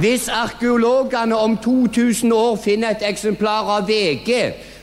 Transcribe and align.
Hvis 0.00 0.28
arkeologene 0.28 1.36
om 1.36 1.56
2000 1.56 2.32
år 2.32 2.56
finner 2.56 2.94
et 2.94 3.02
eksemplar 3.04 3.68
av 3.76 3.88
VG, 3.88 4.30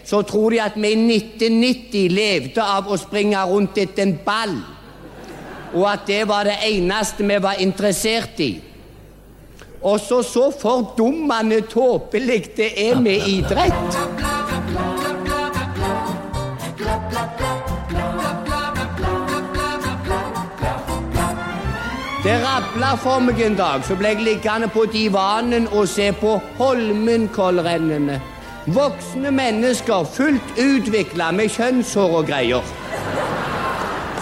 så 0.06 0.22
tror 0.22 0.54
de 0.54 0.62
at 0.62 0.78
vi 0.78 0.92
i 0.94 1.18
1990 1.18 2.14
levde 2.14 2.62
av 2.62 2.86
å 2.90 2.98
springe 2.98 3.42
rundt 3.50 3.78
etter 3.82 4.06
en 4.06 4.16
ball. 4.26 4.56
Og 5.74 5.86
at 5.90 6.06
det 6.06 6.22
var 6.30 6.46
det 6.46 6.60
eneste 6.70 7.26
vi 7.26 7.42
var 7.42 7.58
interessert 7.62 8.38
i. 8.40 8.52
Også 9.82 10.22
så 10.24 10.50
fordummende 10.62 11.62
tåpelig 11.62 12.44
det 12.58 12.74
er 12.90 13.02
med 13.02 13.26
idrett. 13.30 14.29
Det 22.70 22.76
rabla 22.76 22.98
for 23.02 23.20
meg 23.20 23.40
en 23.42 23.56
dag, 23.58 23.82
så 23.82 23.96
ble 23.98 24.12
jeg 24.12 24.22
liggende 24.22 24.68
på 24.70 24.84
divanen 24.94 25.64
og 25.74 25.88
se 25.90 26.12
på 26.14 26.36
Holmenkollrennene. 26.60 28.20
Voksne 28.76 29.32
mennesker 29.34 30.06
fullt 30.06 30.54
utvikla 30.62 31.32
med 31.34 31.50
kjønnshår 31.50 32.14
og 32.20 32.30
greier. 32.30 32.62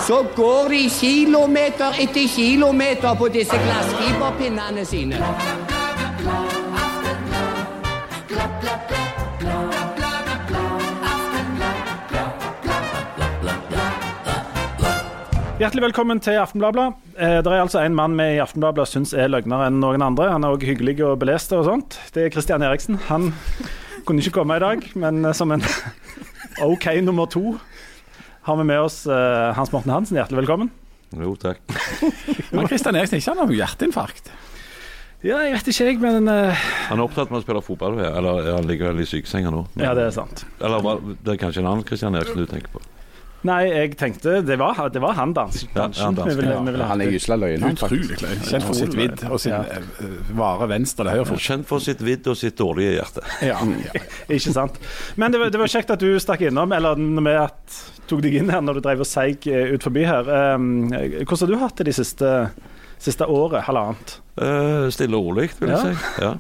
Så 0.08 0.22
går 0.36 0.72
de 0.72 0.80
kilometer 0.99 1.99
etter 1.99 2.30
kilometer 2.31 3.20
på 3.20 3.27
disse 3.36 3.59
glassfiberpinnene 3.66 4.86
sine. 4.86 5.20
Hjertelig 15.57 15.81
velkommen 15.88 16.20
til 16.21 16.38
Aftenbladet. 16.38 16.91
Eh, 17.17 17.39
det 17.41 17.49
er 17.49 17.63
altså 17.63 17.81
en 17.81 17.95
mann 17.97 18.13
vi 18.20 18.25
i 18.35 18.41
Aftenbladet 18.43 18.85
syns 18.91 19.13
er 19.17 19.29
løgnere 19.31 19.71
enn 19.71 19.80
noen 19.81 20.03
andre. 20.05 20.27
Han 20.30 20.45
er 20.45 20.53
òg 20.53 20.66
hyggelig 20.67 20.99
og 21.05 21.16
belest 21.23 21.53
og 21.57 21.63
sånt. 21.66 21.97
Det 22.14 22.27
er 22.27 22.33
Christian 22.33 22.61
Eriksen. 22.66 22.99
Han 23.08 23.31
kunne 24.05 24.22
ikke 24.22 24.36
komme 24.38 24.59
i 24.59 24.61
dag, 24.61 24.83
men 25.02 25.23
eh, 25.25 25.33
som 25.38 25.52
en 25.55 25.64
OK 26.67 26.86
nummer 27.02 27.25
to 27.33 27.55
har 28.47 28.59
vi 28.61 28.67
med 28.69 28.80
oss 28.83 28.99
eh, 29.09 29.47
Hans 29.58 29.73
Morten 29.73 29.91
Hansen. 29.95 30.19
Hjertelig 30.19 30.44
velkommen. 30.44 30.69
Jo, 31.17 31.33
takk. 31.39 31.61
Men 32.52 32.67
Kristian 32.67 32.95
Eriksen 32.99 33.21
ikke 33.21 33.31
han 33.31 33.39
har 33.45 33.52
hjerteinfarkt? 33.55 34.27
Ja, 35.23 35.38
jeg 35.47 35.53
vet 35.55 35.69
ikke, 35.71 35.86
jeg, 35.88 35.99
men 36.03 36.27
eh, 36.30 36.66
Han 36.92 36.99
er 36.99 37.05
opptatt 37.08 37.31
med 37.31 37.39
å 37.39 37.45
spille 37.45 37.61
fotball, 37.64 37.95
eller 38.03 38.49
han 38.53 38.67
ligger 38.69 38.92
vel 38.92 39.02
i 39.02 39.08
sykesenga 39.08 39.49
nå? 39.55 39.61
Ja, 39.80 39.94
det 39.97 40.03
er 40.09 40.14
sant. 40.16 40.44
Eller 40.59 40.83
hva- 40.83 40.99
det 41.02 41.33
er 41.33 41.39
kanskje 41.42 41.64
en 41.64 41.69
annen 41.71 41.88
Christian 41.88 42.16
Eriksen 42.19 42.44
du 42.44 42.52
tenker 42.52 42.75
på? 42.75 42.83
Nei, 43.45 43.67
jeg 43.69 43.91
tenkte 43.99 44.39
det 44.41 44.55
var, 44.59 44.80
det 44.89 45.02
var 45.02 45.13
han 45.13 45.33
dansen. 45.38 45.69
Ja, 45.75 45.83
ja, 45.93 46.07
dansen, 46.11 46.39
ville, 46.39 46.55
ja. 46.55 46.88
Han 46.89 47.02
er 47.03 47.11
gysla 47.13 47.38
han. 47.38 47.75
Utrolig 47.77 48.17
løgn. 48.21 48.41
Kjent 48.47 48.66
for 48.66 48.73
sitt 48.80 48.95
vidd 48.97 49.23
og 49.30 49.39
sin 49.39 49.53
Ja. 49.53 49.59
eh, 49.77 50.31
vare 50.35 50.67
venstre 50.71 51.05
eller 51.05 51.21
høyre. 51.21 51.38
Kjent 51.38 51.67
for 51.69 51.80
sitt 51.83 52.02
vidd 52.02 52.27
og 52.27 52.35
sitt 52.39 52.58
dårlige 52.58 52.95
hjerte. 52.97 53.21
Ja. 53.45 53.59
Ikke 54.35 54.53
sant. 54.55 54.80
Men 55.15 55.31
det 55.31 55.39
var, 55.43 55.53
det 55.53 55.61
var 55.61 55.67
kjekt 55.71 55.93
at 55.93 56.02
du 56.02 56.09
stakk 56.19 56.41
innom, 56.49 56.73
eller 56.73 56.97
vi 56.97 57.35
at, 57.38 57.77
tok 58.09 58.21
deg 58.25 58.39
inn 58.41 58.49
her 58.49 58.61
når 58.65 58.80
du 58.80 58.85
drev 58.88 59.05
og 59.05 59.09
seig 59.09 59.45
eh, 59.52 59.69
ut 59.75 59.85
forbi 59.85 60.03
her. 60.09 60.27
Um, 60.58 60.89
hvordan 60.89 61.45
har 61.45 61.53
du 61.53 61.58
hatt 61.61 61.77
det 61.77 61.89
de 61.91 61.95
siste, 62.02 62.33
siste 62.97 63.27
året, 63.30 63.61
halvannet? 63.69 64.17
Uh, 64.41 64.89
stille 64.93 65.15
og 65.17 65.30
rolig, 65.30 65.52
vil 65.61 65.69
jeg 65.69 65.77
Ja. 65.77 65.83
si. 65.85 66.23
Ja. 66.25 66.33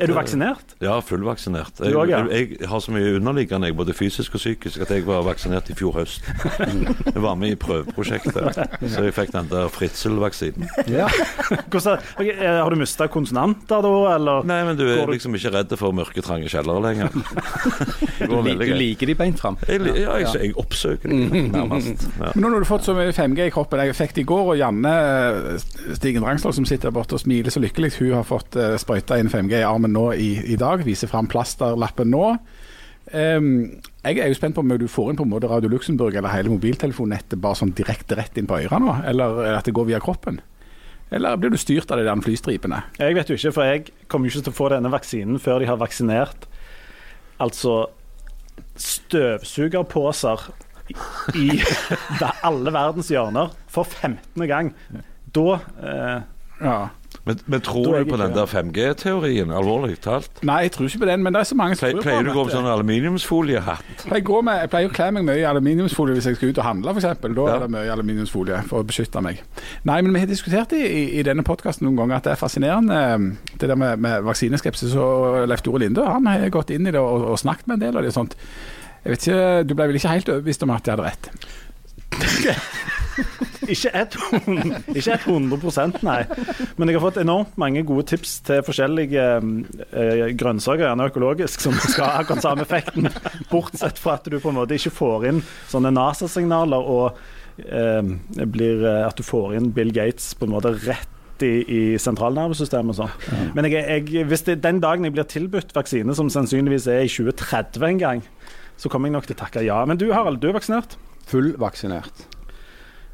Er 0.00 0.08
du 0.10 0.14
vaksinert? 0.16 0.74
ja, 0.80 0.96
fullvaksinert. 1.04 1.80
Jeg, 1.84 1.92
jeg, 2.08 2.56
jeg 2.60 2.68
har 2.68 2.80
så 2.80 2.92
mye 2.94 3.14
underliggende, 3.18 3.68
jeg, 3.68 3.76
både 3.76 3.92
fysisk 3.96 4.34
og 4.38 4.40
psykisk, 4.42 4.80
at 4.80 4.90
jeg 4.94 5.04
var 5.06 5.22
vaksinert 5.26 5.68
i 5.70 5.76
fjor 5.76 5.92
høst. 6.00 6.24
Jeg 7.10 7.22
var 7.22 7.34
med 7.36 7.52
i 7.52 7.56
prøveprosjektet, 7.60 8.58
så 8.88 9.02
jeg 9.04 9.12
fikk 9.16 9.32
den 9.34 9.48
der 9.50 9.68
fritzel-vaksinen. 9.72 10.68
Hvordan, 11.70 11.98
eh, 12.22 12.58
har 12.62 12.70
du 12.70 12.76
mista 12.80 13.06
konsonanter 13.10 13.82
da, 13.84 13.90
eller? 14.14 14.44
Nei, 14.48 14.58
men 14.64 14.78
du 14.78 14.84
er 14.88 15.04
du- 15.06 15.12
liksom 15.12 15.34
ikke 15.36 15.52
redd 15.54 15.74
for 15.80 15.92
mørke, 15.96 16.22
trange 16.24 16.48
kjellere 16.48 16.80
lenger. 16.84 17.10
Du, 18.20 18.36
du 18.36 18.74
liker 18.76 19.08
de 19.08 19.14
beint 19.16 19.38
fram. 19.40 19.56
Jeg, 19.66 19.80
ja, 19.96 20.14
jeg, 20.20 20.28
jeg 20.44 20.52
oppsøker 20.60 21.08
de 21.10 21.16
nærmest. 21.54 22.04
Ja. 22.20 22.30
Men 22.34 22.44
nå 22.44 22.50
har 22.52 22.62
du 22.64 22.68
fått 22.68 22.84
så 22.86 22.92
mye 22.96 23.12
5G 23.16 23.46
i 23.48 23.52
kroppen. 23.54 23.80
Jeg 23.88 23.96
fikk 23.96 24.12
det 24.18 24.24
i 24.24 24.28
går, 24.28 24.50
og 24.52 24.58
Janne 24.60 24.92
eh, 24.92 25.64
Stigen 25.96 26.24
Rangsdal, 26.26 26.54
som 26.56 26.66
sitter 26.68 26.90
der 26.90 26.94
borte 26.96 27.16
og 27.16 27.22
smiler 27.22 27.52
så 27.52 27.62
lykkelig, 27.64 27.94
hun 27.98 28.12
har 28.18 28.26
fått 28.28 28.56
uh, 28.60 28.74
sprøyta 28.80 29.18
inn 29.20 29.30
5G 29.32 29.62
i 29.62 29.66
armen 29.66 29.89
nå 29.94 30.10
i, 30.14 30.30
i 30.52 30.58
dag. 30.60 30.84
Vise 30.86 31.08
fram 31.10 31.28
plasterlappen 31.30 32.10
nå. 32.12 32.24
Um, 33.10 33.48
jeg 34.04 34.20
er 34.22 34.30
jo 34.30 34.36
spent 34.38 34.54
på 34.54 34.62
om 34.62 34.70
du 34.78 34.86
får 34.90 35.10
inn 35.10 35.18
på 35.18 35.24
en 35.26 35.32
måte 35.32 35.48
Radio 35.50 35.70
Luxembourg 35.72 36.14
eller 36.14 36.30
hele 36.30 36.52
mobiltelefonnettet 36.52 37.40
bare 37.42 37.58
sånn 37.58 37.72
direkte 37.74 38.14
rett 38.18 38.38
inn 38.38 38.46
på 38.46 38.60
øra 38.60 38.78
nå, 38.78 38.94
eller 39.10 39.40
at 39.56 39.66
det 39.66 39.74
går 39.74 39.88
via 39.88 40.02
kroppen? 40.02 40.38
Eller 41.10 41.34
blir 41.40 41.50
du 41.50 41.58
styrt 41.58 41.90
av 41.90 41.98
de 41.98 42.06
der 42.06 42.22
flystripene? 42.22 42.84
Jeg 43.00 43.16
vet 43.18 43.32
jo 43.32 43.38
ikke, 43.38 43.54
for 43.56 43.66
jeg 43.66 43.88
kommer 44.06 44.30
jo 44.30 44.36
ikke 44.36 44.46
til 44.46 44.54
å 44.54 44.58
få 44.60 44.68
denne 44.70 44.92
vaksinen 44.92 45.42
før 45.42 45.58
de 45.58 45.70
har 45.72 45.80
vaksinert 45.80 46.46
altså 47.42 47.80
støvsugerposer 48.78 50.50
i 50.50 50.58
i 51.38 51.60
alle 52.48 52.72
verdens 52.74 53.10
hjørner 53.12 53.52
for 53.70 53.86
15. 53.86 54.46
gang. 54.50 54.72
Da 55.34 55.60
eh, 55.82 56.22
Ja. 56.60 56.78
Men, 57.28 57.36
men 57.52 57.60
tror 57.60 57.98
du 57.98 58.04
på 58.08 58.16
den 58.16 58.32
der 58.32 58.46
5G-teorien, 58.48 59.50
alvorlig 59.52 59.98
talt? 60.00 60.40
Nei, 60.46 60.62
jeg 60.64 60.72
tror 60.72 60.86
ikke 60.88 61.02
på 61.02 61.08
den, 61.10 61.22
men 61.22 61.34
det 61.36 61.42
er 61.42 61.48
så 61.50 61.56
mange 61.58 61.76
som 61.76 61.84
tror 61.90 62.00
på 62.00 62.04
pleier 62.06 62.24
du 62.24 62.30
å 62.32 62.36
gå 62.38 62.44
med 62.48 62.54
sånn 62.54 62.68
aluminiumsfoliehatt? 62.72 64.06
Jeg 64.08 64.24
med, 64.48 64.60
jeg 64.64 64.70
pleier 64.72 64.88
å 64.88 64.94
kle 64.96 65.08
meg 65.18 65.26
mye 65.28 65.42
i 65.42 65.44
aluminiumsfolie 65.50 66.16
hvis 66.16 66.30
jeg 66.30 66.38
skal 66.38 66.54
ut 66.54 66.60
og 66.62 66.64
handle, 66.64 66.94
f.eks. 66.96 67.20
Da 67.20 67.44
Ja. 67.44 67.54
er 67.58 67.64
det 67.66 67.70
mye 67.76 67.92
aluminiumsfolie 67.92 68.62
for 68.70 68.80
å 68.80 68.88
beskytte 68.88 69.20
meg. 69.24 69.42
Nei, 69.84 69.98
men 70.00 70.16
vi 70.16 70.24
har 70.24 70.30
diskutert 70.32 70.72
i, 70.72 70.80
i, 70.80 71.04
i 71.20 71.26
denne 71.28 71.44
podkasten 71.44 71.84
noen 71.86 72.00
ganger 72.00 72.16
at 72.22 72.24
det 72.30 72.32
er 72.34 72.40
fascinerende 72.40 73.00
eh, 73.04 73.54
det 73.60 73.68
der 73.68 73.76
med, 73.84 74.00
med 74.00 74.24
vaksineskepsis. 74.24 74.96
Og 74.96 75.44
Leif 75.50 75.60
Tore 75.66 75.84
Linde 75.84 76.08
han 76.08 76.26
har 76.26 76.48
gått 76.48 76.72
inn 76.72 76.88
i 76.88 76.94
det 76.96 77.00
og, 77.04 77.28
og 77.34 77.38
snakket 77.44 77.68
med 77.68 77.78
en 77.78 77.84
del 77.84 78.00
av 78.00 78.02
det. 78.06 78.14
og 78.14 78.20
sånt. 78.22 78.36
Jeg 79.04 79.12
vet 79.14 79.28
ikke, 79.28 79.44
Du 79.68 79.74
ble 79.76 79.86
vel 79.92 80.00
ikke 80.00 80.16
helt 80.16 80.28
overbevist 80.32 80.64
om 80.64 80.72
at 80.74 80.88
jeg 80.88 80.96
hadde 80.96 81.08
rett? 81.12 81.24
ikke, 83.74 83.90
et, 83.96 84.16
ikke 84.94 85.16
et 85.16 85.26
100 85.26 86.00
nei. 86.06 86.20
Men 86.76 86.90
jeg 86.90 86.98
har 86.98 87.04
fått 87.04 87.20
enormt 87.22 87.58
mange 87.60 87.82
gode 87.88 88.06
tips 88.12 88.38
til 88.46 88.64
forskjellige 88.66 89.26
eh, 89.40 90.24
grønnsaker, 90.38 90.86
gjerne 90.86 91.08
økologisk, 91.10 91.62
som 91.64 91.76
skal 91.80 92.06
ha 92.08 92.24
akkurat 92.24 92.44
samme 92.44 92.66
effekten. 92.66 93.10
Bortsett 93.50 94.00
fra 94.00 94.18
at 94.18 94.28
du 94.30 94.38
på 94.38 94.52
en 94.52 94.60
måte 94.60 94.78
ikke 94.78 94.94
får 94.94 95.28
inn 95.30 95.44
sånne 95.70 95.92
NASA-signaler 95.96 96.90
og 96.96 97.22
eh, 97.64 98.44
blir, 98.44 98.84
eh, 98.84 99.06
at 99.06 99.18
du 99.18 99.26
får 99.26 99.56
inn 99.58 99.72
Bill 99.76 99.94
Gates 99.96 100.32
på 100.38 100.48
en 100.48 100.54
måte 100.56 100.74
rett 100.84 101.44
i, 101.46 101.54
i 101.64 101.82
sentralnervesystemet 102.00 102.92
og 102.92 102.98
sånn. 102.98 103.52
Men 103.56 103.68
jeg, 103.70 103.84
jeg, 104.10 104.26
hvis 104.28 104.44
det, 104.48 104.58
den 104.64 104.82
dagen 104.82 105.06
jeg 105.08 105.16
blir 105.16 105.28
tilbudt 105.28 105.72
vaksine, 105.76 106.16
som 106.16 106.28
sannsynligvis 106.32 106.88
er 106.92 107.06
i 107.06 107.12
2030 107.12 107.86
en 107.88 108.02
gang, 108.02 108.26
så 108.80 108.92
kommer 108.92 109.10
jeg 109.10 109.16
nok 109.18 109.28
til 109.28 109.36
å 109.36 109.40
takke 109.42 109.64
ja. 109.64 109.80
Men 109.88 110.00
du 110.00 110.10
Harald, 110.12 110.40
du 110.40 110.50
er 110.50 110.56
vaksinert. 110.56 110.96
Fullvaksinert. 111.30 112.26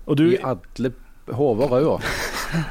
Og 0.06 0.16
du, 0.16 0.24
I 0.32 0.38
alle 0.42 0.92
hoder 1.34 1.72
og 1.72 2.02
Ja. 2.56 2.62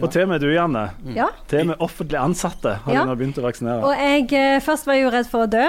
Og 0.00 0.10
til 0.14 0.22
og 0.22 0.28
med 0.30 0.40
du, 0.40 0.46
Janne. 0.54 0.84
Ja. 1.16 1.26
Til 1.50 1.64
og 1.64 1.66
med 1.72 1.80
offentlig 1.82 2.18
ansatte 2.20 2.76
har 2.84 2.92
Ja. 2.94 3.00
du 3.04 3.10
nå 3.10 3.16
begynt 3.18 3.38
å 3.38 3.42
vaksinere. 3.42 3.82
Og 3.82 3.96
jeg, 3.98 4.32
eh, 4.32 4.60
først 4.62 4.86
var 4.86 4.94
jeg 4.94 5.02
jo 5.04 5.10
redd 5.10 5.26
for 5.26 5.46
å 5.46 5.50
dø. 5.50 5.64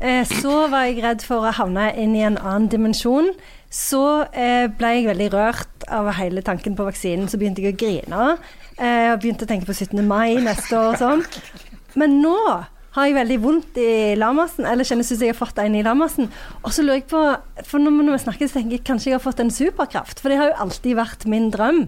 Eh, 0.00 0.22
Så 0.24 0.68
var 0.70 0.84
jeg 0.86 1.02
redd 1.02 1.22
for 1.22 1.42
å 1.42 1.52
havne 1.52 1.88
inn 1.98 2.14
i 2.14 2.22
en 2.22 2.36
annen 2.38 2.68
dimensjon. 2.70 3.32
Så 3.70 4.28
eh, 4.32 4.68
ble 4.68 4.86
jeg 5.02 5.06
veldig 5.08 5.30
rørt 5.32 5.88
av 5.88 6.12
hele 6.14 6.40
tanken 6.42 6.76
på 6.76 6.84
vaksinen. 6.86 7.26
Så 7.28 7.36
begynte 7.36 7.62
jeg 7.62 7.74
å 7.74 7.78
grine. 7.78 8.38
eh, 8.78 9.12
Og 9.12 9.20
begynte 9.20 9.42
å 9.44 9.48
tenke 9.48 9.66
på 9.66 9.74
17. 9.74 10.06
mai 10.06 10.36
neste 10.36 10.70
år 10.78 10.92
og 10.94 10.98
sånn. 10.98 11.24
Men 11.96 12.22
nå 12.22 12.64
har 12.94 13.08
jeg 13.08 13.16
veldig 13.16 13.38
vondt 13.42 13.78
i 13.82 13.90
lamasen, 14.18 14.66
eller 14.70 14.86
kjennes 14.86 15.10
ut 15.10 15.16
som 15.16 15.26
jeg 15.26 15.34
har 15.34 15.40
fått 15.40 15.60
en 15.62 15.74
i 15.74 15.82
lamasen. 15.86 16.30
Og 16.62 16.74
så 16.74 16.84
lurer 16.84 17.00
jeg 17.00 17.08
på, 17.10 17.22
for 17.66 17.82
når 17.82 18.12
vi 18.14 18.22
snakker, 18.22 18.50
så 18.50 18.60
tenker 18.60 18.78
jeg 18.78 18.86
kanskje 18.86 19.10
jeg 19.10 19.18
har 19.18 19.24
fått 19.24 19.42
en 19.42 19.54
superkraft. 19.54 20.22
For 20.22 20.30
det 20.30 20.40
har 20.40 20.52
jo 20.52 20.58
alltid 20.66 20.98
vært 21.00 21.26
min 21.30 21.50
drøm 21.54 21.86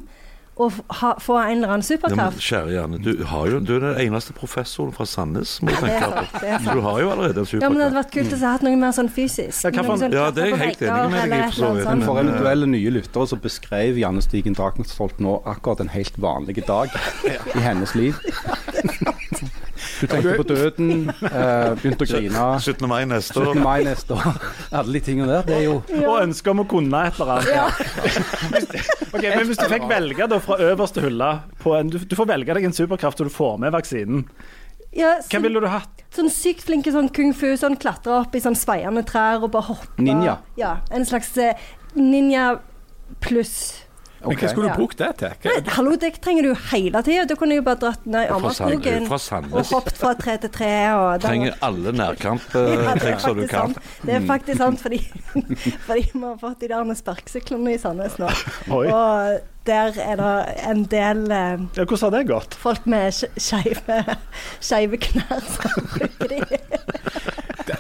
å 0.57 0.71
ha, 0.73 1.11
få 1.21 1.35
en 1.37 1.59
eller 1.59 1.73
annen 1.75 1.85
superkraft. 1.85 2.17
Ja, 2.17 2.31
men, 2.33 2.45
kjære 2.47 2.73
Janne, 2.73 3.01
du, 3.05 3.11
har 3.29 3.49
jo, 3.53 3.59
du 3.61 3.75
er 3.77 3.83
den 3.85 3.99
eneste 4.07 4.33
professoren 4.37 4.95
fra 4.97 5.05
Sandnes. 5.09 5.59
Må 5.61 5.75
du 5.75 5.83
tenke 5.83 6.09
på. 6.15 6.23
sant. 6.33 6.71
Du 6.71 6.81
har 6.87 7.01
jo 7.03 7.11
allerede 7.13 7.43
en 7.43 7.49
superkraft. 7.51 7.67
Ja, 7.67 7.69
men 7.69 7.77
det 7.77 7.85
hadde 7.85 7.99
vært 7.99 8.15
kult 8.15 8.33
å 8.33 8.39
ha 8.41 8.55
hatt 8.55 8.65
noe 8.65 8.79
mer 8.81 8.95
sånn 8.97 9.11
fysisk. 9.13 9.69
Ja, 9.69 9.85
sånn 9.85 10.17
Ja, 10.17 10.31
det 10.33 10.47
er 10.47 10.51
jeg 10.55 10.63
helt 10.63 10.87
enig 10.87 11.13
med 11.13 11.35
deg 11.35 11.37
i, 11.37 11.51
for 11.51 11.59
så 11.59 11.67
et 11.67 11.69
eller 11.69 11.83
vidt. 11.83 11.91
annet 11.93 12.09
For 12.09 12.23
eventuelle 12.23 12.71
nye 12.73 12.95
lyttere 12.97 13.29
så 13.35 13.41
beskrev 13.45 14.01
Janne 14.01 14.25
Stigen 14.25 14.57
Drakenstolt 14.57 15.21
nå 15.21 15.37
akkurat 15.45 15.85
en 15.85 15.93
helt 15.93 16.17
vanlig 16.25 16.65
dag 16.65 16.97
i 17.59 17.63
hennes 17.69 17.95
liv. 17.99 18.17
Du 20.01 20.07
tenkte 20.11 20.35
på 20.37 20.45
døden, 20.49 20.91
eh, 21.09 21.71
begynte 21.81 22.05
å 22.05 22.09
grine. 22.11 22.45
17. 22.61 22.89
mai 22.91 23.05
neste 23.09 23.35
17. 23.41 23.49
år. 23.49 23.61
mai 23.65 23.85
neste 23.87 24.17
år. 24.17 24.37
Alle 24.73 24.93
de 24.99 25.01
tingene 25.07 25.29
der. 25.31 25.47
Det 25.49 25.57
er 25.57 25.65
jo 25.65 25.77
Og 26.03 26.21
ønske 26.23 26.53
om 26.53 26.61
å 26.65 26.67
kunne 26.69 27.01
et 27.09 27.21
eller 27.21 27.39
annet. 27.39 28.77
Ok, 29.17 29.23
men 29.23 29.47
Hvis 29.49 29.57
du 29.57 29.65
fikk 29.71 29.87
velge 29.89 30.27
da 30.29 30.39
fra 30.45 30.59
øverste 30.61 31.01
hylle 31.01 31.29
på 31.63 31.73
en, 31.79 31.89
du, 31.89 31.97
du 32.05 32.15
får 32.19 32.29
velge 32.29 32.57
deg 32.59 32.67
en 32.69 32.75
superkraft 32.77 33.23
så 33.23 33.25
du 33.25 33.33
får 33.33 33.55
med 33.63 33.73
vaksinen. 33.73 34.27
Ja, 34.97 35.15
Hvem 35.23 35.29
sånn, 35.31 35.47
ville 35.47 35.61
du 35.65 35.69
hatt? 35.73 36.05
sånn 36.17 36.29
sykt 36.33 36.65
flinke 36.65 36.93
sånn 36.93 37.09
kung 37.13 37.33
fu, 37.37 37.51
sånn 37.61 37.77
klatre 37.81 38.15
opp 38.23 38.37
i 38.37 38.41
sånn 38.41 38.57
sveiende 38.57 39.03
trær 39.09 39.45
og 39.45 39.51
bare 39.57 39.69
hoppe. 39.71 39.97
Ninja. 40.05 40.39
Ja, 40.61 40.79
en 40.93 41.05
slags 41.09 41.33
eh, 41.41 41.57
ninja 41.97 42.59
pluss. 43.25 43.86
Men 44.29 44.39
hva 44.41 44.49
skulle 44.51 44.67
du 44.69 44.73
Ja. 44.73 44.77
brukt 44.77 44.99
det 44.99 45.11
til? 45.19 45.31
Nei, 45.45 45.75
hallo, 45.77 45.97
det 45.97 46.11
trenger 46.21 46.43
du 46.43 46.55
hele 46.73 47.03
tida. 47.03 47.25
Da 47.27 47.35
kunne 47.39 47.55
jeg 47.57 47.63
jo 47.63 47.67
bare 47.69 47.81
dratt 47.85 48.07
ned 48.07 48.27
i 48.27 48.31
fra 49.07 49.19
og 49.53 49.65
hoppet 49.73 49.97
fra 50.01 50.15
tre 50.15 50.37
til 50.39 50.51
tre. 50.51 50.71
Og 50.97 51.21
Trenger 51.21 51.55
alle 51.63 51.93
Ja, 51.97 51.99
nærkamptriks 52.03 53.03
det 53.03 53.13
er 53.13 53.19
som 53.19 53.37
du 53.37 53.47
kan. 53.47 53.75
sant. 53.75 53.79
Det 54.07 54.15
er 54.15 54.27
faktisk 54.27 54.59
sant, 54.59 54.81
fordi, 54.81 54.99
fordi 55.87 56.07
vi 56.13 56.21
har 56.25 56.39
fått 56.41 56.61
de 56.61 56.69
der 56.69 56.95
sparkesyklene 56.95 57.75
i 57.75 57.79
Sandnes 57.79 58.19
nå. 58.19 58.31
Oi. 58.71 58.87
Og 58.91 59.41
der 59.67 59.97
er 60.03 60.17
det 60.21 60.33
en 60.71 60.85
del 60.91 61.25
eh, 61.31 61.65
Ja, 61.77 61.85
hvordan 61.85 62.05
har 62.07 62.15
det 62.19 62.27
gått? 62.31 62.55
folk 62.61 62.87
med 62.87 63.13
sk- 63.13 63.33
skeive 64.63 64.99
knær 65.03 65.41
som 65.47 65.89
bruker 65.95 66.29
de. 66.33 66.41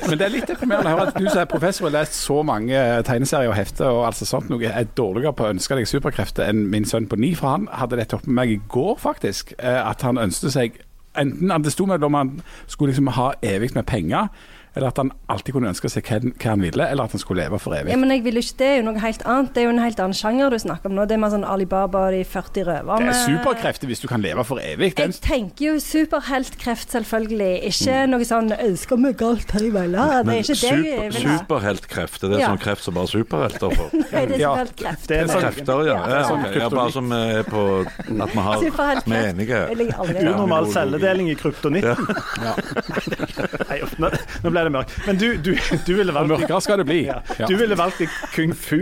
Men 0.08 0.18
det 0.18 0.26
er 0.26 0.32
litt 0.32 0.48
deprimerende 0.50 0.90
å 0.90 0.96
høre 0.96 1.08
at 1.12 1.18
du 1.18 1.26
som 1.28 1.40
er 1.42 1.48
professor 1.50 1.86
og 1.86 1.92
har 1.92 2.00
lest 2.00 2.16
så 2.18 2.40
mange 2.46 2.78
tegneserier 3.06 3.50
og 3.52 3.56
hefter 3.58 3.86
og 3.90 4.04
altså 4.08 4.26
sånt 4.28 4.50
noe, 4.50 4.66
er 4.66 4.88
dårligere 4.98 5.34
på 5.38 5.46
å 5.46 5.52
ønske 5.54 5.78
deg 5.78 5.86
superkrefter 5.90 6.46
enn 6.50 6.64
min 6.72 6.86
sønn 6.88 7.06
på 7.10 7.18
ni. 7.22 7.32
For 7.38 7.52
han 7.54 7.68
hadde 7.70 7.98
dette 8.00 8.18
oppe 8.18 8.30
med 8.30 8.40
meg 8.40 8.54
i 8.56 8.60
går, 8.72 8.96
faktisk. 9.02 9.54
eh, 9.58 9.80
At 9.86 10.02
han 10.06 10.18
ønsket 10.22 10.54
seg 10.58 10.82
Enten 11.16 11.48
at 11.48 11.62
det 11.64 11.70
sto 11.72 11.86
mellom 11.88 12.12
han 12.12 12.30
skulle 12.68 12.90
liksom 12.92 13.06
ha 13.16 13.30
evig 13.40 13.70
med 13.72 13.86
penger, 13.88 14.26
eller 14.76 14.88
at 14.92 14.96
han 15.00 15.10
alltid 15.32 15.54
kunne 15.56 15.70
ønske 15.72 15.88
seg 15.88 16.04
hva, 16.04 16.18
hva 16.36 16.50
han 16.52 16.60
ville, 16.60 16.84
eller 16.92 17.04
at 17.08 17.14
han 17.16 17.20
skulle 17.22 17.42
leve 17.46 17.58
for 17.62 17.72
evig. 17.72 17.90
Ja, 17.94 17.96
men 17.96 18.10
jeg 18.12 18.22
vil 18.26 18.36
ikke, 18.36 18.56
Det 18.60 18.66
er 18.66 18.76
jo 18.76 18.82
noe 18.90 19.00
helt 19.00 19.22
annet. 19.26 19.52
Det 19.54 19.62
er 19.62 19.64
jo 19.66 19.72
en 19.72 19.80
helt 19.82 20.00
annen 20.04 20.14
sjanger 20.16 20.50
du 20.52 20.58
snakker 20.60 20.90
om 20.90 20.94
nå. 20.98 21.06
Det 21.08 21.16
er 21.16 21.20
mer 21.22 21.32
sånn 21.32 21.46
Alibaba 21.48 22.02
og 22.08 22.12
de 22.12 22.22
40 22.24 22.64
Det 22.66 22.68
er 23.08 23.12
superkrefter 23.24 23.86
hvis 23.90 24.00
du 24.04 24.06
kan 24.08 24.20
leve 24.22 24.44
for 24.44 24.60
evig. 24.60 24.94
Den, 24.96 25.10
Jeg 25.16 25.22
tenker 25.24 25.64
jo 25.70 25.74
superheltkreft, 25.80 26.92
selvfølgelig. 26.92 27.52
Ikke 27.70 28.06
noe 28.10 28.24
sånn 28.28 28.52
'ønsker 28.52 28.96
meg 29.00 29.22
alt 29.22 29.50
her 29.56 29.64
i 29.64 29.70
verden'. 29.70 30.26
Det 30.26 30.34
er 30.34 30.42
ikke 30.44 30.56
super, 30.56 30.76
det 30.76 30.82
vi 30.84 31.18
vil 31.18 31.28
ha. 31.28 31.38
superheltkreft, 31.38 32.24
er 32.24 32.38
Ja. 32.38 32.48
sånn 32.48 32.60
kreft 32.60 32.82
som 32.82 32.94
bare 32.94 33.06
superhelter 33.08 33.70
får? 33.76 33.90
Nei, 34.12 34.26
det 34.26 34.34
er 34.36 34.38
Ja. 34.38 34.54
superheltkreft. 34.56 35.06
Det 35.08 35.16
er 35.16 35.26
sånn 35.26 35.42
Krefter, 35.46 35.86
ja. 35.86 35.96
Ja. 35.96 36.20
ja, 36.20 36.32
okay. 36.36 36.58
ja 36.60 36.68
bare 36.68 36.92
som 36.92 37.12
er 37.12 37.42
på 37.44 37.86
At 37.86 38.30
vi 38.32 38.40
har 38.40 38.60
Vi 39.06 39.14
er 39.14 39.32
enige. 39.32 39.92
ha. 39.92 40.04
Unormal 40.04 40.66
celledeling 40.72 41.30
i 41.30 41.34
kryptonitten. 41.34 41.96
Nei, 43.70 43.80
nå, 43.98 44.10
nå 44.44 44.50
ble 44.50 44.64
det 44.65 44.65
mørkt. 44.74 44.92
Men 45.06 45.18
du, 45.20 45.26
du, 45.42 45.52
du 45.86 45.92
ville 45.96 46.12
og 46.12 46.16
valgt 46.18 46.32
mørkere 46.32 46.60
skal 46.64 46.78
det 46.82 46.86
bli. 46.88 46.98
ja. 47.06 47.20
Du 47.46 47.54
ville 47.60 47.76
valgt 47.78 48.02
kung 48.34 48.52
fu. 48.56 48.78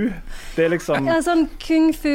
Det 0.56 0.64
er 0.66 0.72
liksom 0.74 1.08
Ja, 1.10 1.18
sånn 1.24 1.46
kung 1.62 1.90
fu 1.96 2.10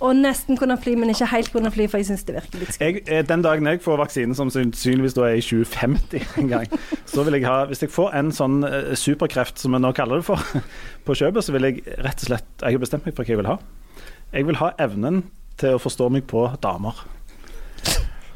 og 0.00 0.16
nesten 0.20 0.58
kunne 0.60 0.76
fly, 0.80 0.94
men 1.00 1.10
ikke 1.14 1.28
helt 1.32 1.52
kunne 1.54 1.70
fly, 1.74 1.86
for 1.90 1.98
jeg 2.02 2.10
syns 2.10 2.24
det 2.28 2.36
virker 2.38 2.62
litt 2.62 2.74
skummelt. 2.76 3.08
eh, 3.08 3.22
Den 3.28 3.42
dagen 3.44 3.66
jeg 3.70 3.82
får 3.84 4.00
vaksinen, 4.02 4.34
som 4.38 4.50
sannsynligvis 4.52 5.14
da 5.18 5.28
er 5.30 5.40
i 5.40 5.44
2050 5.44 6.38
en 6.42 6.48
gang, 6.52 6.66
så 7.06 7.24
vil 7.26 7.38
jeg 7.40 7.46
ha 7.48 7.64
Hvis 7.70 7.82
jeg 7.86 7.90
får 7.94 8.14
en 8.18 8.32
sånn 8.32 8.62
eh, 8.68 8.92
superkreft, 8.98 9.58
som 9.62 9.72
vi 9.76 9.82
nå 9.82 9.92
kaller 9.96 10.20
det 10.22 10.26
for, 10.28 10.42
på 11.06 11.14
kjøpet, 11.18 11.44
så 11.46 11.52
vil 11.56 11.68
jeg 11.70 11.82
rett 11.98 12.22
og 12.26 12.28
slett 12.30 12.48
Jeg 12.66 12.76
har 12.78 12.84
bestemt 12.84 13.06
meg 13.06 13.14
for 13.16 13.24
hva 13.24 13.34
jeg 13.36 13.40
vil 13.42 13.50
ha. 13.52 13.58
Jeg 14.32 14.46
vil 14.48 14.56
ha 14.62 14.72
evnen 14.80 15.22
til 15.60 15.76
å 15.76 15.80
forstå 15.82 16.08
meg 16.14 16.24
på 16.30 16.46
damer. 16.62 16.96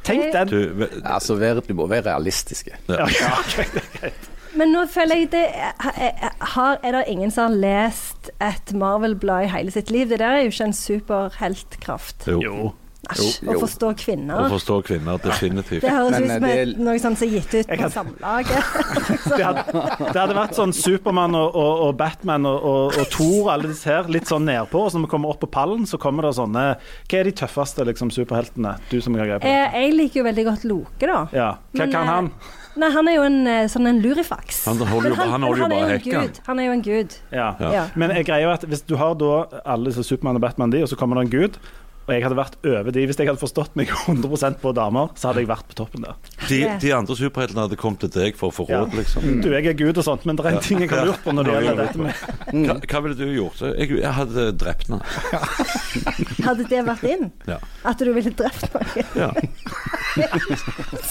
Tenk 0.06 0.28
den. 0.32 0.48
Du, 0.48 0.86
Altså, 1.04 1.34
vi 1.66 1.74
må 1.74 1.86
være 1.90 2.04
realistiske. 2.12 2.76
Ja, 2.88 3.06
ja, 3.20 3.32
okay, 3.40 3.64
det 3.74 3.82
er 3.82 3.88
greit. 4.00 4.28
Men 4.56 4.72
nå 4.72 4.86
føler 4.88 5.22
jeg 5.22 5.30
det 5.34 5.44
er, 5.52 6.32
har, 6.56 6.78
er 6.82 6.96
det 6.98 7.04
ingen 7.12 7.30
som 7.34 7.50
har 7.50 7.60
lest 7.60 8.30
et 8.40 8.72
Marvel-blad 8.76 9.44
i 9.46 9.52
hele 9.52 9.70
sitt 9.74 9.90
liv? 9.92 10.08
Det 10.08 10.18
der 10.22 10.38
er 10.40 10.46
jo 10.46 10.52
ikke 10.54 10.70
en 10.70 10.76
superheltkraft. 10.80 12.28
jo. 12.32 12.40
Jo. 12.44 12.72
Æsj. 13.06 13.44
Å 13.46 13.52
jo. 13.54 13.60
forstå 13.62 13.88
Å 13.92 13.94
kvinner. 14.00 14.48
forstå 14.50 14.76
kvinner, 14.88 15.18
definitivt. 15.22 15.84
Det 15.84 15.92
høres 15.94 16.16
ut 16.16 16.24
som 16.26 16.44
eh, 16.48 16.56
det- 16.64 16.78
noe 16.82 16.98
sånt 16.98 17.20
som 17.20 17.28
er 17.28 17.36
gitt 17.36 17.52
ut 17.54 17.68
på 17.70 17.90
Samlaget. 17.94 18.72
Det 19.36 19.44
hadde, 19.44 19.62
det 20.10 20.16
hadde 20.18 20.34
vært 20.34 20.56
sånn 20.58 20.72
Supermann 20.74 21.36
og, 21.38 21.54
og, 21.54 21.84
og 21.86 21.92
Batman 22.00 22.46
og, 22.50 22.58
og, 22.66 22.98
og 22.98 23.06
Thor 23.14 23.52
alle 23.52 23.70
disse 23.70 23.86
her, 23.92 24.10
litt 24.10 24.26
sånn 24.26 24.48
nedpå. 24.48 24.82
Og 24.88 24.90
så 24.90 24.98
når 24.98 25.06
vi 25.06 25.12
kommer 25.14 25.30
opp 25.36 25.38
på 25.44 25.50
pallen, 25.54 25.86
så 25.86 26.00
kommer 26.02 26.26
det 26.26 26.34
sånne 26.40 26.64
Hva 27.06 27.20
er 27.20 27.30
de 27.30 27.36
tøffeste 27.44 27.86
liksom, 27.86 28.10
superheltene? 28.10 28.74
Du 28.90 28.98
som 29.04 29.14
har 29.14 29.30
greie 29.30 29.38
på 29.38 29.46
det. 29.46 29.54
Eh, 29.54 29.78
Jeg 29.86 29.94
liker 30.00 30.22
jo 30.24 30.26
veldig 30.32 30.44
godt 30.50 30.66
Loke, 30.66 31.06
da. 31.06 31.20
Ja. 31.36 31.50
Hva 31.76 31.84
Men, 31.84 31.94
kan 31.94 32.02
eh, 32.08 32.14
han? 32.16 32.32
Nei, 32.76 32.90
han 32.92 33.08
er 33.08 33.14
jo 33.16 33.22
en 33.24 33.38
eh, 33.46 33.64
sånn 33.72 33.86
en 33.88 34.00
lurifaks. 34.04 34.64
Han 34.66 34.76
holder 34.78 35.10
jo- 35.10 35.16
Men 35.16 35.30
han 35.32 35.42
holder 35.42 35.62
jo 35.62 35.68
bare 35.68 35.94
er 35.94 35.98
gud. 36.04 36.40
Han 36.46 36.58
er 36.60 36.64
jo 36.66 36.72
en 36.72 36.82
gud. 36.82 37.14
Ja. 37.32 37.54
Ja. 37.60 37.70
Ja. 37.72 37.84
Men 37.96 38.10
jeg 38.10 38.26
greier 38.26 38.42
jo 38.48 38.50
at 38.52 38.62
hvis 38.68 38.82
du 38.86 38.96
har 38.96 39.14
da 39.14 39.46
alle 39.64 39.86
disse 39.90 40.04
Supermann 40.04 40.36
og 40.36 40.42
Batman 40.42 40.70
de, 40.70 40.82
og 40.82 40.88
så 40.88 40.96
kommer 40.96 41.16
det 41.20 41.26
en 41.32 41.40
gud, 41.40 41.58
og 42.06 42.12
jeg 42.14 42.22
hadde 42.22 42.36
vært 42.38 42.56
over 42.62 42.94
de 42.94 43.02
Hvis 43.10 43.18
jeg 43.18 43.26
hadde 43.26 43.40
forstått 43.42 43.74
meg 43.78 43.90
100% 44.06 44.60
på 44.62 44.72
damer, 44.76 45.08
så 45.18 45.28
hadde 45.32 45.42
jeg 45.42 45.48
vært 45.50 45.66
på 45.70 45.74
toppen 45.80 46.06
der. 46.06 46.14
De, 46.48 46.60
de 46.82 46.92
andre 46.94 47.16
superheltene 47.18 47.64
hadde 47.66 47.78
kommet 47.80 48.04
til 48.04 48.12
deg 48.14 48.36
for 48.38 48.52
å 48.52 48.54
få 48.54 48.66
Ja. 48.70 48.84
liksom. 48.94 49.40
Du, 49.42 49.50
jeg 49.52 49.66
er 49.66 49.76
gud 49.78 49.98
og 49.98 50.06
sånt, 50.06 50.26
men 50.28 50.38
det 50.38 50.46
er 50.46 50.56
en 50.56 50.62
ting 50.64 50.80
jeg 50.84 50.90
har 50.92 51.06
lurt 51.08 51.22
på 51.24 51.34
når 51.34 51.48
det 51.50 51.56
gjelder 51.56 51.82
dette 51.82 51.98
med 52.04 52.66
Hva, 52.70 52.78
hva 52.92 53.02
ville 53.06 53.18
du 53.18 53.26
gjort? 53.34 53.62
Jeg, 53.74 53.90
jeg 54.00 54.14
hadde 54.20 54.46
drept 54.60 54.90
henne. 54.90 55.02
Hadde 56.46 56.66
det 56.70 56.82
vært 56.86 57.04
inn? 57.10 57.28
Ja. 57.50 57.56
At 57.90 57.98
du 58.02 58.12
ville 58.14 58.30
drept 58.38 58.68
noen? 58.74 59.10
Ja. 59.18 59.30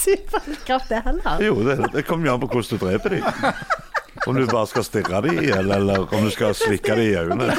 Superkraft, 0.04 0.88
det 0.88 1.02
heller. 1.04 1.42
Jo, 1.44 1.58
det, 1.66 1.76
det 1.92 2.02
kommer 2.08 2.28
jo 2.30 2.34
an 2.36 2.42
på 2.42 2.48
hvordan 2.54 2.78
du 2.78 2.86
dreper 2.86 3.16
dem. 3.16 3.24
Om 4.26 4.38
du 4.40 4.46
bare 4.50 4.66
skal 4.66 4.84
stirre 4.86 5.20
dem 5.22 5.38
i, 5.38 5.50
eller, 5.54 5.76
eller 5.78 6.14
om 6.14 6.24
du 6.26 6.32
skal 6.34 6.54
slikke 6.58 6.96
dem 6.96 7.04
i 7.04 7.12
øynene. 7.14 7.52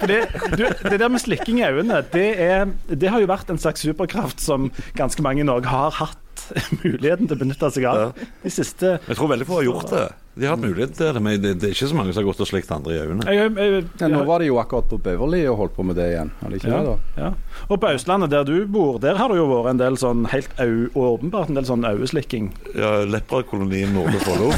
For 0.00 0.10
det, 0.10 0.18
du, 0.58 0.64
det 0.90 0.98
der 0.98 1.12
med 1.12 1.22
slikking 1.22 1.60
i 1.62 1.68
øynene, 1.68 2.02
det, 2.12 2.26
er, 2.42 2.66
det 2.90 3.12
har 3.12 3.22
jo 3.22 3.30
vært 3.30 3.52
en 3.52 3.60
slags 3.62 3.84
superkraft 3.86 4.42
som 4.42 4.72
ganske 4.98 5.22
mange 5.22 5.44
i 5.44 5.46
Norge 5.46 5.70
har 5.70 5.94
hatt 6.00 6.18
muligheten 6.84 7.28
til 7.28 7.38
å 7.38 7.42
benytte 7.44 7.72
seg 7.74 7.88
av. 7.90 8.18
De 8.42 8.52
siste 8.52 8.98
Jeg 8.98 9.18
tror 9.18 9.32
veldig 9.34 9.48
få 9.48 9.60
har 9.60 9.68
gjort 9.70 9.94
det. 9.94 10.08
De 10.34 10.46
har 10.46 10.54
hatt 10.54 10.64
mulighet 10.64 10.94
til 10.96 11.10
det, 11.12 11.20
men 11.20 11.40
det, 11.42 11.50
det 11.60 11.66
er 11.68 11.74
ikke 11.74 11.86
så 11.90 11.96
mange 11.96 12.12
som 12.14 12.22
har 12.22 12.30
gått 12.30 12.38
og 12.40 12.48
slikt 12.48 12.70
andre 12.72 12.94
i 12.94 13.00
øynene. 13.02 13.32
jeg, 13.36 13.50
jeg, 13.52 13.82
Ja, 14.00 14.08
nå 14.08 14.22
var 14.24 14.40
det 14.40 14.46
jo 14.48 14.56
akkurat 14.62 14.88
på 14.88 14.96
Beverly 15.04 15.42
og 15.50 15.58
holdt 15.58 15.74
på 15.76 15.84
med 15.84 15.98
det 16.00 16.06
igjen. 16.14 16.30
Var 16.40 16.54
det 16.54 16.60
ikke 16.62 16.70
ja, 16.70 16.78
det, 16.78 16.94
da? 16.94 17.24
ja. 17.26 17.58
Og 17.66 17.80
på 17.82 17.90
Østlandet, 17.92 18.32
der 18.32 18.46
du 18.48 18.54
bor, 18.64 18.96
der 19.02 19.20
har 19.20 19.28
det 19.28 19.36
jo 19.36 19.44
vært 19.50 19.74
en 19.74 19.82
del 19.82 20.00
sånn 20.00 20.24
helt 20.32 20.56
au, 20.64 20.72
åpenbart 21.02 21.52
en 21.52 21.60
del 21.60 21.68
sånn 21.68 21.84
øyeslikking. 21.84 22.48
Ja, 22.72 22.94
Leprakolonien 23.12 23.92
Nordre 23.92 24.24
Follo. 24.24 24.48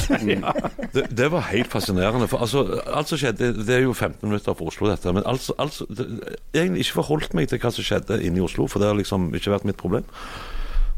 det, 0.95 1.09
det 1.11 1.31
var 1.35 1.49
helt 1.51 1.75
fascinerende. 1.75 2.31
For 2.31 2.47
altså, 2.47 2.63
alt 2.95 3.11
som 3.11 3.19
skjedde, 3.19 3.51
Det 3.59 3.75
er 3.81 3.87
jo 3.89 3.99
15 3.99 4.23
minutter 4.23 4.55
fra 4.55 4.71
Oslo, 4.71 4.93
dette. 4.95 5.11
Men 5.11 5.27
altså, 5.27 5.59
altså 5.59 5.91
det, 5.91 6.07
jeg 6.55 6.61
har 6.61 6.69
egentlig 6.69 6.87
ikke 6.87 7.01
forholdt 7.03 7.35
meg 7.35 7.51
til 7.51 7.59
hva 7.59 7.75
som 7.75 7.91
skjedde 7.91 8.23
inne 8.23 8.39
i 8.39 8.47
Oslo, 8.47 8.71
for 8.71 8.79
det 8.79 8.93
har 8.93 9.03
liksom 9.03 9.33
ikke 9.35 9.59
vært 9.59 9.67
mitt 9.67 9.83
problem. 9.83 10.07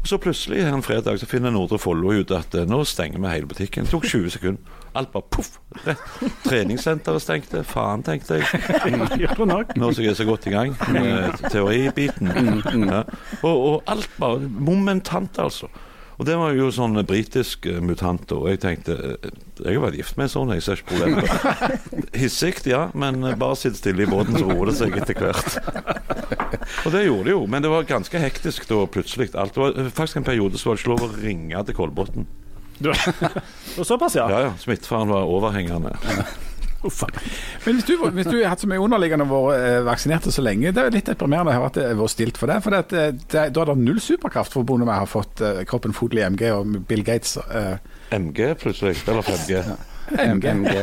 Og 0.01 0.07
Så 0.07 0.17
plutselig 0.21 0.61
en 0.63 0.83
fredag 0.85 1.19
så 1.19 1.25
finner 1.27 1.51
Nordre 1.51 1.79
Follo 1.81 2.13
ut 2.13 2.31
at 2.31 2.55
eh, 2.55 2.67
nå 2.69 2.83
stenger 2.87 3.19
vi 3.19 3.31
hele 3.33 3.49
butikken. 3.49 3.87
Det 3.87 3.91
tok 3.91 4.05
20 4.07 4.29
sekunder. 4.37 4.75
Alt 4.97 5.11
bare 5.13 5.27
poff! 5.31 5.49
Treningssenteret 6.45 7.21
stengte. 7.21 7.63
Faen, 7.67 8.03
tenkte 8.05 8.39
jeg. 8.39 8.45
Nå 9.77 9.91
som 9.91 10.03
jeg 10.03 10.13
er 10.13 10.17
så 10.17 10.25
godt 10.25 10.47
i 10.49 10.53
gang 10.55 10.73
med 10.93 11.37
teoribiten. 11.51 12.31
Ja. 12.87 13.03
Og, 13.43 13.51
og 13.57 13.83
alt 13.91 14.09
bare 14.17 14.47
momentant, 14.47 15.37
altså. 15.43 15.69
Og 16.17 16.25
det 16.25 16.33
var 16.39 16.55
jo 16.57 16.71
sånn 16.73 16.97
britisk 17.05 17.67
eh, 17.69 17.77
mutant, 17.83 18.31
og 18.33 18.47
jeg 18.49 18.61
tenkte 18.63 18.95
eh, 18.97 19.27
Jeg 19.61 19.77
har 19.77 19.83
vært 19.83 19.99
gift 19.99 20.17
med 20.17 20.25
en 20.25 20.33
sånn, 20.33 20.53
jeg 20.55 20.65
ser 20.65 20.81
ikke 20.81 20.95
problemet. 20.95 21.75
Hissig, 22.21 22.63
ja, 22.65 22.87
men 22.97 23.21
eh, 23.21 23.37
bare 23.37 23.59
sitt 23.59 23.77
stille 23.77 24.07
i 24.07 24.09
båten, 24.09 24.37
så 24.37 24.47
roer 24.49 24.71
det 24.71 24.77
seg 24.79 24.97
etter 24.97 25.21
hvert. 25.21 25.59
Og 26.87 26.91
det 26.93 27.05
gjorde 27.05 27.29
det 27.29 27.35
jo, 27.35 27.45
men 27.45 27.63
det 27.63 27.71
var 27.71 27.85
ganske 27.87 28.21
hektisk 28.21 28.65
da 28.71 28.81
plutselig. 28.89 29.29
Alt 29.37 29.55
det 29.55 29.61
var 29.61 29.93
faktisk 29.93 30.21
en 30.23 30.27
periode 30.27 30.57
så 30.57 30.71
var 30.71 30.77
det 30.77 30.83
ikke 30.83 30.93
lov 30.95 31.05
å 31.05 31.13
ringe 31.21 31.63
til 31.67 31.77
Kolbotn. 31.77 32.27
Du, 32.81 32.91
og 33.77 33.85
såpass, 33.85 34.17
ja. 34.17 34.27
Ja 34.33 34.43
ja, 34.49 34.51
smittefaren 34.61 35.13
var 35.13 35.29
overhengende. 35.29 35.93
Men 36.81 37.77
hvis 37.77 37.87
du, 37.87 37.93
hvis 38.13 38.29
du 38.29 38.37
har 38.37 38.53
hatt 38.53 38.63
så 38.63 38.69
mye 38.69 38.81
underliggende 38.83 39.25
og 39.27 39.49
vært 39.49 39.65
eh, 39.65 39.79
vaksinert 39.87 40.29
så 40.33 40.45
lenge, 40.45 40.71
det 40.75 40.83
er 40.83 40.93
litt 40.93 41.09
deprimerende 41.09 41.53
å 41.53 41.57
høre 41.57 41.71
at 41.71 41.79
det 41.79 41.89
har 41.89 41.99
vært 41.99 42.13
stilt 42.13 42.39
for 42.39 42.51
det. 42.51 42.61
For 42.65 42.75
det, 42.75 42.83
eh, 42.93 43.11
det, 43.17 43.43
da 43.55 43.63
er 43.63 43.71
det 43.71 43.77
null 43.81 44.01
superkraft 44.03 44.55
forbundet 44.55 44.87
med 44.87 44.95
å 44.95 45.03
ha 45.03 45.09
fått 45.09 45.43
eh, 45.43 45.63
kroppen 45.69 45.95
fotlig 45.97 46.25
MG 46.27 46.47
og 46.53 46.79
Bill 46.89 47.05
Gates. 47.07 47.37
Uh. 47.49 47.77
MG 48.15 48.53
plutselig, 48.61 49.01
eller 49.07 49.25
5G. 49.25 49.61
MG. 50.07 50.45
MG. 50.47 50.75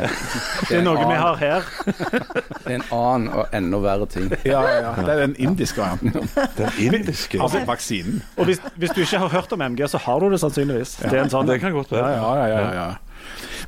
Det 0.69 0.75
er 0.77 0.83
noe 0.85 1.07
vi 1.09 1.15
har 1.17 1.39
her. 1.39 1.69
Det 1.87 2.67
er 2.69 2.75
en 2.75 2.85
annen 2.93 3.31
og 3.33 3.55
enda 3.55 3.79
verre 3.81 4.05
ting. 4.11 4.27
Ja, 4.45 4.61
ja. 4.69 4.91
Det 4.99 5.15
er 5.15 5.23
den 5.23 5.33
indiske 5.41 5.81
varianten. 5.81 6.29
Den 6.59 6.77
indiske. 6.77 7.41
Altså 7.41 7.63
vaksinen. 7.65 8.21
Og 8.37 8.51
hvis, 8.51 8.61
hvis 8.77 8.93
du 8.93 9.01
ikke 9.01 9.23
har 9.23 9.33
hørt 9.33 9.57
om 9.57 9.65
MG, 9.65 9.87
så 9.89 10.01
har 10.05 10.21
du 10.21 10.29
det 10.29 10.39
sannsynligvis. 10.43 10.99
Det 11.01 11.15
er 11.15 11.23
en 11.23 11.33
sånn 11.33 11.49
Det 11.49 11.57
kan 11.63 11.73
godt 11.73 11.95
være. 11.95 12.13
Ja, 12.13 12.35
ja, 12.43 12.45
ja, 12.53 12.69
ja. 12.77 12.87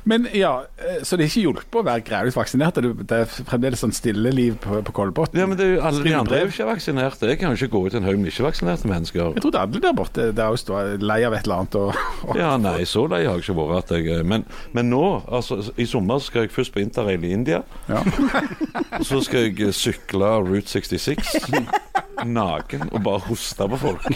Men 0.08 0.26
ja, 0.32 0.64
eh, 0.78 1.02
Så 1.02 1.16
det 1.18 1.26
er 1.26 1.30
ikke 1.30 1.42
hjulpet 1.46 1.78
å 1.80 1.84
være 1.84 2.04
gradvis 2.06 2.36
vaksinert? 2.38 2.74
Det 2.80 3.16
er- 3.18 3.26
fremdeles 3.48 3.80
sånn 3.82 3.92
stilleliv 3.92 4.56
på, 4.62 4.80
på 4.86 4.92
Kolbotn? 4.96 5.36
Ja, 5.38 5.46
men 5.46 5.58
det 5.58 5.66
er 5.66 5.74
jo 5.76 5.80
alle 5.88 6.02
de 6.04 6.14
andre 6.16 6.36
er 6.38 6.46
jo 6.46 6.52
ikke 6.52 6.68
vaksinerte. 6.70 7.28
Jeg 7.28 7.38
kan 7.40 7.54
jo 7.54 7.58
ikke 7.66 7.72
gå 7.74 7.82
ut 7.86 7.94
en 7.98 8.06
haug 8.06 8.18
med 8.18 8.32
ikke-vaksinerte 8.32 8.88
mennesker. 8.88 9.34
Jeg 9.34 9.42
trodde 9.44 9.60
alle 9.60 9.80
der 9.84 9.92
borte 9.98 10.28
der 10.36 10.54
også 10.54 10.72
var 10.76 10.94
lei 11.02 11.20
av 11.26 11.34
et 11.36 11.44
eller 11.48 11.62
annet. 11.64 11.74
Og, 11.80 11.94
og, 12.28 12.36
Ja, 12.38 12.56
nei, 12.56 12.84
så 12.88 13.06
lei 13.10 13.24
har 13.26 13.36
jeg 13.38 13.48
ikke 13.48 13.58
vært. 13.58 13.92
At 13.92 14.04
jeg, 14.06 14.24
men, 14.26 14.44
men 14.72 14.90
nå, 14.90 15.02
altså 15.28 15.60
i 15.76 15.84
sommer 15.86 16.18
skal 16.24 16.46
jeg 16.46 16.54
først 16.54 16.72
på 16.74 16.80
interrail 16.82 17.24
i 17.24 17.32
India. 17.34 17.62
Ja. 17.88 18.02
Så 19.04 19.20
skal 19.22 19.46
jeg 19.54 19.72
sykle 19.76 20.26
Route 20.42 20.66
66 20.68 21.38
naken 22.26 22.88
og 22.90 23.02
bare 23.06 23.20
hoste 23.28 23.68
på 23.70 23.76
folk. 23.78 24.06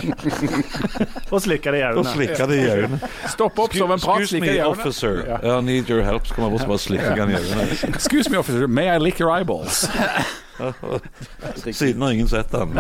Og 1.33 1.41
slikke 1.41 1.71
det 1.73 1.79
i 1.81 1.85
øynene. 1.87 2.13
slikke 2.13 2.47
det 2.51 2.57
i 2.59 2.67
øynene. 2.73 2.99
Stopp 3.31 3.59
opp 3.63 3.77
som 3.79 3.93
en 3.95 4.03
prat. 4.03 4.25
Excuse 4.25 4.39
i 4.39 4.43
me, 4.43 5.32
Ja. 5.43 5.59
I 5.59 5.62
need 5.65 5.91
your 5.91 6.03
help. 6.03 6.27
Så 6.27 6.35
kommer 6.35 6.51
jeg 6.51 6.59
bort 6.59 6.67
og 6.67 6.73
bare 6.75 6.83
slikke 6.83 7.15
den 7.19 7.33
i 7.33 7.39
øynene. 7.41 7.67
Excuse 7.89 8.31
me, 8.31 8.39
officer. 8.39 8.67
May 8.67 8.89
I 8.91 8.99
lick 9.03 9.21
your 9.21 9.33
eyeballs? 9.35 9.85
Siden 11.73 12.03
har 12.03 12.12
ingen 12.12 12.29
sett 12.29 12.53
den. 12.53 12.77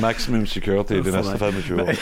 Maximum 0.00 0.46
security 0.46 1.00
de 1.04 1.12
neste 1.12 1.38
25 1.38 1.80
år. 1.80 1.94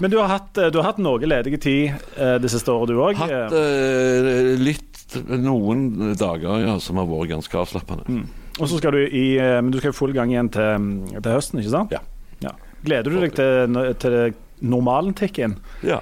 Men 0.00 0.10
du 0.10 0.18
har 0.20 0.28
hatt, 0.32 0.58
eh, 0.58 0.70
du 0.72 0.78
har 0.80 0.90
hatt 0.92 1.00
noe 1.02 1.28
ledige 1.28 1.60
tid 1.60 1.96
eh, 2.16 2.36
det 2.40 2.50
siste 2.52 2.72
året, 2.72 2.92
du 2.92 3.02
òg. 3.02 3.18
Hatt 3.18 3.52
uh, 3.52 4.54
litt 4.60 5.18
noen 5.28 6.14
dager 6.20 6.64
ja, 6.66 6.76
som 6.84 7.00
har 7.00 7.08
vært 7.10 7.34
ganske 7.34 7.58
avslappende. 7.58 8.22
Og 8.58 8.68
så 8.68 8.80
skal 8.80 8.96
du 8.96 9.04
i 9.06 9.26
Men 9.38 9.70
du 9.70 9.78
skal 9.78 9.92
i 9.94 9.96
full 9.96 10.12
gang 10.12 10.32
igjen 10.32 10.48
til, 10.52 10.88
til 11.14 11.30
høsten, 11.30 11.60
ikke 11.62 11.74
sant? 11.74 11.94
Ja. 11.94 12.02
Gleder 12.84 13.10
du 13.10 13.18
deg 13.22 13.34
til, 13.34 13.78
til 13.98 14.16
normalen 14.62 15.14
tikker 15.18 15.48
inn? 15.48 15.56
Ja. 15.86 15.98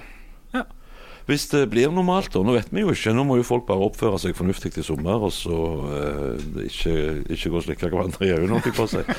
Hvis 1.27 1.49
det 1.51 1.65
blir 1.73 1.91
normalt, 1.91 2.31
da. 2.31 2.43
Nå 2.47 2.55
vet 2.55 2.69
vi 2.71 2.85
jo 2.85 2.93
ikke. 2.95 3.11
Nå 3.17 3.25
må 3.27 3.41
jo 3.41 3.47
folk 3.47 3.65
bare 3.67 3.83
oppføre 3.89 4.19
seg 4.23 4.37
fornuftig 4.39 4.71
til 4.77 4.87
sommer, 4.87 5.25
og 5.27 5.33
så 5.35 5.59
eh, 5.91 6.45
ikke, 6.69 6.95
ikke 7.35 7.51
gå 7.51 7.59
og 7.59 7.65
slikke 7.67 7.91
hverandre 7.91 8.29
i 8.29 8.31
øynene, 8.37 8.55
holdt 8.55 8.71
jeg 8.71 8.77
på 8.79 8.87
å 8.87 8.93
si. 8.95 9.05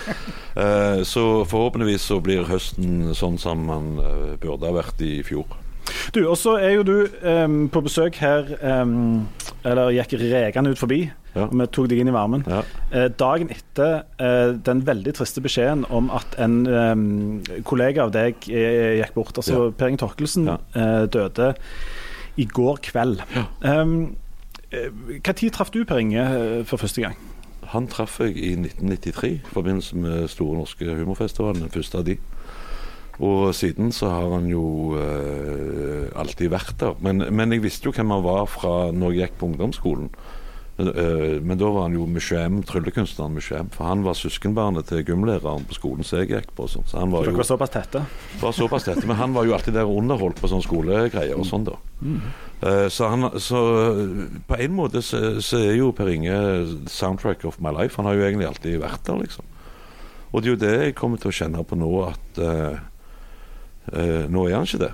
Eh, 0.57 1.03
så 1.05 1.21
forhåpentligvis 1.45 2.07
så 2.09 2.15
blir 2.23 2.47
høsten 2.49 3.11
sånn 3.13 3.35
som 3.37 3.59
man 3.67 3.91
eh, 4.01 4.31
burde 4.41 4.65
ha 4.65 4.71
vært 4.73 5.03
i 5.05 5.19
fjor. 5.21 5.45
Du, 6.15 6.23
og 6.23 6.33
så 6.41 6.55
er 6.57 6.79
jo 6.79 6.85
du 6.87 6.95
em, 7.21 7.67
på 7.69 7.83
besøk 7.85 8.17
her 8.19 8.49
em, 8.65 9.27
Eller 9.61 9.93
gikk 9.99 10.15
rekende 10.23 10.73
ut 10.73 10.81
forbi. 10.81 11.03
Ja. 11.37 11.47
Vi 11.51 11.67
tok 11.75 11.87
deg 11.91 12.01
inn 12.03 12.09
i 12.11 12.15
varmen. 12.15 12.43
Ja. 12.49 12.61
Eh, 12.91 13.07
dagen 13.19 13.49
etter 13.53 14.03
eh, 14.19 14.53
den 14.67 14.81
veldig 14.87 15.13
triste 15.19 15.43
beskjeden 15.45 15.85
om 15.93 16.09
at 16.15 16.35
en 16.41 16.57
eh, 16.67 17.61
kollega 17.67 18.07
av 18.07 18.13
deg 18.15 18.47
eh, 18.49 18.97
gikk 19.01 19.13
bort, 19.17 19.37
altså 19.37 19.67
Ja. 19.67 19.71
Per 19.77 19.91
Inge 19.93 20.01
Torkelsen, 20.03 20.49
eh, 20.49 21.05
døde 21.13 21.53
i 22.37 22.45
går 22.45 22.81
kveld. 22.89 23.21
Ja. 23.35 23.45
Em, 23.73 24.15
eh, 24.71 24.89
Hva 25.23 25.33
tid 25.33 25.53
traff 25.55 25.71
du 25.73 25.83
Per 25.85 25.97
Inge 26.03 26.21
eh, 26.25 26.63
for 26.67 26.77
første 26.81 27.01
gang? 27.05 27.15
Han 27.73 27.87
traff 27.91 28.19
jeg 28.23 28.37
i 28.37 28.53
1993 28.55 29.29
i 29.33 29.39
forbindelse 29.51 29.97
med 29.99 30.27
Store 30.31 30.55
norske 30.61 30.85
humorfestivalen, 30.87 31.65
den 31.65 31.73
første 31.73 31.97
av 31.99 32.05
de. 32.07 32.17
Og 33.19 33.49
siden 33.57 33.89
så 33.91 34.11
har 34.13 34.29
han 34.37 34.45
jo 34.47 34.93
eh, 34.95 36.05
alltid 36.15 36.51
vært 36.53 36.75
der. 36.79 36.93
Men, 37.01 37.23
men 37.33 37.51
jeg 37.55 37.63
visste 37.65 37.89
jo 37.89 37.93
hvem 37.95 38.13
han 38.13 38.23
var 38.23 38.45
fra 38.45 38.91
når 38.93 39.15
jeg 39.15 39.23
gikk 39.25 39.39
på 39.41 39.49
ungdomsskolen. 39.49 40.11
Eh, 40.77 41.41
men 41.41 41.57
da 41.57 41.69
var 41.73 41.87
han 41.87 41.95
jo 41.97 42.05
Mushem, 42.05 42.59
tryllekunstneren 42.67 43.33
Mushem. 43.33 43.69
For 43.73 43.89
han 43.89 44.03
var 44.05 44.17
søskenbarnet 44.17 44.85
til 44.91 45.01
gymlæreren 45.07 45.65
på 45.65 45.77
skolen 45.77 46.05
som 46.05 46.21
jeg 46.21 46.29
gikk 46.29 46.51
på. 46.57 46.67
Så 46.69 46.83
han 46.93 47.13
var 47.13 47.25
jo 47.25 47.31
dere 47.31 47.41
var 47.41 47.49
såpass 47.49 47.73
tette? 47.73 48.03
var 48.41 48.53
såpass 48.53 48.85
tette, 48.85 49.05
men 49.09 49.17
han 49.17 49.33
var 49.33 49.47
jo 49.47 49.55
alltid 49.57 49.73
der 49.73 49.89
og 49.89 50.03
underholdt 50.03 50.41
på 50.41 50.51
sånne 50.51 50.67
skolegreier 50.67 51.37
og 51.37 51.47
sånn, 51.49 51.65
da. 51.65 51.79
Eh, 52.61 52.85
så, 52.93 53.09
han, 53.09 53.29
så 53.41 53.61
på 54.47 54.59
en 54.61 54.75
måte 54.77 55.01
så, 55.05 55.39
så 55.41 55.63
er 55.65 55.79
jo 55.79 55.89
Per 55.97 56.11
Inge 56.13 56.37
soundtrack 56.93 57.47
of 57.49 57.57
my 57.63 57.73
life. 57.73 57.97
Han 57.97 58.09
har 58.09 58.19
jo 58.19 58.27
egentlig 58.27 58.51
alltid 58.51 58.77
vært 58.83 59.05
der, 59.09 59.23
liksom. 59.25 59.49
Og 60.29 60.43
det 60.43 60.49
er 60.49 60.53
jo 60.53 60.61
det 60.61 60.75
jeg 60.75 60.97
kommer 60.99 61.17
til 61.17 61.31
å 61.31 61.37
kjenne 61.39 61.63
på 61.65 61.77
nå, 61.79 61.89
at 62.05 62.39
uh, 62.43 62.77
uh, 63.95 64.23
nå 64.29 64.45
er 64.45 64.57
han 64.59 64.67
ikke 64.67 64.83
det. 64.83 64.93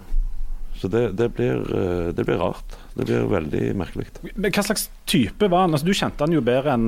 Så 0.79 0.87
det, 0.93 1.07
det, 1.17 1.31
blir, 1.35 1.59
uh, 1.73 2.11
det 2.15 2.23
blir 2.27 2.39
rart. 2.39 2.77
Det 2.93 3.07
blir 3.07 3.25
veldig 3.31 3.63
merkelig. 3.79 4.07
Men 4.35 4.53
Hva 4.53 4.63
slags 4.65 4.87
type 5.09 5.49
var 5.49 5.65
han? 5.65 5.73
Altså, 5.73 5.87
du 5.89 5.97
kjente 5.97 6.25
han 6.25 6.35
jo 6.35 6.43
bedre 6.45 6.75
enn 6.77 6.87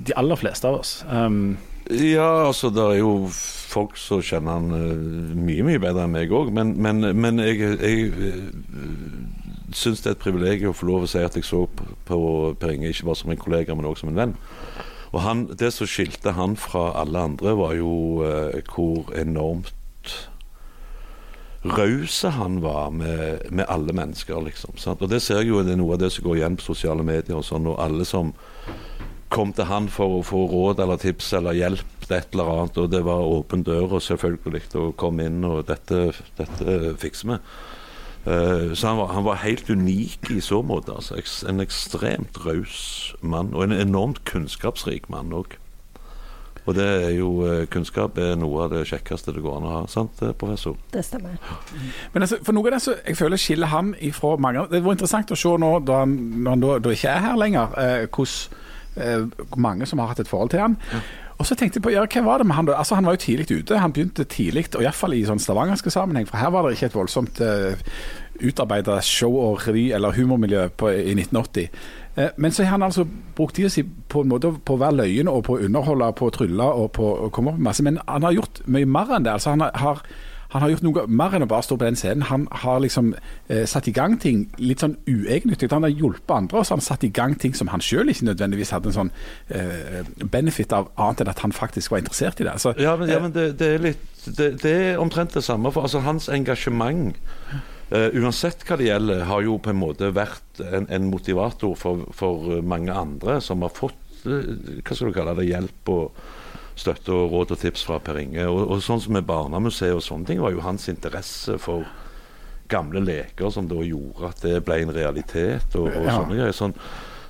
de 0.00 0.16
aller 0.16 0.38
fleste 0.40 0.68
av 0.68 0.80
oss. 0.82 1.00
Um, 1.08 1.56
Ja, 1.90 2.46
altså 2.46 2.68
det 2.70 2.82
er 2.84 2.98
jo 3.00 3.14
folk 3.32 3.96
som 3.98 4.20
kjenner 4.22 4.60
han 4.60 4.74
eh, 4.76 5.32
mye, 5.34 5.64
mye 5.66 5.80
bedre 5.82 6.04
enn 6.06 6.12
meg 6.14 6.30
òg. 6.34 6.52
Men, 6.54 6.76
men, 6.78 7.02
men 7.18 7.42
jeg, 7.42 7.58
jeg 7.80 8.12
uh, 8.14 8.44
syns 9.74 10.04
det 10.04 10.12
er 10.12 10.14
et 10.14 10.22
privilegium 10.22 10.70
å 10.70 10.76
få 10.76 10.86
lov 10.86 11.06
å 11.06 11.10
si 11.10 11.22
at 11.24 11.38
jeg 11.38 11.48
så 11.48 11.64
på, 11.66 11.88
på 12.06 12.20
Per 12.60 12.76
Inge 12.76 12.92
ikke 12.92 13.08
bare 13.08 13.22
som 13.22 13.34
en 13.34 13.42
kollega, 13.42 13.74
men 13.74 13.88
også 13.90 14.04
som 14.04 14.12
en 14.12 14.20
venn. 14.20 14.36
Og 15.10 15.18
han, 15.24 15.48
Det 15.58 15.72
som 15.74 15.90
skilte 15.90 16.36
han 16.36 16.54
fra 16.60 16.92
alle 17.00 17.26
andre, 17.32 17.56
var 17.58 17.74
jo 17.74 17.92
uh, 18.22 18.54
hvor 18.70 19.10
enormt 19.18 19.74
rause 21.64 22.30
han 22.32 22.60
var 22.60 22.90
med, 22.90 23.50
med 23.50 23.68
alle 23.68 23.92
mennesker, 23.92 24.40
liksom. 24.46 24.78
Sant? 24.80 25.02
Og 25.02 25.10
det 25.12 25.20
ser 25.22 25.42
jeg 25.42 25.50
jo 25.50 25.64
det 25.64 25.74
er 25.74 25.80
noe 25.80 25.98
av 25.98 26.04
det 26.04 26.12
som 26.14 26.24
går 26.24 26.40
igjen 26.40 26.56
på 26.56 26.70
sosiale 26.70 27.04
medier 27.04 27.36
og 27.36 27.44
sånn, 27.44 27.68
og 27.68 27.80
alle 27.82 28.06
som 28.08 28.32
kom 29.30 29.52
til 29.54 29.68
han 29.70 29.86
for 29.92 30.18
å 30.18 30.22
få 30.26 30.46
råd 30.50 30.80
eller 30.82 30.98
tips 30.98 31.34
eller 31.38 31.54
hjelp 31.54 32.06
til 32.06 32.16
et 32.16 32.32
eller 32.34 32.48
annet, 32.54 32.80
og 32.80 32.88
det 32.90 33.02
var 33.06 33.28
åpen 33.28 33.62
dør 33.66 33.98
og 33.98 34.02
selvfølgelig 34.02 34.72
å 34.80 34.88
komme 34.98 35.28
inn, 35.28 35.44
og 35.46 35.66
dette, 35.68 36.08
dette 36.40 36.96
fikser 36.98 37.34
vi. 37.34 37.38
Uh, 38.20 38.74
så 38.76 38.90
han 38.90 38.98
var, 38.98 39.12
han 39.14 39.24
var 39.24 39.38
helt 39.40 39.70
unik 39.70 40.28
i 40.34 40.42
så 40.44 40.60
måte. 40.66 40.92
Altså. 40.92 41.16
En 41.48 41.62
ekstremt 41.62 42.40
raus 42.44 43.14
mann, 43.20 43.54
og 43.54 43.64
en 43.64 43.76
enormt 43.76 44.24
kunnskapsrik 44.28 45.08
mann 45.12 45.32
òg. 45.36 45.59
Og 46.68 46.76
det 46.76 46.86
er 46.86 47.12
jo, 47.16 47.30
eh, 47.46 47.66
kunnskap 47.72 48.18
er 48.20 48.34
noe 48.38 48.66
av 48.66 48.74
det 48.74 48.84
kjekkeste 48.90 49.34
det 49.34 49.42
går 49.44 49.56
an 49.58 49.68
å 49.68 49.72
ha, 49.74 49.80
sant 49.90 50.20
eh, 50.22 50.34
professor? 50.36 50.76
Det 50.92 51.04
stemmer. 51.06 51.38
Men 52.12 52.26
altså, 52.26 52.40
for 52.44 52.56
noe 52.56 52.68
av 52.68 52.76
det 52.76 52.82
som 52.84 52.98
jeg 53.00 53.18
føler 53.18 53.40
skiller 53.40 53.72
ham 53.72 53.94
ifra 53.98 54.36
mange 54.40 54.66
Det 54.70 54.82
var 54.84 54.96
interessant 54.96 55.32
å 55.32 55.38
se 55.38 55.54
nå, 55.62 55.72
da 55.88 56.02
han, 56.02 56.18
når 56.44 56.56
han 56.56 56.66
da, 56.66 56.76
da 56.84 56.94
ikke 56.94 57.14
er 57.14 57.24
her 57.26 57.40
lenger, 57.40 57.80
eh, 57.80 58.04
hvordan 58.10 58.68
eh, 59.00 59.50
mange 59.56 59.88
som 59.88 60.02
har 60.02 60.12
hatt 60.12 60.20
et 60.20 60.30
forhold 60.30 60.52
til 60.52 60.64
han. 60.64 60.78
Og 61.40 61.46
så 61.48 61.56
tenkte 61.56 61.78
jeg 61.78 61.84
på, 61.86 61.92
ja, 61.94 62.02
hva 62.04 62.22
var 62.26 62.42
det 62.42 62.46
med 62.50 62.58
han 62.58 62.66
da? 62.68 62.74
Altså 62.76 62.98
Han 62.98 63.06
var 63.08 63.16
jo 63.16 63.22
tidlig 63.22 63.46
ute. 63.48 63.78
Han 63.80 63.94
begynte 63.96 64.26
tidlig, 64.28 64.66
og 64.74 64.82
iallfall 64.84 65.16
i 65.16 65.22
sånn 65.24 65.40
stavangerske 65.40 65.92
sammenheng, 65.92 66.26
for 66.28 66.36
her 66.36 66.52
var 66.52 66.66
det 66.66 66.74
ikke 66.76 66.90
et 66.90 66.98
voldsomt 66.98 67.40
uh, 67.40 67.94
utarbeida 68.44 68.98
show- 69.00 69.38
og 69.40 69.64
revy- 69.64 69.94
eller 69.96 70.12
humormiljø 70.18 70.66
på, 70.76 70.90
i 70.92 71.14
1980. 71.16 71.70
Eh, 72.16 72.32
men 72.36 72.52
så 72.52 72.64
har 72.64 72.70
han 72.70 72.82
altså 72.82 73.06
brukt 73.36 73.56
tida 73.56 73.68
si 73.68 73.82
på 73.82 74.24
en 74.24 74.32
måte 74.32 74.52
på 74.64 74.74
å 74.74 74.80
være 74.80 75.02
løyen 75.02 75.30
og 75.30 75.44
på 75.46 75.58
å 75.58 75.62
underholde, 75.66 76.12
på 76.18 76.30
å 76.30 76.34
trylle 76.34 76.72
og 76.82 76.90
på 76.98 77.12
å 77.26 77.30
komme 77.30 77.52
opp 77.52 77.60
med 77.60 77.70
masse. 77.70 77.86
Men 77.86 78.00
han 78.08 78.26
har 78.26 78.36
gjort 78.38 78.64
mye 78.66 78.88
mer 78.88 79.16
enn 79.16 79.28
det. 79.28 79.36
altså 79.38 79.54
Han 79.54 79.68
har 79.74 80.04
han 80.50 80.64
har 80.64 80.72
gjort 80.72 80.82
noe 80.82 81.04
mer 81.06 81.34
enn 81.36 81.44
å 81.44 81.50
bare 81.50 81.62
stå 81.62 81.76
på 81.78 81.86
den 81.86 81.98
scenen. 81.98 82.24
Han 82.26 82.48
har 82.62 82.80
liksom 82.82 83.12
eh, 83.14 83.62
satt 83.70 83.86
i 83.86 83.94
gang 83.94 84.16
ting 84.18 84.48
litt 84.58 84.82
sånn 84.82 84.96
uegennyttig. 85.06 85.70
Han 85.70 85.86
har 85.86 85.94
hjulpet 85.94 86.34
andre, 86.34 86.58
og 86.58 86.66
så 86.66 86.74
har 86.74 86.80
han 86.80 86.86
satt 86.88 87.06
i 87.06 87.12
gang 87.14 87.36
ting 87.38 87.54
som 87.54 87.70
han 87.70 87.84
sjøl 87.84 88.10
ikke 88.10 88.26
nødvendigvis 88.32 88.72
hadde 88.74 88.90
en 88.90 88.96
sånn 88.96 89.12
eh, 89.54 90.00
benefit 90.32 90.74
av, 90.74 90.90
annet 90.98 91.22
enn 91.22 91.30
at 91.30 91.44
han 91.44 91.54
faktisk 91.54 91.94
var 91.94 92.02
interessert 92.02 92.42
i 92.42 92.48
det. 92.48 92.56
Så, 92.62 92.74
Ja, 92.82 92.96
men, 92.98 93.12
ja, 93.12 93.20
men 93.22 93.34
det, 93.36 93.52
det 93.60 93.74
er 93.76 93.84
litt 93.92 94.06
det, 94.26 94.50
det 94.60 94.72
er 94.74 94.98
omtrent 95.00 95.38
det 95.38 95.44
samme. 95.46 95.70
For 95.72 95.86
altså, 95.86 96.02
hans 96.04 96.26
engasjement, 96.32 97.14
eh, 97.90 98.08
uansett 98.20 98.64
hva 98.66 98.76
det 98.80 98.88
gjelder, 98.90 99.24
har 99.28 99.42
jo 99.46 99.58
på 99.62 99.72
en 99.72 99.80
måte 99.80 100.10
vært 100.16 100.62
en, 100.64 100.86
en 100.90 101.08
motivator 101.10 101.74
for, 101.78 102.06
for 102.16 102.60
mange 102.62 102.94
andre 102.94 103.40
som 103.44 103.62
har 103.66 103.72
fått 103.76 103.98
uh, 104.26 104.44
hva 104.84 104.94
skal 104.96 105.10
du 105.10 105.16
kalle 105.16 105.36
det, 105.40 105.48
hjelp 105.50 105.92
og 105.94 106.22
støtte 106.80 107.12
og 107.12 107.32
råd 107.34 107.56
og 107.56 107.60
tips 107.60 107.82
fra 107.84 107.98
Per 108.00 108.16
Inge. 108.22 108.46
Og, 108.48 108.62
og 108.72 108.82
sånn 108.84 109.02
som 109.04 109.12
med 109.16 109.26
Barnemuseet 109.28 109.96
og 109.98 110.04
sånne 110.04 110.30
ting, 110.30 110.40
var 110.40 110.54
jo 110.54 110.62
hans 110.64 110.88
interesse 110.88 111.58
for 111.60 111.84
gamle 112.70 113.02
leker 113.02 113.50
som 113.50 113.66
da 113.68 113.80
gjorde 113.82 114.28
at 114.30 114.42
det 114.46 114.60
ble 114.64 114.76
en 114.84 114.92
realitet 114.94 115.74
og, 115.74 115.88
og 115.90 116.04
Ja. 116.06 116.20
sånne 116.20 116.36
greier. 116.38 116.54
Sånn, 116.54 116.76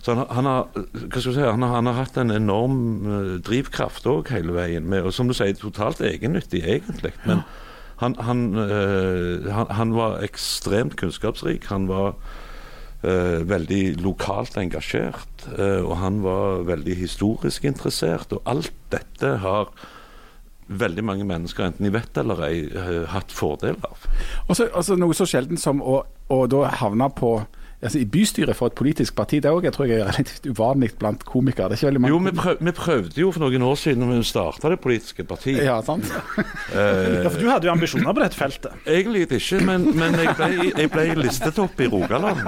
så 0.05 0.15
han, 0.17 0.27
han, 0.33 0.47
har, 0.49 0.85
si, 1.17 1.33
han, 1.41 1.65
har, 1.65 1.75
han 1.79 1.89
har 1.89 1.97
hatt 1.99 2.17
en 2.21 2.31
enorm 2.33 2.77
eh, 3.09 3.33
drivkraft 3.45 4.07
òg 4.09 4.31
hele 4.33 4.55
veien. 4.57 4.87
Med, 4.89 5.05
og 5.09 5.13
som 5.17 5.29
du 5.29 5.35
sier, 5.37 5.57
totalt 5.57 6.01
egennyttig, 6.05 6.63
egentlig. 6.65 7.13
Men 7.25 7.43
han, 8.01 8.17
han, 8.19 8.45
eh, 8.57 9.53
han, 9.53 9.67
han 9.77 9.95
var 9.95 10.23
ekstremt 10.25 10.97
kunnskapsrik. 10.97 11.67
Han 11.69 11.87
var 11.91 12.15
eh, 13.03 13.41
veldig 13.45 14.01
lokalt 14.01 14.57
engasjert. 14.57 15.49
eh, 15.59 15.85
og 15.85 15.99
han 16.01 16.23
var 16.25 16.65
veldig 16.69 16.97
historisk 16.97 17.69
interessert. 17.69 18.33
Og 18.33 18.41
alt 18.49 18.73
dette 18.93 19.37
har 19.45 19.69
veldig 20.71 21.05
mange 21.05 21.27
mennesker, 21.27 21.67
enten 21.67 21.85
de 21.85 21.93
vet 21.93 22.19
eller 22.23 22.45
ei, 22.47 22.59
hatt 23.11 23.33
fordel 23.35 23.77
av. 23.85 24.05
Også, 24.47 24.69
altså, 24.71 24.95
noe 24.97 25.17
så 25.19 25.27
sjelden 25.27 25.59
som 25.59 25.83
å, 25.83 26.05
å 26.31 26.45
da 26.47 26.69
havne 26.79 27.09
på 27.11 27.41
altså, 27.83 27.99
i 27.99 28.05
bystyret 28.05 28.57
for 28.57 28.71
et 28.71 28.77
politisk 28.79 29.17
parti. 29.17 29.41
Det 29.43 29.51
òg 29.51 29.69
tror 29.75 29.89
jeg 29.89 30.01
er 30.01 30.11
relativt 30.11 30.47
uvanlig 30.51 30.93
blant 31.01 31.25
komikere. 31.27 31.71
Det 31.71 31.79
er 31.79 31.81
ikke 31.81 31.91
veldig 31.91 32.03
mange 32.05 32.15
Jo, 32.15 32.21
vi, 32.27 32.35
prøv, 32.37 32.61
vi 32.61 32.75
prøvde 32.77 33.21
jo 33.23 33.33
for 33.35 33.45
noen 33.45 33.67
år 33.71 33.79
siden 33.81 34.05
når 34.05 34.13
vi 34.13 34.29
starta 34.31 34.73
det 34.73 34.81
politiske 34.83 35.25
partiet. 35.29 35.63
Ja, 35.65 35.81
sant? 35.87 36.09
Eh, 36.71 37.25
ja, 37.25 37.29
for 37.29 37.41
du 37.41 37.49
hadde 37.51 37.67
jo 37.67 37.73
ambisjoner 37.73 38.15
på 38.15 38.23
dette 38.23 38.39
feltet. 38.39 38.75
Egentlig 38.87 39.25
ikke, 39.27 39.59
men, 39.67 39.89
men 39.97 40.15
jeg, 40.21 40.35
ble, 40.39 40.51
jeg 40.69 40.91
ble 40.93 41.07
listetopp 41.19 41.81
i 41.83 41.89
Rogaland, 41.91 42.45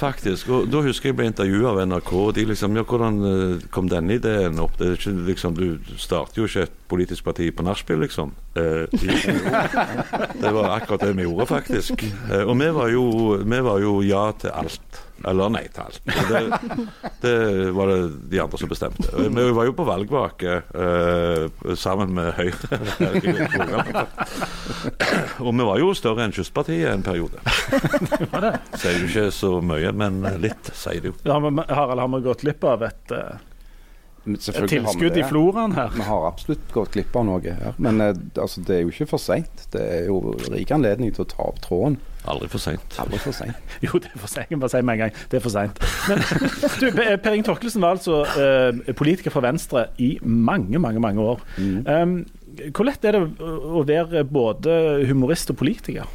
faktisk. 0.00 0.50
Og 0.50 0.70
Da 0.72 0.82
husker 0.86 1.12
jeg 1.12 1.18
ble 1.20 1.28
intervjua 1.30 1.74
av 1.74 1.82
NRK, 1.86 2.12
og 2.18 2.32
de 2.36 2.48
liksom 2.50 2.76
Ja, 2.76 2.82
hvordan 2.86 3.20
eh, 3.30 3.68
kom 3.72 3.86
denne 3.90 4.18
ideen 4.18 4.58
opp? 4.62 4.74
Det 4.80 4.88
er 4.88 4.98
ikke, 4.98 5.14
liksom, 5.30 5.54
du 5.56 5.94
starter 6.00 6.42
jo 6.42 6.48
ikke 6.50 6.66
et 6.66 6.74
politisk 6.90 7.24
parti 7.26 7.48
på 7.54 7.64
nachspiel, 7.66 8.02
liksom. 8.04 8.34
Eh, 8.56 8.84
det 10.42 10.52
var 10.52 10.76
akkurat 10.76 11.06
det 11.06 11.12
vi 11.16 11.26
gjorde, 11.26 11.46
faktisk. 11.50 12.04
Eh, 12.30 12.42
og 12.42 12.54
vi 12.58 12.70
var, 12.74 12.90
jo, 12.92 13.06
vi 13.42 13.62
var 13.70 13.80
jo 13.82 13.96
ja 14.06 14.30
til 14.40 14.50
alt. 14.54 15.02
Eller 15.26 15.48
nei 15.50 15.64
til 15.72 15.82
alt. 15.82 16.00
Det, 16.04 16.58
det 17.24 17.70
var 17.76 17.86
det 17.90 18.00
de 18.32 18.40
andre 18.42 18.58
som 18.60 18.68
bestemte. 18.70 19.06
Vi 19.16 19.50
var 19.56 19.64
jo 19.68 19.74
på 19.76 19.84
valgvake 19.88 20.52
uh, 20.76 21.44
sammen 21.78 22.08
med 22.16 22.28
Høyre. 22.36 22.76
Og 25.44 25.50
vi 25.50 25.66
var 25.66 25.76
jo 25.80 25.88
større 25.96 26.24
enn 26.26 26.34
Kystpartiet 26.36 26.90
en 26.92 27.06
periode. 27.06 27.38
Sier 28.76 28.96
jo 29.00 29.06
ikke 29.08 29.30
så 29.34 29.50
mye, 29.64 29.90
men 29.96 30.12
litt 30.42 30.64
sier 30.76 31.00
det 31.02 31.08
jo. 31.12 31.16
Ja, 31.26 31.36
men 31.42 31.52
Harald, 31.64 32.00
har 32.02 32.10
vi 32.12 32.26
gått 32.26 32.42
glipp 32.44 32.62
av 32.66 32.82
et, 32.86 33.06
eh, 33.14 33.14
Men 33.14 33.14
selvfølgelig 33.14 33.16
har 33.16 33.32
vi 33.32 33.36
Tilskudd 34.26 35.12
i 35.12 35.20
det. 35.20 35.28
floraen 35.30 35.76
her. 35.76 35.92
Vi 35.94 36.02
har 36.06 36.26
absolutt 36.26 36.66
gått 36.74 36.96
glipp 36.96 37.14
av 37.16 37.26
noe 37.28 37.40
her. 37.44 37.76
Men 37.78 38.02
eh, 38.02 38.12
altså, 38.42 38.64
det 38.66 38.76
er 38.76 38.84
jo 38.84 38.92
ikke 38.92 39.06
for 39.14 39.22
seint. 39.22 39.66
Det 39.72 39.82
er 39.82 40.08
jo 40.10 40.34
rik 40.50 40.72
anledning 40.74 41.14
til 41.14 41.24
å 41.26 41.28
ta 41.30 41.46
opp 41.46 41.60
tråden. 41.64 41.98
Aldri 42.26 42.50
for 42.50 42.62
seint. 42.62 42.96
Aldri 42.98 43.20
for 43.22 43.36
seint. 43.36 43.60
Jo, 43.84 44.00
det 44.02 44.10
er 44.10 44.18
for 44.18 44.30
sent. 44.32 44.46
Jeg 44.46 44.56
kan 44.56 44.64
bare 44.64 44.74
si 44.74 44.82
med 44.82 44.98
en 44.98 45.04
gang. 45.04 45.22
Det 45.30 45.38
er 45.38 45.44
for 45.44 45.54
seint. 45.54 45.78
Per 47.22 47.36
Inge 47.36 47.46
Torkelsen 47.46 47.84
var 47.84 47.94
altså 47.98 48.24
eh, 48.34 48.94
politiker 48.98 49.34
for 49.34 49.46
Venstre 49.46 49.88
i 50.02 50.16
mange, 50.22 50.80
mange 50.82 51.02
mange 51.02 51.22
år. 51.22 51.46
Um, 51.58 52.18
hvor 52.72 52.88
lett 52.88 53.04
er 53.04 53.18
det 53.18 53.24
å 53.44 53.82
være 53.86 54.24
både 54.26 54.76
humorist 55.06 55.52
og 55.52 55.60
politiker? 55.60 56.08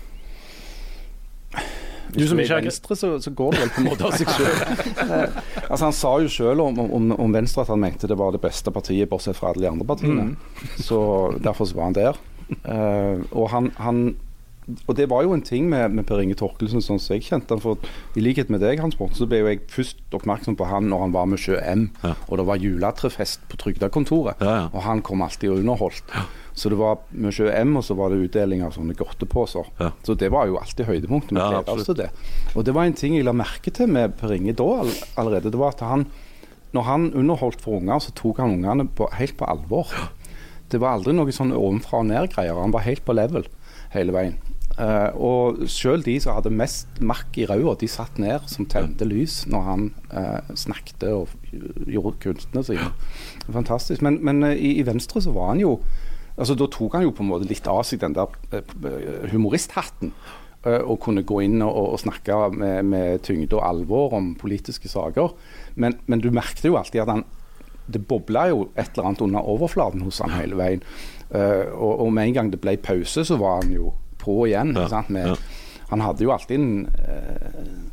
Du 2.16 2.24
som 2.28 2.40
ikke 2.42 2.58
er 2.60 2.66
Venstre, 2.66 2.98
så, 3.00 3.12
så 3.24 3.34
går 3.36 3.56
det 3.56 3.62
vel 3.64 3.72
på 3.76 3.82
en 3.84 3.90
måte 3.90 4.08
av 4.10 4.18
seg 4.20 4.32
sjøl. 4.36 4.58
altså, 5.72 5.84
han 5.86 5.96
sa 5.96 6.16
jo 6.24 6.32
sjøl 6.32 6.64
om, 6.64 6.82
om, 6.84 7.12
om 7.16 7.36
Venstre 7.38 7.64
at 7.66 7.72
han 7.74 7.82
mente 7.84 8.10
det 8.10 8.18
var 8.20 8.34
det 8.36 8.42
beste 8.44 8.74
partiet, 8.76 9.10
bortsett 9.12 9.38
fra 9.40 9.52
alle 9.52 9.64
de 9.66 9.72
andre 9.72 9.88
partiene. 9.88 10.28
Så 10.82 11.00
Derfor 11.42 11.70
så 11.70 11.80
var 11.80 11.90
han 11.92 11.98
der. 11.98 12.20
Uh, 12.68 13.24
og 13.32 13.48
han, 13.54 13.72
han 13.80 14.04
og 14.88 14.96
det 14.96 15.08
var 15.10 15.24
jo 15.26 15.34
en 15.34 15.42
ting 15.42 15.68
med, 15.70 15.90
med 15.98 16.06
Per 16.08 16.22
Inge 16.22 16.36
Torkelsen, 16.38 16.84
sånn 16.86 17.00
som 17.02 17.16
jeg 17.16 17.26
kjente 17.26 17.56
han. 17.56 17.62
For 17.64 17.80
i 18.18 18.24
likhet 18.24 18.52
med 18.54 18.62
deg, 18.64 18.80
Hans 18.84 18.98
Morten, 19.00 19.18
så 19.18 19.28
ble 19.30 19.42
jo 19.42 19.50
jeg 19.50 19.64
først 19.72 20.16
oppmerksom 20.16 20.58
på 20.60 20.68
han 20.70 20.88
når 20.92 21.06
han 21.08 21.16
var 21.16 21.28
med 21.32 21.42
Sjø 21.42 21.58
M, 21.60 21.88
Ja. 22.04 22.14
og 22.30 22.40
det 22.40 22.46
var 22.48 22.62
juletrefest 22.62 23.44
på 23.52 23.60
Trygdekontoret. 23.64 24.40
Ja, 24.44 24.54
ja. 24.62 24.70
Og 24.72 24.86
han 24.86 25.02
kom 25.06 25.24
alltid 25.26 25.52
og 25.52 25.64
underholdt. 25.64 26.14
Så 26.54 26.72
det 26.72 26.80
var 26.80 27.00
med 27.12 27.36
Sjø 27.36 27.48
M, 27.54 27.76
og 27.80 27.86
så 27.88 27.96
var 27.98 28.12
det 28.12 28.20
utdeling 28.26 28.64
av 28.66 28.74
sånne 28.76 28.96
godteposer. 28.98 29.70
Ja. 29.80 29.92
Så 30.06 30.16
det 30.20 30.32
var 30.34 30.50
jo 30.50 30.60
alltid 30.60 30.90
høydepunktet. 30.90 31.36
Vi 31.38 31.40
Ja, 31.40 31.62
oss 31.62 31.88
til 31.88 32.00
det. 32.02 32.10
Og 32.56 32.66
det 32.68 32.76
var 32.76 32.90
en 32.90 32.98
ting 32.98 33.16
jeg 33.16 33.28
la 33.28 33.36
merke 33.36 33.72
til 33.74 33.92
med 33.92 34.18
Per 34.20 34.36
Inge 34.36 34.56
da 34.58 34.68
all, 34.84 34.92
allerede. 35.22 35.52
Det 35.54 35.62
var 35.62 35.78
at 35.78 35.86
han, 35.88 36.08
når 36.76 36.88
han 36.90 37.12
underholdt 37.14 37.64
for 37.64 37.80
unger, 37.80 38.04
så 38.04 38.16
tok 38.18 38.44
han 38.44 38.58
ungene 38.60 38.88
på, 38.88 39.08
helt 39.16 39.38
på 39.40 39.48
alvor. 39.48 39.92
Det 40.72 40.80
var 40.80 40.98
aldri 40.98 41.16
noe 41.16 41.32
sånn 41.36 41.56
ovenfra 41.56 42.04
og 42.04 42.12
ned-greier. 42.12 42.60
Han 42.60 42.76
var 42.76 42.88
helt 42.88 43.04
på 43.08 43.16
level 43.16 43.48
hele 43.96 44.16
veien. 44.16 44.40
Uh, 44.80 45.12
og 45.20 45.64
selv 45.70 46.06
de 46.08 46.16
som 46.24 46.38
hadde 46.38 46.54
mest 46.56 47.02
makk 47.04 47.36
i 47.38 47.46
ræva, 47.50 47.74
de 47.78 47.90
satt 47.92 48.16
ned 48.22 48.48
som 48.50 48.66
tente 48.72 49.06
lys 49.06 49.42
når 49.52 49.66
han 49.68 49.84
uh, 50.14 50.54
snakket 50.58 51.04
og 51.12 51.34
gjorde 51.92 52.16
kunstene 52.24 52.64
sine. 52.66 52.88
Fantastisk. 53.52 54.02
Men, 54.06 54.22
men 54.26 54.42
uh, 54.48 54.54
i, 54.56 54.78
i 54.80 54.86
Venstre 54.88 55.22
så 55.22 55.36
var 55.36 55.52
han 55.52 55.62
jo 55.62 55.76
altså 56.42 56.56
Da 56.60 56.68
tok 56.74 56.98
han 56.98 57.06
jo 57.06 57.14
på 57.16 57.24
en 57.24 57.32
måte 57.32 57.50
litt 57.50 57.68
av 57.70 57.84
seg 57.88 58.02
den 58.02 58.16
der 58.18 58.34
eh, 58.52 59.28
humoristhatten. 59.32 60.14
eh, 60.66 60.82
og 60.82 61.00
kunne 61.06 61.24
gå 61.26 61.42
inn 61.46 61.62
og, 61.66 61.94
og 61.94 62.02
snakke 62.02 62.38
med, 62.54 62.86
med 62.86 63.24
tyngde 63.26 63.58
og 63.58 63.66
alvor 63.66 64.18
om 64.18 64.34
politiske 64.38 64.90
saker. 64.92 65.34
Men, 65.76 65.98
men 66.06 66.22
du 66.22 66.30
merket 66.34 66.68
jo 66.68 66.78
alltid 66.78 67.02
at 67.06 67.14
han 67.16 67.26
det 67.92 68.04
bobla 68.08 68.46
jo 68.52 68.70
et 68.80 68.94
eller 68.94 69.10
annet 69.10 69.24
under 69.26 69.48
overflaten 69.52 70.04
hos 70.06 70.22
han 70.24 70.32
hele 70.38 70.56
veien. 70.56 70.84
Eh, 71.34 71.66
og, 71.74 72.06
og 72.06 72.14
med 72.14 72.30
en 72.30 72.36
gang 72.38 72.52
det 72.54 72.62
ble 72.62 72.78
pause, 72.80 73.26
så 73.28 73.36
var 73.42 73.64
han 73.64 73.74
jo 73.74 73.92
på 74.22 74.46
igjen. 74.48 74.76
Ja, 74.78 74.86
sant? 74.92 75.10
Med, 75.12 75.34
ja. 75.34 75.36
Han 75.90 76.04
hadde 76.06 76.24
jo 76.24 76.32
alltid 76.32 76.62
en 76.62 77.92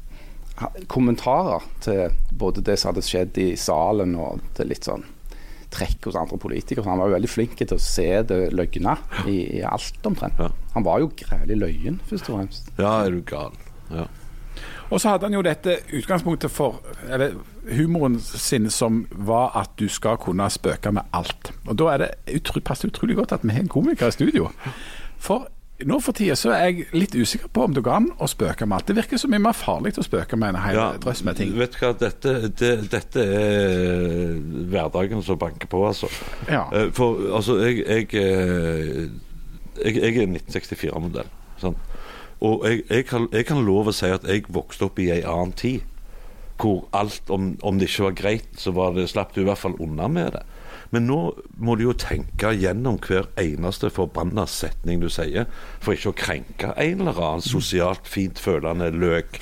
kommentarer 0.86 1.64
til 1.82 2.14
både 2.30 2.62
det 2.66 2.76
som 2.78 2.92
hadde 2.92 3.06
skjedd 3.06 3.38
i 3.42 3.48
salen, 3.58 4.14
og 4.18 4.42
til 4.58 4.70
litt 4.70 4.86
sånn 4.86 5.06
trekk 5.78 6.10
hos 6.10 6.18
andre 6.18 6.38
politikere. 6.42 6.84
Så 6.84 6.92
han 6.92 7.00
var 7.00 7.10
jo 7.10 7.16
veldig 7.16 7.30
flink 7.32 7.56
til 7.58 7.76
å 7.76 7.82
se 7.82 8.08
det 8.28 8.40
løgne 8.56 8.96
i, 9.26 9.38
i 9.58 9.64
alt, 9.66 9.98
omtrent. 10.08 10.40
Ja. 10.42 10.50
Han 10.74 10.86
var 10.86 11.02
jo 11.02 11.12
grælig 11.18 11.58
løyen, 11.58 12.00
først 12.08 12.30
og 12.30 12.40
fremst. 12.40 12.72
Ja, 12.78 12.98
er 13.04 13.14
du 13.14 13.22
gal. 13.26 13.54
Ja. 13.92 14.08
Og 14.88 15.00
så 15.00 15.12
hadde 15.12 15.28
han 15.28 15.36
jo 15.36 15.44
dette 15.44 15.78
utgangspunktet 15.94 16.50
for 16.50 16.80
eller, 17.12 17.36
humoren 17.76 18.16
sin 18.20 18.70
som 18.72 19.02
var 19.12 19.52
at 19.60 19.74
du 19.80 19.84
skal 19.92 20.16
kunne 20.20 20.48
spøke 20.50 20.92
med 20.96 21.10
alt. 21.12 21.52
Og 21.68 21.76
da 21.78 21.92
er 21.92 22.04
det 22.04 22.38
utro, 22.38 22.62
passer 22.64 22.88
utrolig 22.88 23.18
godt 23.18 23.36
at 23.36 23.44
vi 23.44 23.52
har 23.52 23.66
en 23.66 23.72
komiker 23.72 24.08
i 24.08 24.16
studio. 24.16 24.48
For 25.20 25.48
nå 25.86 26.00
for 26.02 26.16
tida 26.16 26.34
så 26.34 26.50
er 26.56 26.64
jeg 26.72 26.86
litt 26.96 27.12
usikker 27.14 27.50
på 27.54 27.62
om 27.68 27.74
det 27.76 27.84
går 27.86 27.94
an 28.00 28.06
å 28.18 28.26
spøke 28.26 28.66
med 28.66 28.80
alt. 28.80 28.88
Det 28.90 28.96
virker 28.98 29.20
så 29.20 29.28
mye 29.30 29.42
mer 29.44 29.54
farlig 29.54 29.92
å 30.00 30.02
spøke 30.02 30.34
med 30.40 30.54
en 30.56 30.60
hel 30.64 30.74
Ja, 30.78 30.86
drøss 30.98 31.22
med 31.26 31.38
ting. 31.38 31.52
Vet 31.58 31.76
du 31.76 31.78
hva, 31.84 31.92
dette, 32.00 32.32
det, 32.58 32.72
dette 32.90 33.22
er 33.22 34.34
hverdagen 34.72 35.22
som 35.22 35.38
banker 35.38 35.70
på, 35.70 35.84
altså. 35.86 36.10
Ja. 36.50 36.64
Eh, 36.74 36.88
For 36.96 37.20
altså, 37.36 37.60
jeg 37.62 37.84
Jeg, 37.86 38.08
eh, 38.18 39.06
jeg, 39.84 39.94
jeg 40.02 40.16
er 40.24 40.26
1964-modell. 40.34 41.30
sant? 41.62 41.78
Og 42.40 42.66
jeg, 42.66 42.82
jeg, 42.90 43.06
kan, 43.06 43.28
jeg 43.32 43.46
kan 43.46 43.62
lov 43.66 43.88
å 43.90 43.94
si 43.94 44.10
at 44.10 44.26
jeg 44.26 44.44
vokste 44.54 44.86
opp 44.86 44.98
i 45.02 45.10
ei 45.14 45.22
annen 45.26 45.52
tid. 45.58 45.86
Hvor 46.58 46.88
alt, 46.92 47.22
om, 47.30 47.52
om 47.62 47.78
det 47.78 47.86
ikke 47.90 48.08
var 48.08 48.18
greit, 48.18 48.48
så 48.58 48.72
var 48.74 48.94
det, 48.98 49.08
slapp 49.10 49.34
du 49.34 49.40
i 49.42 49.46
hvert 49.46 49.58
fall 49.62 49.76
unna 49.78 50.08
med 50.10 50.32
det. 50.34 50.42
Men 50.94 51.04
nå 51.08 51.18
må 51.60 51.74
du 51.76 51.84
jo 51.84 51.94
tenke 51.98 52.54
gjennom 52.56 52.96
hver 53.04 53.28
eneste 53.40 53.90
forbanna 53.92 54.46
setning 54.48 55.02
du 55.02 55.08
sier, 55.12 55.48
for 55.84 55.94
ikke 55.94 56.12
å 56.12 56.16
krenke 56.16 56.72
en 56.80 57.02
eller 57.04 57.18
annen 57.18 57.44
sosialt 57.44 58.08
fint 58.08 58.40
følende 58.40 58.88
løk. 58.94 59.40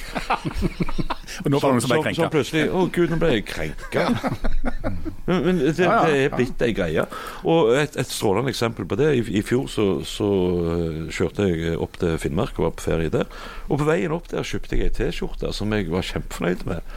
Og 1.45 1.51
nå 1.53 1.61
var 1.61 1.73
det 1.73 1.77
noen 1.77 1.85
som 1.85 1.93
ble 1.93 2.01
krenka. 2.03 2.17
som 2.17 2.27
Så 2.27 2.33
plutselig 2.35 2.65
Å, 2.71 2.85
gud, 2.93 3.13
nå 3.13 3.21
ble 3.23 3.33
jeg 3.37 3.47
krenka. 3.51 4.07
Men, 5.27 5.41
men 5.43 5.57
det, 5.59 5.73
det 5.75 5.87
er 5.91 6.29
blitt 6.31 6.61
ei 6.63 6.71
greie. 6.71 7.03
Og 7.51 7.73
et, 7.75 7.97
et 7.99 8.11
strålende 8.11 8.53
eksempel 8.53 8.87
på 8.87 8.95
det 9.01 9.09
I, 9.19 9.25
i 9.41 9.43
fjor 9.43 9.65
så, 9.67 9.87
så 10.07 10.29
øh, 10.71 11.01
kjørte 11.11 11.49
jeg 11.51 11.75
opp 11.83 11.99
til 11.99 12.15
Finnmark 12.23 12.61
og 12.61 12.69
var 12.69 12.77
på 12.79 12.85
ferie 12.85 13.11
der. 13.11 13.27
Og 13.67 13.81
på 13.81 13.89
veien 13.89 14.15
opp 14.15 14.31
der 14.31 14.47
kjøpte 14.47 14.79
jeg 14.79 14.87
ei 14.87 14.95
T-skjorte 14.95 15.51
som 15.57 15.75
jeg 15.75 15.91
var 15.91 16.07
kjempefornøyd 16.07 16.63
med. 16.71 16.95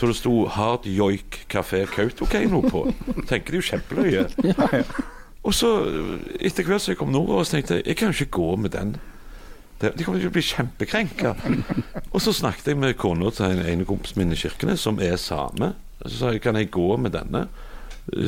Så 0.00 0.06
det 0.08 0.16
sto 0.16 0.46
'Hard 0.48 0.86
Joik 0.88 1.44
Kafé 1.52 1.84
Kautokeino' 1.84 2.70
på. 2.70 2.86
Tenker 3.28 3.52
det 3.52 3.58
jo 3.60 3.66
kjempeløye. 3.68 4.22
Og 5.44 5.52
så, 5.54 5.68
etter 6.40 6.64
hvert 6.64 6.80
som 6.80 6.94
jeg 6.94 6.98
kom 7.00 7.12
nordover, 7.12 7.44
så 7.44 7.58
tenkte 7.58 7.74
jeg 7.74 7.86
jeg 7.86 7.96
kan 7.96 8.08
jo 8.08 8.24
ikke 8.24 8.38
gå 8.38 8.56
med 8.56 8.72
den. 8.72 8.94
De 9.80 10.04
kommer 10.04 10.20
til 10.20 10.30
å 10.30 10.32
bli 10.32 10.44
kjempekrenka. 10.44 11.34
Og 12.12 12.20
så 12.24 12.32
snakket 12.32 12.72
jeg 12.72 12.80
med 12.80 12.96
kona 12.96 13.28
til 13.32 13.52
en 13.52 13.60
ene 13.64 13.84
kompisen 13.88 14.22
min 14.22 14.32
i 14.32 14.40
Kirkenes, 14.40 14.80
som 14.80 15.00
er 15.04 15.20
same. 15.20 15.74
Så 16.06 16.16
sa 16.16 16.32
jeg 16.32 16.40
kan 16.44 16.56
jeg 16.56 16.72
gå 16.72 16.96
med 16.96 17.12
denne. 17.12 17.48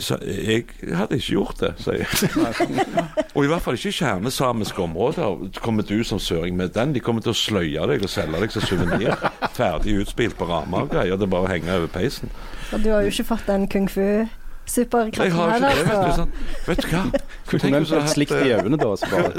Så 0.01 0.19
jeg 0.23 0.67
hadde 0.95 1.17
ikke 1.19 1.33
gjort 1.35 1.63
det, 1.63 1.73
sier 1.83 2.03
jeg. 2.03 2.87
Og 3.35 3.47
i 3.47 3.49
hvert 3.51 3.65
fall 3.65 3.79
ikke 3.79 3.95
kjernesamiske 3.97 4.83
områder 4.85 5.49
kommer 5.63 5.87
du 5.87 6.05
som 6.07 6.21
søring 6.23 6.57
med 6.57 6.75
den. 6.77 6.95
De 6.95 7.03
kommer 7.03 7.25
til 7.25 7.33
å 7.35 7.39
sløye 7.39 7.89
deg 7.91 8.05
og 8.05 8.13
selge 8.13 8.45
deg 8.45 8.55
som 8.55 8.67
suvenir. 8.67 9.17
Ferdig 9.59 9.97
utspilt 10.05 10.39
på 10.39 10.47
rammer 10.51 10.87
og 10.87 10.93
greier. 10.93 11.19
Det 11.19 11.27
er 11.27 11.35
bare 11.35 11.49
å 11.49 11.53
henge 11.53 11.75
over 11.81 11.91
peisen. 11.91 12.31
Og 12.73 12.85
du 12.85 12.93
har 12.93 13.03
jo 13.03 13.11
ikke 13.13 13.31
fått 13.35 13.51
den 13.51 13.67
kung 13.73 13.89
Jeg 13.93 14.29
fu-superkraften 14.67 15.65
her, 15.65 15.85
vet 15.85 16.07
du. 16.07 16.13
Sånn. 16.17 16.33
Vet 16.67 16.83
du 16.83 16.89
hva? 16.93 17.03
Kunne 17.51 17.81
du 17.83 17.95
hadde 17.95 18.09
slikt 18.13 18.33
i 18.33 18.53
øynene 18.55 18.79
da. 18.81 18.93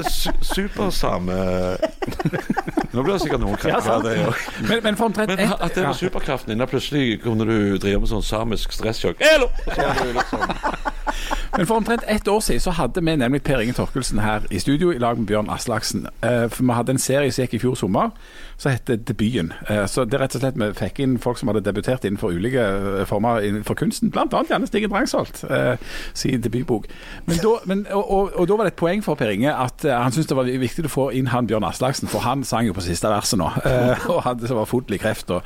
Supersame 0.54 1.38
Nå 2.94 3.02
blir 3.02 3.12
det 3.14 3.20
sikkert 3.24 3.42
noen 3.42 3.56
krefter 3.58 3.96
av 3.96 4.04
det. 4.06 4.14
Men, 4.68 4.82
men 4.84 4.96
for 4.98 5.08
omtrent 5.10 5.32
Men 5.32 5.54
at 5.56 5.74
det 5.74 5.82
ja. 5.82 5.88
var 5.90 5.98
superkraften 5.98 6.52
din, 6.52 6.62
da 6.62 6.68
plutselig 6.70 7.20
kunne 7.24 7.46
du 7.48 7.56
drive 7.82 7.98
med 8.04 8.10
sånn 8.12 8.22
samisk 8.22 8.74
stressjokk. 8.76 9.22
Elo! 9.34 9.48
Så 9.64 9.80
var 9.80 9.98
det 9.98 10.06
jo 10.12 10.14
liksom, 10.20 10.44
Men 11.56 11.66
for 11.66 11.76
omtrent 11.78 12.06
ett 12.10 12.28
år 12.28 12.40
siden 12.42 12.62
så 12.62 12.70
hadde 12.74 13.02
vi 13.02 13.16
nemlig 13.16 13.42
Per 13.46 13.62
Inge 13.62 13.74
Torkelsen 13.76 14.18
her 14.22 14.46
i 14.50 14.58
studio 14.62 14.92
i 14.94 14.98
lag 15.02 15.18
med 15.18 15.26
Bjørn 15.30 15.50
Aslaksen. 15.50 16.06
Eh, 16.22 16.46
For 16.50 16.62
vi 16.66 16.74
hadde 16.78 16.94
en 16.94 17.02
serie 17.02 17.32
som 17.32 17.44
gikk 17.44 17.58
i 17.58 17.62
fjor 17.62 17.74
sommer 17.78 18.10
som 18.56 18.72
heter 18.72 18.96
Debuten. 18.96 19.52
Eh, 19.68 19.84
Så 19.86 20.04
det 20.04 20.14
er 20.18 20.24
rett 20.24 20.34
og 20.36 20.40
slett 20.44 20.58
vi 20.60 20.68
fikk 20.78 20.98
inn 21.04 21.18
folk 21.18 21.38
som 21.40 21.48
hadde 21.50 21.62
debutert 21.66 22.04
innenfor 22.04 22.32
ulike 22.36 22.62
eh, 23.00 23.04
former 23.08 23.40
innenfor 23.44 23.74
kunsten, 23.78 24.10
bl.a. 24.14 24.26
Janne 24.50 24.66
Stigen 24.70 24.90
Drangsholt 24.92 25.44
eh, 25.50 25.76
sin 26.14 26.40
debutbok. 26.44 26.86
Men 27.26 27.38
da, 27.42 27.54
men, 27.66 27.86
og, 27.92 28.04
og, 28.10 28.32
og 28.40 28.48
da 28.48 28.56
var 28.60 28.68
det 28.68 28.74
et 28.74 28.80
poeng 28.80 29.02
for 29.04 29.18
Per 29.18 29.32
Inge 29.34 29.52
at 29.54 29.84
han 29.88 30.12
syntes 30.14 30.30
det 30.30 30.36
var 30.38 30.44
viktig 30.48 30.84
å 30.86 30.92
få 30.92 31.06
inn 31.16 31.28
han 31.32 31.46
Bjørn 31.50 31.64
Aslaksen, 31.68 32.08
for 32.10 32.24
han 32.24 32.44
sang 32.44 32.66
jo 32.68 32.74
på 32.76 32.84
siste 32.84 33.08
verset 33.10 33.38
nå. 33.40 33.50
Og 34.14 34.22
hadde 34.24 34.48
så 34.48 34.56
var 34.58 34.68
fotlig 34.70 35.00
kreft. 35.02 35.30
Og, 35.34 35.42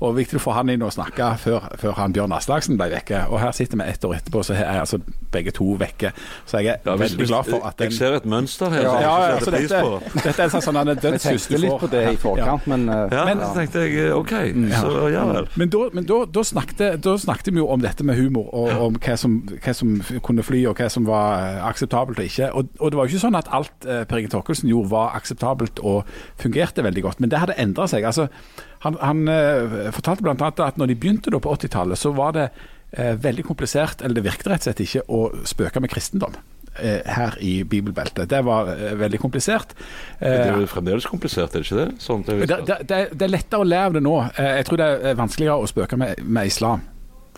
og 0.00 0.14
viktig 0.16 0.38
å 0.38 0.42
få 0.42 0.54
han 0.56 0.70
inn 0.72 0.82
og 0.86 0.92
snakke 0.94 1.32
før, 1.42 1.66
før 1.80 1.96
han 1.98 2.12
Bjørn 2.14 2.32
Aslaksen 2.36 2.78
ble 2.80 2.90
vekke. 2.92 3.24
Og 3.32 3.40
her 3.42 3.52
sitter 3.56 3.80
vi 3.80 3.88
ett 3.90 4.04
år 4.06 4.16
etterpå, 4.20 4.42
så 4.46 4.54
er 4.56 4.80
altså 4.82 5.00
begge 5.32 5.52
to 5.56 5.72
vekke. 5.80 6.12
Så 6.46 6.60
jeg 6.62 6.74
er 6.74 6.78
ja, 6.84 6.96
hvis- 6.96 7.12
veldig 7.16 7.28
glad 7.30 7.48
for 7.50 7.66
at 7.68 7.78
den 7.78 7.90
Jeg 7.90 7.98
ser 7.98 8.14
et 8.20 8.26
mønster 8.28 8.70
her. 8.70 8.82
ja, 8.82 9.00
ja, 9.00 9.12
altså 9.36 9.50
dette, 9.50 9.82
dette 10.22 10.36
er 10.38 10.44
en 10.44 10.50
sånn, 10.52 10.62
sånn 10.68 10.80
jeg 10.92 11.40
får. 11.40 11.58
litt 11.62 11.78
på 11.80 11.88
det 11.90 12.02
i 12.12 12.16
forkant, 12.20 12.51
men 12.70 12.88
eh, 12.88 13.08
Ja, 13.12 13.24
Men- 13.28 13.40
så 13.44 13.52
tenkte 13.56 13.82
jeg 13.84 13.96
eh, 14.08 14.16
OK, 14.16 14.32
så 14.80 15.08
ja 15.12 15.24
vel. 15.28 15.48
Men, 15.60 15.70
da, 15.72 15.82
men 15.96 16.06
da, 16.08 16.18
da, 16.26 16.44
snakket, 16.46 16.98
da 17.04 17.14
snakket 17.18 17.52
vi 17.52 17.60
jo 17.62 17.68
om 17.72 17.80
dette 17.82 18.04
med 18.04 18.16
humor, 18.18 18.48
og 18.54 18.70
om 18.88 18.98
hva 19.02 19.16
som, 19.18 19.38
hva 19.48 19.74
som 19.76 19.94
kunne 20.26 20.44
fly, 20.46 20.64
og 20.70 20.76
hva 20.80 20.88
som 20.92 21.06
var 21.08 21.38
eh, 21.42 21.62
akseptabelt 21.70 22.18
og 22.22 22.28
ikke. 22.28 22.50
Og, 22.58 22.68
og 22.78 22.90
det 22.92 22.98
var 23.00 23.08
jo 23.08 23.14
ikke 23.16 23.24
sånn 23.26 23.38
at 23.40 23.50
alt 23.54 23.86
eh, 23.88 24.04
Per 24.08 24.22
Inge 24.22 24.32
Torkelsen 24.34 24.70
gjorde 24.72 24.92
var 24.92 25.16
akseptabelt 25.18 25.82
og 25.82 26.04
fungerte 26.40 26.84
veldig 26.86 27.02
godt, 27.08 27.20
men 27.24 27.32
det 27.32 27.40
hadde 27.42 27.58
endra 27.62 27.88
seg. 27.90 28.04
Altså, 28.08 28.28
han 28.86 28.96
han 29.00 29.26
eh, 29.30 29.90
fortalte 29.94 30.22
bl.a. 30.26 30.52
at 30.66 30.78
når 30.80 30.90
de 30.92 30.98
begynte 30.98 31.30
da 31.32 31.38
på 31.42 31.52
80-tallet, 31.56 31.98
så 31.98 32.12
var 32.16 32.32
det 32.36 32.48
eh, 32.92 33.14
veldig 33.22 33.44
komplisert, 33.46 34.02
eller 34.02 34.18
det 34.18 34.24
virket 34.26 34.50
rett 34.50 34.64
og 34.64 34.68
slett 34.70 34.82
ikke, 34.84 35.04
å 35.08 35.22
spøke 35.48 35.80
med 35.82 35.92
kristendom. 35.92 36.34
Eh, 36.80 37.00
Her 37.06 37.36
i 37.40 37.62
bibelbeltet. 37.64 38.28
Det 38.30 38.44
var 38.44 38.68
eh, 38.76 38.94
veldig 39.00 39.20
komplisert. 39.20 39.74
Det 40.20 40.28
er 40.28 40.52
Eh, 40.54 40.60
jo 40.62 40.66
fremdeles 40.70 41.06
komplisert, 41.06 41.50
er 41.54 41.60
det 41.60 41.66
ikke 41.66 41.80
det? 41.82 42.00
Sånn 42.02 42.22
det, 42.26 42.38
det, 42.48 42.78
det, 42.88 43.02
det 43.12 43.26
er 43.28 43.32
lettere 43.34 43.60
å 43.60 43.68
le 43.68 43.82
av 43.88 43.92
det 43.98 44.02
nå. 44.02 44.16
Eh, 44.36 44.56
Jeg 44.62 44.64
tror 44.70 44.80
det 44.82 44.88
er 45.12 45.14
vanskeligere 45.18 45.58
å 45.60 45.68
spøke 45.70 45.96
med, 46.00 46.22
med 46.24 46.46
islam. 46.46 46.88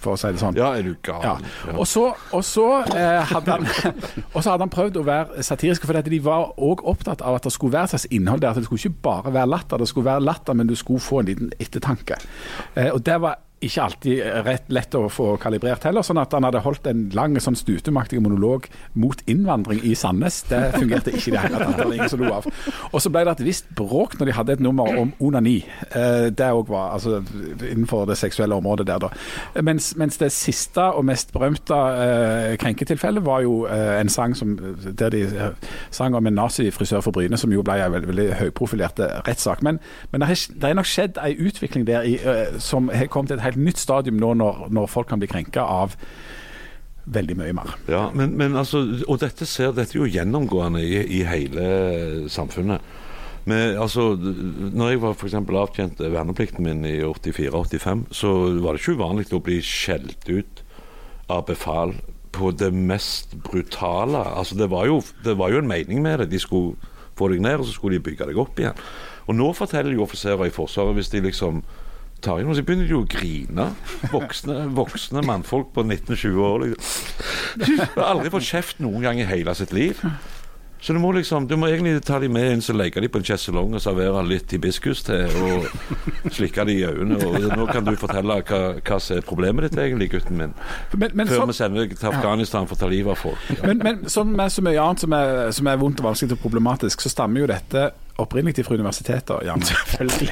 for 0.04 0.12
å 0.12 0.18
si 0.20 0.28
det 0.28 0.40
sånn. 0.42 0.56
Ja, 0.58 0.74
er 0.76 0.82
du 0.84 0.94
gal? 1.06 1.22
Ja. 1.24 1.38
Og 1.80 1.86
så, 1.88 2.02
og 2.36 2.42
så, 2.44 2.64
eh, 2.92 3.22
hadde 3.30 3.54
han, 3.54 3.64
og 4.34 4.42
så 4.42 4.50
hadde 4.50 4.66
han 4.66 4.72
prøvd 4.74 4.98
å 5.00 5.04
være 5.06 5.42
satirisk, 5.46 5.86
for 5.88 5.96
de 6.04 6.18
var 6.20 6.50
òg 6.60 6.82
opptatt 6.84 7.22
av 7.24 7.38
at 7.38 7.46
det 7.48 7.52
skulle 7.54 7.72
være 7.72 7.84
et 7.88 7.94
slags 7.94 8.06
innhold 8.12 8.42
der. 8.42 8.50
At 8.52 8.56
det 8.60 8.66
skulle 8.66 8.82
ikke 8.84 9.00
bare 9.06 9.32
være 9.32 9.48
latter, 9.54 9.78
det 9.80 9.88
skulle 9.88 10.10
være 10.10 10.26
latter, 10.26 10.52
men 10.60 10.68
du 10.68 10.74
skulle 10.76 11.00
få 11.00 11.22
en 11.22 11.30
liten 11.30 11.52
ettertanke. 11.58 12.18
Eh, 12.76 12.90
og 12.92 13.00
det 13.06 13.16
var 13.24 13.38
ikke 13.62 13.84
alltid 13.84 14.20
rett 14.44 14.70
lett 14.72 14.94
å 14.98 15.06
få 15.12 15.34
kalibrert 15.40 15.84
heller. 15.86 16.04
Sånn 16.04 16.20
at 16.20 16.34
han 16.36 16.44
hadde 16.46 16.62
holdt 16.64 16.86
en 16.90 17.06
lang 17.16 17.36
sånn 17.40 17.56
stutemaktig 17.56 18.20
monolog 18.22 18.66
mot 18.98 19.20
innvandring 19.30 19.80
i 19.86 19.94
Sandnes. 19.98 20.42
Det 20.50 20.60
fungerte 20.74 21.14
ikke 21.14 21.30
i 21.30 21.34
det 21.34 21.44
hele 21.44 21.60
tatt. 21.62 22.48
Og 22.90 23.00
så 23.02 23.12
ble 23.12 23.24
det 23.24 23.36
et 23.36 23.44
visst 23.46 23.70
bråk 23.76 24.18
når 24.18 24.30
de 24.30 24.36
hadde 24.36 24.56
et 24.56 24.64
nummer 24.64 24.98
om 25.00 25.14
onani. 25.22 25.56
Eh, 25.90 26.28
det 26.34 26.50
òg 26.50 26.68
var 26.72 26.92
altså, 26.96 27.22
innenfor 27.62 28.04
det 28.10 28.18
seksuelle 28.20 28.58
området 28.58 28.86
der, 28.90 29.06
da. 29.06 29.62
Mens, 29.64 29.94
mens 30.00 30.20
det 30.20 30.30
siste 30.34 30.84
og 30.94 31.06
mest 31.08 31.32
berømte 31.34 31.74
uh, 31.74 32.54
krenketilfellet 32.60 33.24
var 33.24 33.42
jo 33.44 33.64
uh, 33.66 33.96
en 34.00 34.10
sang 34.12 34.34
som, 34.36 34.54
der 34.84 35.12
de 35.14 35.24
sang 35.94 36.14
om 36.16 36.26
en 36.26 36.36
nazifrisør 36.36 37.02
for 37.04 37.16
Bryne, 37.16 37.38
som 37.40 37.52
jo 37.52 37.64
ble 37.64 37.78
en 37.80 37.94
veldig, 37.94 38.10
veldig 38.10 38.28
høyprofilert 38.42 39.00
rettssak. 39.28 39.62
Men, 39.64 39.80
men 40.12 40.22
det, 40.22 40.30
har, 40.30 40.44
det 40.60 40.70
er 40.70 40.78
nok 40.78 40.90
skjedd 40.90 41.20
en 41.22 41.46
utvikling 41.48 41.86
der 41.88 42.06
i, 42.08 42.16
uh, 42.20 42.58
som 42.62 42.90
har 42.92 43.08
kommet 43.12 43.34
et 43.34 43.44
helt 43.44 43.53
nytt 43.60 43.80
stadium 43.80 44.18
nå, 44.20 44.34
når, 44.40 44.66
når 44.74 44.90
folk 44.90 45.10
kan 45.10 45.22
bli 45.22 45.30
krenka 45.30 45.64
av 45.64 45.96
veldig 47.04 47.36
mye 47.36 47.54
mer. 47.56 47.74
Ja, 47.90 48.06
men, 48.16 48.36
men 48.40 48.56
altså, 48.56 48.80
og 49.04 49.20
dette 49.20 49.46
ser 49.48 49.74
dette 49.76 49.96
er 49.96 50.04
jo 50.04 50.10
gjennomgående 50.10 50.80
i, 50.84 51.02
i 51.18 51.24
hele 51.28 51.66
samfunnet. 52.32 52.84
Men, 53.44 53.76
altså, 53.76 54.14
når 54.16 54.94
jeg 54.94 55.02
var 55.02 55.16
for 55.20 55.28
eksempel 55.28 55.58
avtjent 55.60 56.00
verneplikten 56.00 56.64
min 56.64 56.84
i 56.88 56.96
84-85, 57.04 58.06
så 58.16 58.32
var 58.64 58.72
det 58.72 58.80
ikke 58.80 58.96
uvanlig 58.96 59.28
å 59.36 59.42
bli 59.44 59.60
skjelt 59.64 60.30
ut 60.32 60.64
av 61.32 61.44
befal 61.48 61.92
på 62.34 62.50
det 62.56 62.72
mest 62.74 63.36
brutale. 63.44 64.24
Altså, 64.32 64.56
det, 64.58 64.70
var 64.72 64.88
jo, 64.88 65.02
det 65.24 65.36
var 65.38 65.52
jo 65.52 65.60
en 65.60 65.68
mening 65.70 66.00
med 66.02 66.22
det. 66.22 66.32
De 66.32 66.40
skulle 66.40 66.74
få 67.18 67.28
deg 67.30 67.44
ned, 67.44 67.60
og 67.60 67.68
så 67.68 67.76
skulle 67.76 67.98
de 67.98 68.06
bygge 68.08 68.30
deg 68.30 68.40
opp 68.40 68.58
igjen. 68.58 68.80
Og 69.28 69.36
nå 69.36 69.52
forteller 69.56 69.94
jo 69.94 70.04
offiserer 70.04 70.48
i 70.48 70.54
Forsvaret 70.54 70.96
hvis 70.98 71.12
de 71.12 71.22
liksom 71.24 71.62
tar 72.24 72.40
inn, 72.40 72.50
og 72.50 72.56
så 72.58 72.64
begynner 72.66 72.88
de 72.88 72.96
jo 72.96 73.02
å 73.04 73.08
grine. 73.10 73.68
Voksne, 74.12 74.64
voksne 74.76 75.24
mannfolk 75.26 75.72
på 75.76 75.84
19-20 75.84 76.40
år. 76.48 76.64
Liksom. 76.64 77.92
Aldri 78.10 78.32
fått 78.34 78.48
kjeft 78.48 78.80
noen 78.84 79.04
gang 79.04 79.20
i 79.20 79.28
hele 79.28 79.54
sitt 79.58 79.74
liv. 79.76 80.00
Så 80.84 80.92
du 80.92 80.98
må 81.00 81.14
liksom, 81.16 81.46
du 81.48 81.54
må 81.56 81.70
egentlig 81.72 82.02
ta 82.04 82.18
dem 82.20 82.34
med 82.36 82.50
inn 82.52 82.62
så 82.64 82.74
legge 82.76 83.00
dem 83.00 83.08
på 83.08 83.22
en 83.22 83.24
sjeselong 83.24 83.72
og 83.72 83.80
servere 83.80 84.20
litt 84.28 84.50
hibiskus 84.52 85.00
til 85.06 85.32
og 85.40 85.64
slikke 86.36 86.66
dem 86.68 86.74
i 86.74 86.82
øynene. 86.84 87.16
Og 87.24 87.46
nå 87.56 87.64
kan 87.70 87.86
du 87.86 87.94
fortelle 87.96 88.36
hva, 88.44 88.60
hva 88.76 88.98
som 89.00 89.16
er 89.16 89.24
problemet 89.24 89.70
ditt 89.70 89.80
egentlig, 89.80 90.10
gutten 90.12 90.36
min. 90.42 90.52
Men, 90.92 91.14
men, 91.16 91.30
Før 91.30 91.40
sånn- 91.40 91.54
vi 91.54 91.56
sender 91.56 91.86
deg 91.86 91.96
til 91.96 92.10
Afghanistan 92.12 92.68
for 92.68 92.76
å 92.76 92.82
ta 92.84 92.90
livet 92.92 93.14
av 93.14 93.22
folk. 93.22 93.64
men, 93.64 93.80
men 93.80 94.04
som 94.12 94.28
med 94.36 94.52
så 94.52 94.66
mye 94.66 94.84
annet 94.84 95.06
som 95.06 95.16
er, 95.16 95.50
som 95.56 95.72
er 95.72 95.80
vondt 95.80 96.04
og 96.04 96.10
vanskelig 96.10 96.36
og 96.36 96.44
problematisk, 96.44 97.00
så 97.00 97.14
stammer 97.14 97.46
jo 97.46 97.48
dette 97.54 97.86
opprinnelig 98.20 98.66
fra 98.68 98.76
universiteter. 98.76 99.40
Jan. 99.48 99.64
Selvfølgelig. 99.64 100.28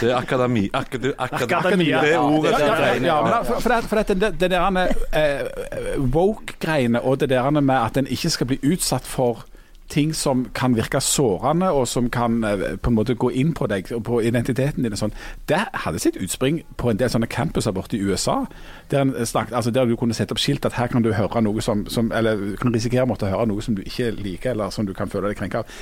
Det 0.00 0.08
er 0.08 0.16
akademi. 0.16 0.64
Akad, 0.72 1.12
akad, 1.18 1.52
Akademia. 1.60 2.00
Det 2.00 2.14
er 2.14 2.18
ordet 2.24 2.56
Ja, 2.56 2.72
ja, 2.96 2.96
ja, 3.04 3.42
for, 3.44 3.60
for, 3.60 3.68
det, 3.76 3.84
for 3.84 4.00
det, 4.00 4.16
det, 4.20 4.32
det 4.40 4.50
der 4.56 4.70
med 4.70 4.96
eh, 5.12 6.00
woke-greiene 6.00 7.04
og 7.04 7.20
det 7.20 7.28
der 7.30 7.50
med 7.60 7.76
at 7.76 8.00
en 8.00 8.08
ikke 8.10 8.30
skal 8.32 8.50
bli 8.50 8.58
utsatt 8.72 9.06
for 9.06 9.44
ting 9.90 10.14
som 10.14 10.46
kan 10.54 10.76
virke 10.76 11.00
sårende, 11.00 11.70
og 11.70 11.88
som 11.88 12.10
kan 12.10 12.44
eh, 12.44 12.76
på 12.82 12.90
en 12.90 12.96
måte 12.96 13.14
gå 13.14 13.30
inn 13.30 13.52
på 13.56 13.66
deg 13.70 13.90
og 13.96 14.04
på 14.06 14.20
identiteten 14.22 14.84
din. 14.84 14.96
sånn, 14.96 15.14
Det 15.48 15.60
hadde 15.84 15.98
sitt 15.98 16.16
utspring 16.16 16.62
på 16.76 16.90
en 16.90 17.00
del 17.00 17.10
sånne 17.10 17.28
campuser 17.30 17.74
borte 17.74 17.96
i 17.98 18.02
USA, 18.02 18.44
der, 18.90 19.24
snakket, 19.24 19.54
altså 19.54 19.70
der 19.70 19.86
du 19.86 19.96
kunne 19.96 20.14
sette 20.14 20.32
opp 20.32 20.42
skilt 20.42 20.66
at 20.66 20.78
her 20.78 20.88
kan 20.88 21.02
du 21.02 21.12
høre 21.12 21.42
noe 21.42 21.62
som, 21.62 21.86
som 21.90 22.12
eller 22.12 22.56
kan 22.60 22.74
risikere 22.74 23.06
å 23.06 23.10
måtte 23.10 23.30
høre 23.30 23.48
noe 23.50 23.62
som 23.62 23.74
du 23.74 23.82
ikke 23.82 24.10
liker, 24.16 24.54
eller 24.54 24.70
som 24.74 24.86
du 24.86 24.94
kan 24.94 25.10
føle 25.10 25.30
deg 25.30 25.38
krenka 25.38 25.62
av. 25.62 25.78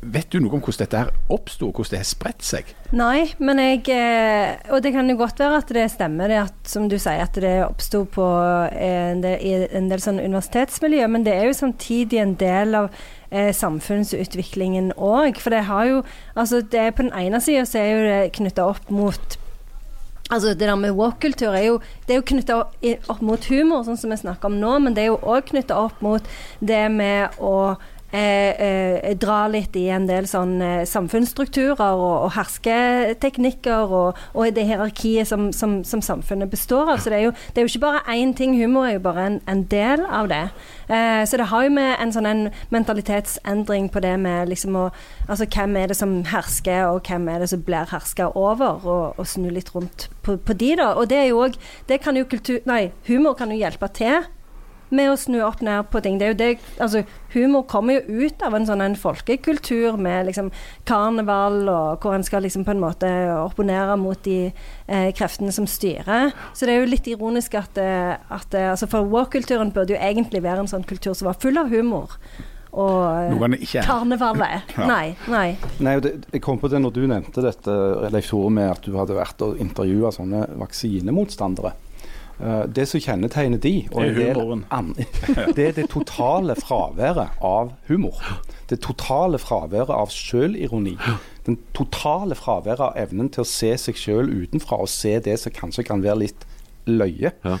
Vet 0.00 0.32
du 0.32 0.40
noe 0.40 0.56
om 0.56 0.64
hvordan 0.64 0.84
dette 0.84 1.04
her 1.04 1.12
oppsto, 1.32 1.70
hvordan 1.70 1.94
det 1.94 2.02
har 2.02 2.08
spredt 2.08 2.44
seg? 2.44 2.74
Nei, 2.94 3.26
men 3.38 3.60
jeg 3.60 3.82
eh, 3.90 4.54
Og 4.72 4.82
det 4.82 4.92
kan 4.94 5.08
jo 5.10 5.16
godt 5.18 5.40
være 5.40 5.60
at 5.62 5.72
det 5.74 5.88
stemmer, 5.92 6.30
det 6.30 6.40
at, 6.44 6.56
som 6.68 6.88
du 6.88 6.96
sier, 6.98 7.22
at 7.24 7.36
det 7.40 7.56
oppsto 7.66 8.04
på 8.10 8.24
en 8.24 9.22
del, 9.24 9.36
i 9.44 9.68
en 9.76 9.90
del 9.90 10.02
sånn 10.02 10.22
universitetsmiljø, 10.22 11.08
men 11.10 11.26
det 11.26 11.34
er 11.36 11.48
jo 11.48 11.58
samtidig 11.58 12.20
en 12.22 12.34
del 12.40 12.78
av 12.78 12.90
eh, 13.34 13.50
samfunnsutviklingen 13.54 14.92
òg. 14.96 15.40
For 15.42 15.54
det 15.54 15.66
har 15.68 15.90
jo 15.90 16.02
Altså, 16.34 16.62
det 16.62 16.94
på 16.94 17.02
den 17.02 17.12
ene 17.12 17.40
sida 17.42 17.66
er 17.78 17.90
jo 17.90 18.04
det 18.06 18.32
knytta 18.38 18.68
opp 18.70 18.90
mot 18.90 19.38
Altså 20.32 20.54
Det 20.54 20.60
der 20.60 20.74
med 20.74 20.96
woke-kultur 20.96 21.52
er 21.52 21.66
jo, 21.66 21.80
det 22.06 22.14
er 22.14 22.16
jo 22.16 22.24
knytta 22.26 22.54
opp 23.12 23.20
mot 23.20 23.44
humor, 23.44 23.82
sånn 23.84 23.98
som 24.00 24.10
vi 24.10 24.16
snakker 24.16 24.48
om 24.48 24.56
nå, 24.56 24.78
men 24.80 24.96
det 24.96 25.02
er 25.02 25.10
jo 25.10 25.18
òg 25.20 25.50
knytta 25.50 25.76
opp 25.76 26.00
mot 26.00 26.24
det 26.64 26.86
med 26.90 27.36
å 27.36 27.76
eh, 28.14 29.00
eh, 29.02 29.16
dra 29.18 29.44
litt 29.50 29.74
i 29.76 29.88
en 29.92 30.06
del 30.08 30.28
sånn 30.30 30.56
eh, 30.62 30.84
samfunnsstrukturer 30.88 31.82
og, 31.82 32.12
og 32.26 32.30
hersketeknikker 32.36 33.94
og, 33.98 34.20
og 34.34 34.54
det 34.54 34.66
hierarkiet 34.68 35.28
som, 35.28 35.50
som, 35.56 35.80
som 35.86 36.02
samfunnet 36.04 36.52
består 36.52 36.94
av. 36.94 37.02
Så 37.02 37.12
det 37.12 37.20
er 37.20 37.26
jo, 37.28 37.34
det 37.52 37.60
er 37.60 37.66
jo 37.66 37.72
ikke 37.72 37.84
bare 37.86 38.04
én 38.14 38.34
ting. 38.36 38.56
Humor 38.60 38.88
er 38.88 38.96
jo 38.98 39.04
bare 39.08 39.26
en, 39.28 39.40
en 39.50 39.64
del 39.70 40.04
av 40.06 40.30
det. 40.30 40.44
Eh, 40.88 41.24
så 41.26 41.40
det 41.40 41.50
har 41.50 41.66
jo 41.66 41.74
med 41.74 41.96
en 41.98 42.14
sånn 42.14 42.30
en 42.30 42.44
mentalitetsendring 42.74 43.90
på 43.92 44.04
det 44.04 44.16
med 44.20 44.52
liksom 44.52 44.78
å 44.78 44.88
Altså 45.24 45.46
hvem 45.48 45.78
er 45.80 45.88
det 45.88 45.96
som 45.96 46.10
hersker, 46.28 46.82
og 46.92 47.06
hvem 47.08 47.30
er 47.32 47.40
det 47.40 47.46
som 47.48 47.62
blir 47.64 47.88
herska 47.88 48.26
over, 48.36 48.84
og, 48.84 49.18
og 49.18 49.28
snu 49.28 49.48
litt 49.48 49.70
rundt 49.72 50.10
på, 50.22 50.36
på 50.36 50.56
de, 50.60 50.74
da. 50.76 50.90
Og 51.00 51.08
det 51.08 51.16
er 51.22 51.30
jo 51.30 51.40
òg 51.46 51.56
Det 51.88 51.96
kan 52.04 52.16
jo 52.16 52.26
kultur... 52.28 52.60
Nei, 52.68 52.90
humor 53.08 53.32
kan 53.38 53.52
jo 53.52 53.56
hjelpe 53.56 53.88
til 53.96 54.20
med 54.94 55.10
å 55.12 55.18
snu 55.18 55.40
opp 55.44 55.62
ned 55.64 55.90
på 55.92 56.00
ting. 56.04 56.18
Det 56.20 56.26
er 56.26 56.32
jo 56.32 56.38
det, 56.40 56.50
altså, 56.82 57.02
humor 57.34 57.66
kommer 57.70 57.98
jo 57.98 58.24
ut 58.24 58.44
av 58.46 58.56
en 58.56 58.66
sånn 58.68 58.84
en 58.84 58.96
folkekultur 58.98 59.98
med 60.00 60.30
liksom 60.30 60.50
karneval, 60.88 61.60
og 61.70 62.04
hvor 62.04 62.16
en 62.16 62.26
skal 62.26 62.44
liksom 62.46 62.66
på 62.66 62.74
en 62.74 62.82
måte 62.82 63.10
opponere 63.36 63.98
mot 64.00 64.20
de 64.26 64.38
eh, 64.50 65.10
kreftene 65.16 65.52
som 65.54 65.68
styrer. 65.70 66.32
Så 66.54 66.66
det 66.66 66.74
er 66.74 66.82
jo 66.82 66.90
litt 66.92 67.10
ironisk 67.10 67.58
at, 67.60 67.78
eh, 67.80 68.14
at 68.14 68.56
eh, 68.56 68.70
altså 68.72 68.88
For 68.90 69.06
walk-kulturen 69.10 69.72
burde 69.74 69.96
jo 69.96 70.00
egentlig 70.00 70.44
være 70.44 70.64
en 70.64 70.70
sånn 70.70 70.86
kultur 70.88 71.14
som 71.14 71.30
var 71.30 71.40
full 71.42 71.58
av 71.60 71.72
humor. 71.72 72.18
Og 72.74 73.38
karnevalet. 73.38 73.74
Er. 73.74 73.86
karnevalet. 73.86 74.72
Nei, 74.92 75.14
nei. 75.30 75.48
Nei, 75.78 75.94
det, 76.02 76.16
Jeg 76.32 76.42
kom 76.42 76.58
på 76.58 76.70
det 76.72 76.80
når 76.82 76.94
du 76.96 77.04
nevnte 77.06 77.44
dette, 77.44 77.74
Leif 78.10 78.32
Tore, 78.32 78.50
med 78.50 78.72
at 78.72 78.82
du 78.82 78.96
hadde 78.98 79.14
vært 79.14 79.44
og 79.46 79.60
intervjua 79.62 80.10
sånne 80.14 80.42
vaksinemotstandere. 80.58 81.74
Eh, 82.40 82.64
det 82.66 82.88
som 82.90 83.00
kjennetegner 83.00 83.60
de, 83.62 83.74
og 83.92 84.02
Det 84.02 84.28
er 84.28 84.34
humoren. 84.34 84.64
an- 84.70 84.94
det 85.56 85.68
er 85.68 85.72
det 85.72 85.88
totale 85.90 86.56
fraværet 86.58 87.28
av 87.40 87.72
humor. 87.88 88.18
Det 88.70 88.80
totale 88.80 89.38
fraværet 89.38 89.90
av 89.94 90.10
sjølironi. 90.10 90.96
Den 91.46 91.58
totale 91.76 92.34
fraværet 92.34 92.80
av 92.80 92.96
evnen 92.96 93.28
til 93.30 93.44
å 93.44 93.46
se 93.46 93.74
seg 93.78 93.94
sjøl 94.00 94.32
utenfra 94.32 94.80
og 94.80 94.88
se 94.88 95.18
det 95.20 95.38
som 95.38 95.52
kanskje 95.52 95.84
kan 95.86 96.02
være 96.02 96.18
litt 96.24 96.44
løye. 96.90 97.30
Ja. 97.44 97.58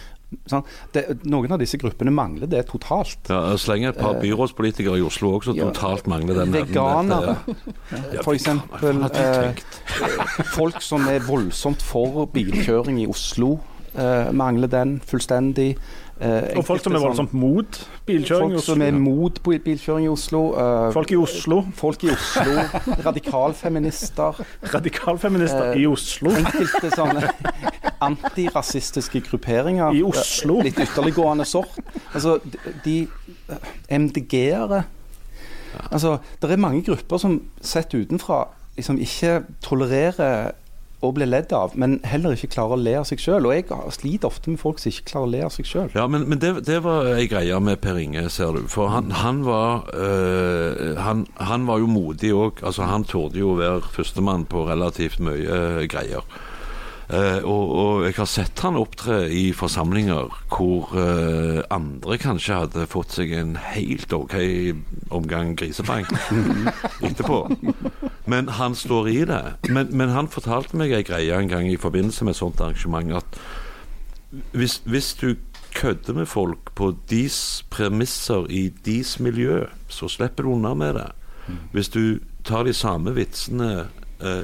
Sånn, 0.50 0.64
det, 0.90 1.04
noen 1.30 1.52
av 1.54 1.60
disse 1.62 1.78
gruppene 1.78 2.10
mangler 2.10 2.48
det 2.50 2.64
totalt. 2.66 3.28
Ja, 3.30 3.52
jeg 3.52 3.60
Slenge 3.62 3.92
et 3.92 3.98
par 4.00 4.16
byrådspolitikere 4.18 4.98
i 4.98 5.04
Oslo 5.06 5.36
også 5.38 5.54
ja, 5.54 5.68
totalt 5.68 6.08
mangler 6.10 6.40
den 6.40 6.50
evnen. 6.50 6.72
Veganere, 6.72 7.36
hadde 7.44 8.90
du 8.90 9.04
Eh, 9.14 10.42
folk 10.56 10.80
som 10.82 11.06
er 11.08 11.22
voldsomt 11.22 11.82
for 11.84 12.26
bilkjøring 12.34 12.98
i 13.04 13.06
Oslo, 13.06 13.60
eh, 13.98 14.32
mangler 14.32 14.68
den 14.68 15.00
fullstendig. 15.06 15.76
Uh, 16.14 16.56
Og 16.56 16.62
folk 16.64 16.78
som 16.78 16.94
er 16.94 17.02
voldsomt 17.02 17.32
mot 17.34 17.78
bilkjøring 18.06 18.52
i 18.52 18.54
Oslo? 18.54 18.62
Folk 18.62 18.78
som 18.78 18.82
er 18.86 18.98
mot 19.02 19.40
bilkjøring 19.42 20.04
i 20.06 20.08
Oslo. 20.08 20.42
Uh, 20.54 20.92
Folk 20.94 21.10
i 21.10 21.16
Oslo. 21.18 21.64
folk 21.74 22.04
i 22.04 22.12
Oslo. 22.14 22.54
Radikalfeminister. 23.06 24.38
Radikalfeminister 24.74 25.74
i 25.74 25.86
Oslo. 25.90 26.30
Enkelte 26.38 26.92
sånne 26.94 27.32
antirasistiske 28.08 29.24
grupperinger. 29.26 29.90
I 29.90 30.04
Oslo. 30.06 30.60
Litt 30.62 30.78
ytterliggående 30.78 31.44
sort. 31.50 31.74
Altså, 32.14 32.38
de, 32.84 33.08
MDG-ere 33.90 34.84
Altså, 35.90 36.18
det 36.42 36.52
er 36.52 36.60
mange 36.62 36.84
grupper 36.86 37.18
som 37.18 37.40
sett 37.58 37.94
utenfra 37.94 38.44
liksom 38.76 38.98
ikke 39.02 39.40
tolererer 39.62 40.52
å 41.04 41.14
bli 41.16 41.26
ledd 41.28 41.52
av, 41.56 41.74
men 41.78 41.98
heller 42.06 42.36
ikke 42.36 42.52
klarer 42.54 42.76
å 42.76 42.80
le 42.80 42.96
av 43.00 43.08
seg 43.08 43.22
sjøl. 43.22 43.48
Og 43.48 43.54
jeg 43.56 43.68
sliter 43.96 44.30
ofte 44.30 44.52
med 44.52 44.60
folk 44.62 44.80
som 44.82 44.92
ikke 44.92 45.08
klarer 45.12 45.28
å 45.28 45.32
le 45.34 45.42
av 45.46 45.52
seg 45.54 45.68
sjøl. 45.68 45.92
Ja, 45.96 46.06
men, 46.10 46.26
men 46.30 46.40
det, 46.42 46.54
det 46.68 46.80
var 46.84 47.10
ei 47.14 47.26
greie 47.30 47.60
med 47.60 47.80
Per 47.84 48.00
Inge, 48.00 48.26
ser 48.32 48.56
du. 48.56 48.64
For 48.70 48.92
han, 48.92 49.12
han 49.24 49.44
var 49.46 49.86
øh, 49.94 50.96
han, 51.00 51.26
han 51.40 51.68
var 51.68 51.82
jo 51.82 51.90
modig 51.90 52.34
òg. 52.34 52.64
Altså, 52.64 52.88
han 52.88 53.06
torde 53.08 53.40
jo 53.40 53.54
være 53.60 53.84
førstemann 53.94 54.48
på 54.50 54.66
relativt 54.68 55.22
mye 55.24 55.44
øh, 55.44 55.84
greier. 55.90 56.26
Eh, 57.08 57.44
og, 57.44 57.72
og 57.76 58.04
jeg 58.06 58.16
har 58.16 58.28
sett 58.30 58.62
han 58.64 58.78
opptre 58.80 59.26
i 59.28 59.50
forsamlinger 59.52 60.30
hvor 60.48 60.94
øh, 60.96 61.60
andre 61.74 62.16
kanskje 62.20 62.62
hadde 62.62 62.86
fått 62.88 63.18
seg 63.18 63.34
en 63.36 63.58
helt 63.60 64.12
OK 64.16 64.36
omgang 65.12 65.52
grisebank 65.58 66.08
etterpå. 67.06 67.42
Men 68.24 68.48
han 68.56 68.76
står 68.78 69.10
i 69.12 69.18
det. 69.28 69.42
Men, 69.68 69.92
men 69.92 70.14
han 70.16 70.32
fortalte 70.32 70.80
meg 70.80 70.94
ei 70.96 71.04
greie 71.04 71.36
en 71.36 71.50
gang 71.52 71.68
i 71.68 71.80
forbindelse 71.80 72.24
med 72.24 72.36
et 72.36 72.40
sånt 72.40 72.62
arrangement 72.64 73.18
at 73.20 73.40
hvis, 74.56 74.80
hvis 74.88 75.12
du 75.20 75.34
kødder 75.74 76.14
med 76.16 76.26
folk 76.26 76.72
på 76.74 76.94
deres 77.10 77.64
premisser 77.70 78.46
i 78.50 78.68
deres 78.86 79.18
miljø, 79.20 79.64
så 79.88 80.08
slipper 80.08 80.46
du 80.46 80.54
unna 80.54 80.74
med 80.74 80.94
det. 80.94 81.10
Hvis 81.72 81.88
du 81.88 82.18
tar 82.44 82.64
de 82.64 82.72
samme 82.72 83.14
vitsene 83.14 83.88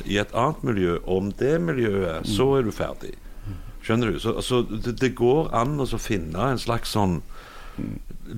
i 0.05 0.17
et 0.21 0.33
annet 0.37 0.63
miljø 0.67 0.97
om 1.09 1.31
det 1.39 1.55
miljøet, 1.63 2.27
så 2.29 2.49
er 2.59 2.67
du 2.67 2.73
ferdig. 2.75 3.15
Skjønner 3.85 4.11
du? 4.13 4.19
Så, 4.21 4.35
altså, 4.37 4.63
det, 4.69 4.97
det 5.01 5.15
går 5.17 5.49
an 5.57 5.81
å 5.81 5.87
finne 6.01 6.51
en 6.53 6.61
slags 6.61 6.93
sånn 6.97 7.21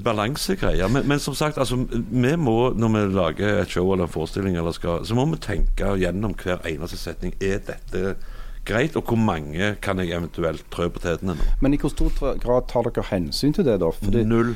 balansegreie. 0.04 0.86
Men, 0.88 1.06
men 1.08 1.20
som 1.20 1.34
sagt, 1.34 1.58
altså, 1.58 1.76
vi 1.90 2.34
må, 2.38 2.72
når 2.78 2.92
vi 2.94 3.02
lager 3.16 3.62
et 3.62 3.72
show 3.72 3.90
eller 3.92 4.06
en 4.06 4.12
forestilling, 4.12 4.56
eller 4.56 4.76
skal, 4.76 5.02
så 5.06 5.16
må 5.18 5.26
vi 5.32 5.40
tenke 5.42 5.96
gjennom 6.00 6.36
hver 6.38 6.62
eneste 6.68 7.00
setning. 7.00 7.34
Er 7.42 7.60
dette 7.66 8.14
greit, 8.66 8.96
og 8.96 9.08
hvor 9.08 9.18
mange 9.20 9.74
kan 9.82 9.98
jeg 10.02 10.14
eventuelt 10.16 10.64
trø 10.72 10.88
på 10.92 11.02
tetene 11.02 11.36
nå? 11.36 11.48
Men 11.64 11.76
i 11.76 11.80
hvor 11.82 11.92
stor 11.92 12.36
grad 12.42 12.68
tar 12.70 12.88
dere 12.88 13.04
hensyn 13.10 13.54
til 13.56 13.66
det, 13.66 13.78
da? 13.82 13.90
Fordi, 13.98 14.24
Null. 14.28 14.54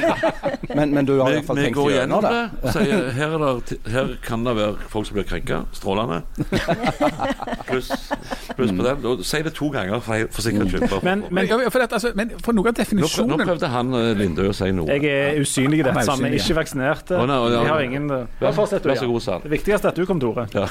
men, 0.78 0.94
men 0.94 1.08
du 1.08 1.16
har 1.20 1.30
Vi, 1.30 1.40
iallfall 1.40 1.60
vi 1.60 1.66
tenkt 1.68 1.78
går 1.80 1.90
gjennom 1.94 2.14
gjennom 2.22 2.22
det? 2.24 2.50
det. 2.62 2.72
Sier, 2.76 3.10
her, 3.18 3.36
er 3.38 3.60
det, 3.70 3.78
her 3.92 4.14
kan 4.24 4.46
det 4.46 4.56
være 4.56 4.90
folk 4.92 5.08
som 5.08 5.18
blir 5.18 5.28
krenka. 5.28 5.62
Strålende. 5.74 6.22
Pluss 7.68 7.90
pluss 8.54 8.72
på 8.72 8.86
den. 8.86 9.06
Og 9.08 9.24
Si 9.24 9.40
det 9.42 9.52
to 9.56 9.68
ganger 9.72 10.00
for, 10.04 10.26
for 10.30 10.42
sikkerhets 10.44 10.72
skyld. 10.74 11.04
Men, 11.04 11.24
men 11.30 11.48
for, 11.48 11.78
altså, 11.80 12.12
men 12.14 12.32
for 12.44 12.56
noe 12.56 12.70
av 12.70 12.76
definisjonen 12.78 13.34
nå 13.34 13.46
prøvde 13.48 13.70
han 13.72 13.94
eh, 13.98 14.10
Lindø 14.18 14.48
å 14.50 14.54
si 14.56 14.70
noe. 14.74 14.88
jeg 14.92 15.10
er 15.10 15.40
usynlig 15.40 15.80
i 15.80 15.86
dette. 15.86 16.04
Sammen. 16.06 16.36
Ikke 16.36 16.56
vaksinert. 16.58 17.10
Oh, 17.16 17.24
no, 17.28 17.40
å, 17.46 17.50
ja. 17.52 17.62
Jeg 17.64 17.72
har 17.72 17.84
ingen 17.86 18.08
du. 18.10 18.16
Vær 18.40 18.54
så 18.54 19.08
god, 19.08 19.20
Sand. 19.24 19.46
Det 19.46 19.54
viktigste 19.54 19.88
er 19.88 19.94
at 19.94 19.98
du 19.98 20.04
kom, 20.08 20.20
Tore. 20.22 20.46
Ja. 20.54 20.66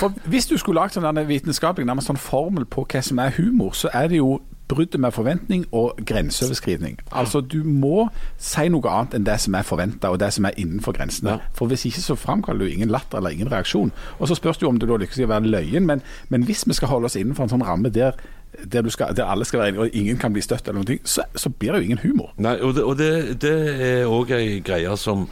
For 0.00 0.12
Hvis 0.30 0.48
du 0.50 0.56
skulle 0.60 0.82
lagd 0.82 0.96
sånn 0.96 1.22
vitenskapelig 1.26 1.86
nærmest 1.96 2.12
sånn 2.12 2.20
formel 2.20 2.68
på 2.68 2.84
hva 2.84 3.02
som 3.02 3.18
er 3.22 3.34
humor, 3.38 3.72
så 3.74 3.90
er 3.96 4.12
det 4.12 4.20
jo 4.20 4.36
bruddet 4.68 5.00
med 5.00 5.14
forventning 5.14 5.66
og 5.72 5.98
grenseoverskridning. 6.06 6.98
Altså 7.12 7.40
Du 7.40 7.62
må 7.64 8.08
si 8.38 8.68
noe 8.68 8.90
annet 8.90 9.14
enn 9.14 9.26
det 9.26 9.36
som 9.40 9.54
er 9.54 9.66
forventa 9.66 10.10
og 10.10 10.18
det 10.20 10.32
som 10.34 10.48
er 10.48 10.58
innenfor 10.58 10.96
grensene. 10.96 11.36
Ja. 11.36 11.52
For 11.54 11.70
Hvis 11.70 11.86
ikke 11.86 12.02
så 12.02 12.16
framkaller 12.18 12.66
du 12.66 12.72
ingen 12.72 12.90
latter 12.90 13.18
eller 13.18 13.30
ingen 13.30 13.52
reaksjon. 13.52 13.92
Og 14.18 14.28
Så 14.28 14.34
spørs 14.34 14.58
det 14.58 14.62
jo 14.62 14.68
om 14.68 14.78
du 14.78 14.86
da 14.86 14.96
lykkes 14.96 15.18
i 15.18 15.24
å 15.24 15.30
være 15.30 15.46
løyen, 15.46 15.86
men, 15.86 16.02
men 16.28 16.42
hvis 16.42 16.66
vi 16.66 16.74
skal 16.74 16.88
holde 16.88 17.06
oss 17.06 17.16
innenfor 17.16 17.46
en 17.46 17.54
sånn 17.54 17.66
ramme 17.66 17.90
der, 17.90 18.18
der, 18.64 18.82
du 18.82 18.90
skal, 18.90 19.14
der 19.16 19.30
alle 19.30 19.44
skal 19.44 19.60
være 19.60 19.68
enige 19.68 19.80
og 19.80 19.94
ingen 19.94 20.18
kan 20.18 20.32
bli 20.32 20.42
støtt, 20.42 20.68
eller 20.68 20.80
noe, 20.80 20.90
ting, 20.90 21.00
så, 21.04 21.22
så 21.34 21.50
blir 21.50 21.72
det 21.72 21.80
jo 21.80 21.84
ingen 21.84 22.02
humor. 22.02 22.34
Nei, 22.36 22.58
og 22.60 22.74
det, 22.74 22.84
og 22.84 22.98
det, 22.98 23.40
det 23.42 23.56
er 23.86 24.10
òg 24.10 24.34
ei 24.34 24.60
greie 24.64 24.96
som 24.96 25.28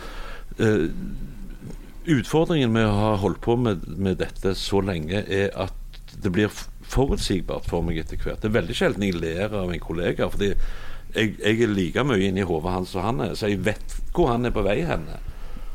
eh, 0.59 0.91
Utfordringen 2.05 2.69
med 2.69 2.85
å 2.85 2.97
ha 2.99 3.13
holdt 3.17 3.41
på 3.41 3.55
med, 3.57 3.87
med 3.97 4.19
dette 4.21 4.51
så 4.61 4.83
lenge, 4.85 5.23
er 5.25 5.49
at 5.57 5.73
det 6.23 6.33
blir 6.33 6.51
forutsigbart 6.95 7.69
for 7.71 7.85
meg 7.87 8.01
etter 8.03 8.21
hvert. 8.21 8.43
Det 8.43 8.51
er 8.51 8.59
veldig 8.59 8.77
sjelden 8.77 9.07
jeg 9.07 9.19
ler 9.19 9.55
av 9.55 9.73
en 9.73 9.83
kollega. 9.83 10.29
fordi 10.31 10.55
jeg, 11.15 11.37
jeg 11.39 11.63
er 11.63 11.71
like 11.71 12.05
mye 12.05 12.29
inni 12.29 12.47
hodet 12.47 12.75
hans 12.75 12.95
som 12.95 13.07
han 13.07 13.21
er, 13.21 13.37
så 13.39 13.51
jeg 13.51 13.65
vet 13.65 13.97
hvor 14.15 14.33
han 14.33 14.45
er 14.47 14.55
på 14.55 14.65
vei 14.67 14.81
hen. 14.87 15.07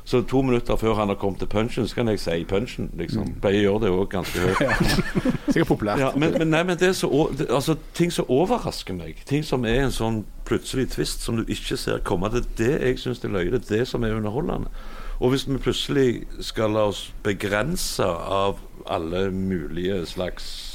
Så 0.09 0.23
to 0.25 0.41
minutter 0.41 0.75
før 0.75 0.95
han 0.97 1.11
har 1.11 1.15
kommet 1.21 1.39
til 1.39 1.47
punchen, 1.47 1.87
så 1.87 1.95
kan 1.95 2.07
jeg 2.07 2.19
si 2.19 2.43
punchen. 2.49 2.89
liksom. 2.97 3.35
Pleier 3.41 3.59
å 3.59 3.65
gjøre 3.65 3.81
det 3.83 3.89
òg 3.93 4.07
ganske 4.09 4.41
høyt. 4.41 4.95
Sikkert 5.53 5.69
populært. 5.69 6.01
Ja, 6.01 6.09
men, 6.17 6.33
men, 6.33 6.49
nei, 6.49 6.63
men 6.65 6.79
det 6.81 6.87
er 6.87 6.95
så, 6.97 7.09
altså, 7.45 7.75
ting 7.93 8.09
som 8.13 8.25
overrasker 8.25 8.97
meg, 8.97 9.21
ting 9.29 9.45
som 9.45 9.67
er 9.69 9.83
en 9.83 9.93
sånn 9.93 10.23
plutselig 10.49 10.87
tvist 10.95 11.21
som 11.21 11.37
du 11.37 11.43
ikke 11.45 11.77
ser 11.77 12.01
komme, 12.07 12.31
det 12.33 12.41
er 12.41 12.49
det 12.57 12.71
jeg 12.87 13.03
syns 13.03 13.21
er 13.21 13.35
løye. 13.35 13.51
Det 13.53 13.61
er 13.61 13.83
det 13.83 13.87
som 13.91 14.03
er 14.03 14.17
underholdende. 14.17 14.73
Og 15.19 15.35
hvis 15.35 15.45
vi 15.45 15.61
plutselig 15.61 16.09
skal 16.41 16.73
la 16.73 16.87
oss 16.89 17.11
begrense 17.21 18.09
av 18.09 18.57
alle 18.89 19.29
mulige 19.31 20.03
slags 20.09 20.69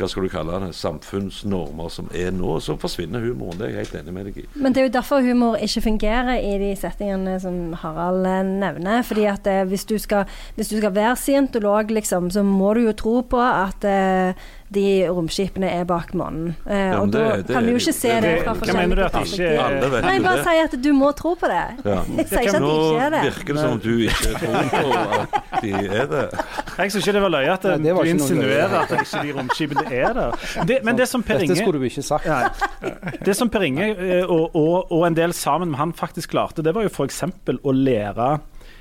hva 0.00 0.08
skal 0.08 0.24
du 0.24 0.30
kalle 0.32 0.58
det, 0.62 0.70
samfunnsnormer 0.76 1.90
som 1.92 2.08
er 2.16 2.30
nå, 2.32 2.54
så 2.62 2.76
forsvinner 2.80 3.24
humoren. 3.24 3.58
Det 3.58 3.66
er 3.66 3.72
jeg 3.74 3.84
helt 3.84 3.96
enig 4.00 4.14
med 4.16 4.28
deg 4.30 4.38
i. 4.42 4.44
Men 4.54 4.74
det 4.74 4.82
er 4.82 4.86
jo 4.88 4.94
derfor 4.94 5.24
humor 5.24 5.58
ikke 5.60 5.82
fungerer 5.84 6.40
i 6.40 6.54
de 6.62 6.70
settingene 6.78 7.36
som 7.42 7.74
Harald 7.82 8.28
eh, 8.28 8.40
nevner. 8.46 9.02
Fordi 9.06 9.26
at 9.30 9.50
eh, 9.50 9.64
hvis, 9.68 9.84
du 9.90 9.96
skal, 10.00 10.30
hvis 10.56 10.72
du 10.72 10.78
skal 10.78 10.94
være 10.96 11.18
scientolog, 11.20 11.92
liksom, 11.92 12.30
så 12.32 12.44
må 12.46 12.72
du 12.78 12.86
jo 12.86 12.96
tro 12.96 13.16
på 13.34 13.42
at 13.44 13.84
eh, 13.88 14.48
de 14.70 14.82
romskipene 15.10 15.66
er 15.80 15.84
bak 15.84 16.12
månen. 16.14 16.52
Eh, 16.66 16.76
Ja, 16.92 17.00
og 17.00 17.10
da 17.10 17.42
kan 17.42 17.64
du 17.66 17.70
jo 17.72 17.78
ikke 17.80 17.92
se 17.92 18.08
det- 18.08 18.22
det, 18.22 18.44
fra 18.44 18.54
forskjellige 18.54 18.96
ikke- 18.96 19.10
perspektiver. 19.10 19.90
Vet 19.90 20.04
Nei, 20.04 20.18
bare 20.22 20.44
si 20.44 20.58
at 20.64 20.82
du 20.82 20.92
må 20.94 21.12
tro 21.16 21.34
på 21.34 21.46
det. 21.50 21.84
Ja. 21.84 22.02
Jeg 22.16 22.26
sier 22.28 22.40
ikke 22.40 22.54
at 22.54 22.62
de 22.62 22.70
ikke 22.70 23.00
er 23.00 23.10
det. 23.10 23.20
Nå 23.20 23.30
virker 23.30 23.52
det 23.54 23.58
som 23.58 23.72
om 23.72 23.78
du 23.78 23.98
ikke 23.98 24.32
tror 24.38 24.62
på 24.70 24.92
at 25.02 25.62
de 25.62 25.72
er 25.72 26.06
det. 26.06 26.30
Jeg 26.78 26.90
syns 26.92 27.02
ikke 27.06 27.12
det 27.12 27.22
var 27.22 27.30
løye 27.34 27.52
at 27.52 27.64
Nei, 27.80 27.92
var 27.92 28.04
du 28.04 28.10
insinuerer 28.10 28.76
at 28.82 28.90
ikke 28.90 29.22
de 29.26 29.32
romskipene 29.40 29.92
er 29.92 30.12
der. 30.14 30.30
Det, 30.66 30.84
men 30.84 30.96
det 30.96 31.08
som 31.08 31.22
Per 31.22 31.34
Inge 31.40 31.48
Dette 31.54 31.62
skulle 31.64 31.78
du 31.80 31.84
ikke 31.90 32.02
sagt. 32.02 32.26
Nei. 32.26 32.94
Det 33.24 33.36
som 33.36 33.48
Per 33.50 33.62
Inge 33.62 33.90
eh, 33.98 34.24
og, 34.24 34.54
og, 34.54 34.92
og 34.92 35.06
en 35.06 35.14
del 35.14 35.32
sammen 35.32 35.70
med 35.70 35.78
han 35.78 35.92
faktisk 35.92 36.30
klarte, 36.30 36.62
det 36.62 36.74
var 36.74 36.82
jo 36.82 36.88
f.eks. 36.88 37.22
å 37.64 37.72
lære 37.74 38.40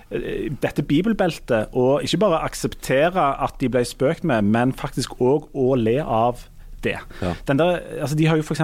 dette 0.09 0.83
bibelbeltet, 0.89 1.73
og 1.77 2.05
ikke 2.05 2.21
bare 2.23 2.43
akseptere 2.47 3.27
at 3.45 3.59
de 3.61 3.69
ble 3.69 3.83
spøkt 3.85 4.25
med, 4.25 4.47
men 4.49 4.73
faktisk 4.73 5.19
òg 5.21 5.51
å 5.53 5.75
le 5.77 5.99
av 6.01 6.47
det. 6.83 6.95
Ja. 7.21 7.33
Den 7.45 7.59
der, 7.59 7.81
altså 8.01 8.17
de 8.17 8.27
har 8.29 8.39
jo 8.39 8.45
f.eks. 8.45 8.63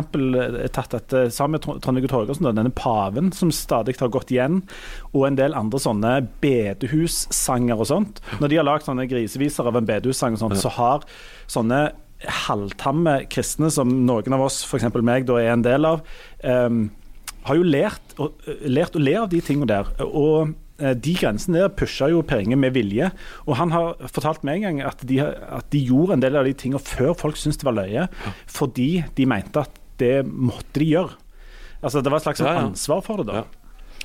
tatt 0.75 0.95
dette 0.95 1.25
sammen 1.35 1.57
med 1.57 1.83
Trond-Viggo 1.83 2.09
Torgersen, 2.11 2.47
denne 2.47 2.73
paven 2.75 3.31
som 3.35 3.51
stadig 3.53 3.97
har 3.99 4.11
gått 4.13 4.31
igjen, 4.33 4.61
og 5.11 5.27
en 5.27 5.39
del 5.39 5.57
andre 5.57 5.81
sånne 5.81 6.15
bedehussanger 6.43 7.77
og 7.77 7.89
sånt. 7.91 8.23
Når 8.39 8.51
de 8.51 8.59
har 8.61 8.67
lagd 8.67 8.87
sånne 8.87 9.07
griseviser 9.11 9.69
av 9.69 9.77
en 9.79 9.89
bedehussang, 9.89 10.37
og 10.37 10.45
sånt, 10.45 10.59
så 10.61 10.73
har 10.79 11.07
sånne 11.51 11.87
halvtamme 12.47 13.19
kristne, 13.29 13.69
som 13.73 13.91
noen 14.07 14.37
av 14.37 14.47
oss, 14.47 14.63
f.eks. 14.65 14.87
meg, 15.03 15.27
da 15.29 15.39
er 15.41 15.53
en 15.53 15.65
del 15.65 15.87
av, 15.87 16.05
um, 16.41 16.85
har 17.45 17.59
jo 17.59 17.65
lært, 17.67 18.15
og, 18.17 18.39
lært 18.65 18.95
å 18.97 19.03
le 19.03 19.17
av 19.19 19.27
de 19.29 19.41
tingene 19.43 19.69
der. 19.69 19.91
Og 20.07 20.47
eh, 20.47 20.53
de 20.77 21.13
grensene 21.15 21.61
der 21.61 21.69
pusha 21.71 22.09
jo 22.11 22.21
Per 22.27 22.41
Inge 22.43 22.57
med 22.59 22.73
vilje. 22.75 23.09
Og 23.47 23.55
han 23.59 23.71
har 23.71 23.95
fortalt 24.11 24.43
meg 24.43 24.59
en 24.59 24.65
gang 24.67 24.81
at 24.89 25.03
de, 25.07 25.21
at 25.23 25.69
de 25.71 25.83
gjorde 25.87 26.17
en 26.17 26.23
del 26.25 26.35
av 26.35 26.43
de 26.47 26.53
tingene 26.57 26.81
før 26.83 27.13
folk 27.15 27.37
syntes 27.39 27.61
det 27.61 27.67
var 27.69 27.77
løye, 27.79 28.07
fordi 28.51 28.89
de 29.15 29.27
mente 29.29 29.63
at 29.63 29.81
det 30.01 30.25
måtte 30.27 30.81
de 30.83 30.89
gjøre. 30.91 31.13
Altså 31.85 32.01
Det 32.03 32.11
var 32.11 32.17
et 32.19 32.25
slags 32.27 32.41
Ja, 32.43 32.53
ja. 32.57 32.65
ansvar 32.67 33.01
for 33.05 33.21
det. 33.21 33.27
da. 33.29 33.43
Ja. 33.43 33.45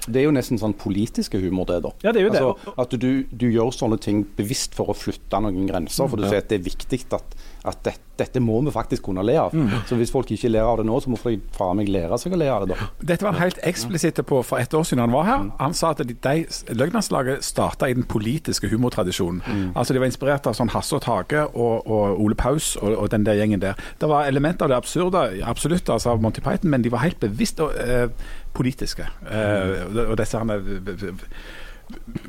Det 0.07 0.17
er 0.23 0.25
jo 0.25 0.33
nesten 0.33 0.57
sånn 0.57 0.73
politiske 0.81 1.37
humor, 1.43 1.67
det, 1.69 1.83
da. 1.85 1.91
Ja, 2.07 2.13
det 2.15 2.23
er 2.23 2.25
jo 2.25 2.31
det. 2.33 2.41
Altså, 2.41 2.73
at 2.81 2.95
du, 3.03 3.11
du 3.29 3.47
gjør 3.53 3.69
sånne 3.75 3.99
ting 4.01 4.23
bevisst 4.39 4.73
for 4.79 4.89
å 4.89 4.97
flytte 4.97 5.41
noen 5.45 5.67
grenser. 5.69 6.09
For 6.09 6.17
du 6.17 6.25
sier 6.25 6.41
at 6.41 6.49
det 6.49 6.57
er 6.61 6.65
viktig 6.65 7.03
at, 7.13 7.35
at 7.65 7.83
det, 7.85 7.93
dette 8.21 8.41
må 8.41 8.61
vi 8.65 8.71
faktisk 8.73 9.03
kunne 9.03 9.23
le 9.25 9.35
av. 9.41 9.53
Så 9.89 9.97
hvis 9.97 10.11
folk 10.13 10.31
ikke 10.33 10.49
ler 10.51 10.63
av 10.65 10.79
det 10.81 10.87
nå, 10.89 10.97
så 11.01 11.11
må 11.13 11.17
de 11.25 11.39
faen 11.57 11.77
meg 11.77 11.89
lære 11.89 12.17
seg 12.21 12.33
å 12.33 12.39
le 12.41 12.49
av 12.53 12.67
det, 12.69 12.77
da. 12.77 12.87
Dette 13.13 13.25
var 13.25 13.33
han 13.33 13.41
helt 13.43 13.59
eksplisitt 13.69 14.21
på 14.27 14.43
for 14.45 14.59
et 14.61 14.73
år 14.75 14.85
siden 14.89 15.01
han 15.05 15.13
var 15.13 15.25
her. 15.29 15.47
Han 15.61 15.75
sa 15.75 15.91
at 15.91 16.03
de, 16.05 16.15
de 16.15 16.47
Løgnlandslaget 16.77 17.45
starta 17.45 17.89
i 17.89 17.95
den 17.97 18.05
politiske 18.09 18.69
humortradisjonen. 18.73 19.43
Altså 19.75 19.93
De 19.97 20.01
var 20.01 20.07
inspirert 20.11 20.47
av 20.47 20.55
sånn 20.57 20.73
Hasse 20.73 20.97
og 20.97 21.03
Tage 21.05 21.47
og, 21.53 21.87
og 21.91 22.21
Ole 22.25 22.35
Paus 22.35 22.77
og, 22.81 22.95
og 22.97 23.11
den 23.13 23.25
der 23.29 23.35
gjengen 23.41 23.61
der. 23.61 23.75
Det 24.01 24.09
var 24.09 24.29
elementer 24.29 24.65
av 24.65 24.71
det 24.75 24.81
absurde 24.81 25.25
absolutt 25.45 25.89
altså 25.91 26.15
av 26.15 26.21
Monty 26.23 26.41
Python, 26.45 26.71
men 26.71 26.83
de 26.83 26.91
var 26.93 27.05
helt 27.05 27.21
bevisst 27.21 27.61
og, 27.61 27.73
eh, 27.77 28.09
politiske. 28.57 29.05
Eh, 29.31 29.85
og- 29.91 30.11
og 30.11 30.17
disse 30.19 30.39
her 30.39 30.45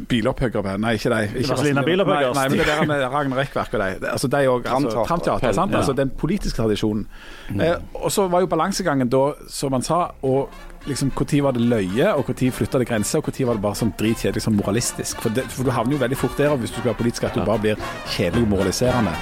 Bilopphuggere 0.10 0.78
Nei, 0.82 0.94
ikke 0.98 1.12
de. 1.14 1.40
Ikke 1.42 1.56
Vazelina 1.56 1.84
Bilopphøggers. 1.86 2.36
Nei, 2.36 2.44
nei, 2.44 2.50
men 2.50 2.60
det 2.60 2.68
der 2.68 2.86
med 2.90 3.04
Ragnar 3.14 3.42
Rekkverk 3.42 3.74
og 3.78 3.84
de. 3.84 4.10
Altså, 4.12 4.28
de 4.28 4.42
og, 4.50 4.66
altså, 4.66 5.06
Tramteater. 5.08 5.52
Sant? 5.52 5.72
Ja. 5.72 5.78
Altså, 5.78 5.94
den 5.94 6.10
politiske 6.10 6.58
tradisjonen. 6.58 7.08
Eh, 7.60 7.76
og 7.94 8.12
så 8.12 8.28
var 8.28 8.44
jo 8.44 8.52
balansegangen 8.52 9.10
da, 9.10 9.24
som 9.50 9.74
han 9.74 9.86
sa, 9.86 10.04
og 10.22 10.50
liksom 10.88 11.12
når 11.18 11.44
var 11.44 11.52
det 11.52 11.62
løye, 11.62 12.14
og 12.14 12.26
når 12.28 12.52
flytta 12.52 12.80
det 12.80 12.88
grenser, 12.88 13.20
og 13.20 13.28
når 13.28 13.48
var 13.48 13.54
det 13.60 13.62
bare 13.62 13.76
sånn 13.76 13.94
dritkjedelig 14.00 14.46
sånn 14.48 14.58
moralistisk. 14.58 15.22
For, 15.22 15.30
det, 15.30 15.46
for 15.50 15.64
du 15.68 15.72
havner 15.72 15.98
jo 15.98 16.02
veldig 16.02 16.18
fort 16.18 16.38
der 16.38 16.56
hvis 16.56 16.74
du 16.74 16.80
skal 16.80 16.94
være 16.94 17.02
politisk, 17.04 17.24
at 17.24 17.38
du 17.38 17.46
bare 17.46 17.60
blir 17.60 17.86
kjedelig 18.16 18.48
og 18.48 18.56
moraliserende. 18.56 19.16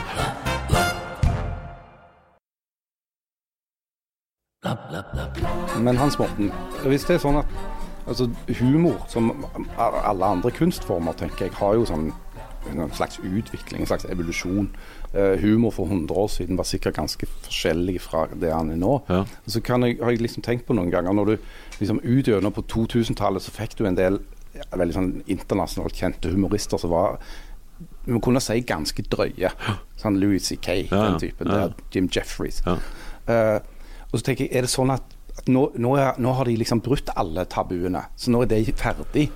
Men 5.80 5.98
Hans 5.98 6.20
Morten, 6.20 6.52
hvis 6.84 7.06
det 7.08 7.16
er 7.16 7.22
sånn 7.24 7.40
at 7.40 7.79
altså, 8.10 8.30
humor, 8.60 9.06
som 9.12 9.32
alle 9.78 10.26
andre 10.26 10.52
kunstformer, 10.52 11.16
tenker 11.20 11.48
jeg, 11.48 11.56
har 11.62 11.78
jo 11.78 11.86
sånn 11.90 12.10
en 12.70 12.92
slags 12.92 13.20
utvikling, 13.24 13.82
en 13.82 13.88
slags 13.88 14.06
evolusjon. 14.12 14.68
Uh, 15.16 15.40
humor 15.42 15.72
for 15.74 15.90
100 15.90 16.14
år 16.14 16.28
siden 16.28 16.58
var 16.60 16.68
sikkert 16.70 16.98
ganske 17.00 17.26
forskjellig 17.46 18.02
fra 18.04 18.28
det 18.42 18.52
han 18.54 18.70
er 18.74 18.78
nå. 18.78 19.00
Ja. 19.10 19.24
Så 19.48 19.62
kan 19.66 19.86
jeg, 19.88 19.98
har 20.04 20.14
jeg 20.14 20.22
liksom 20.22 20.44
tenkt 20.46 20.68
på 20.68 20.76
noen 20.78 20.92
ganger 20.94 21.16
når 21.16 21.32
du 21.32 21.36
liksom 21.80 22.02
ut 22.04 22.30
på 22.54 22.66
2000-tallet 22.76 23.42
så 23.42 23.56
fikk 23.56 23.78
du 23.80 23.88
en 23.88 23.98
del 23.98 24.20
ja, 24.54 24.66
veldig 24.76 24.98
sånn 24.98 25.12
internasjonalt 25.26 25.96
kjente 25.96 26.34
humorister 26.34 26.82
som 26.82 26.94
var 26.94 27.20
vi 28.06 28.20
kunne 28.20 28.42
si 28.44 28.60
ganske 28.68 29.04
drøye. 29.08 29.52
Sånn 30.00 30.18
Louis 30.20 30.44
C.K., 30.44 30.90
Ja, 30.90 31.04
den 31.06 31.20
typen. 31.22 31.52
Jim 31.94 32.10
Jeffries. 32.12 32.60
Ja. 32.66 32.76
Eh, 33.30 33.60
og 34.10 34.18
så 34.18 34.26
tenker 34.26 34.46
jeg, 34.48 34.56
er 34.58 34.66
det 34.66 34.72
sånn 34.74 34.92
at 34.92 35.16
nå, 35.48 35.70
nå, 35.80 35.94
er, 35.98 36.18
nå 36.20 36.34
har 36.36 36.46
de 36.50 36.58
liksom 36.60 36.82
brutt 36.84 37.10
alle 37.16 37.46
tabuene, 37.46 38.04
så 38.20 38.34
nå 38.34 38.44
er 38.44 38.52
det 38.52 38.76
ferdig. 38.80 39.30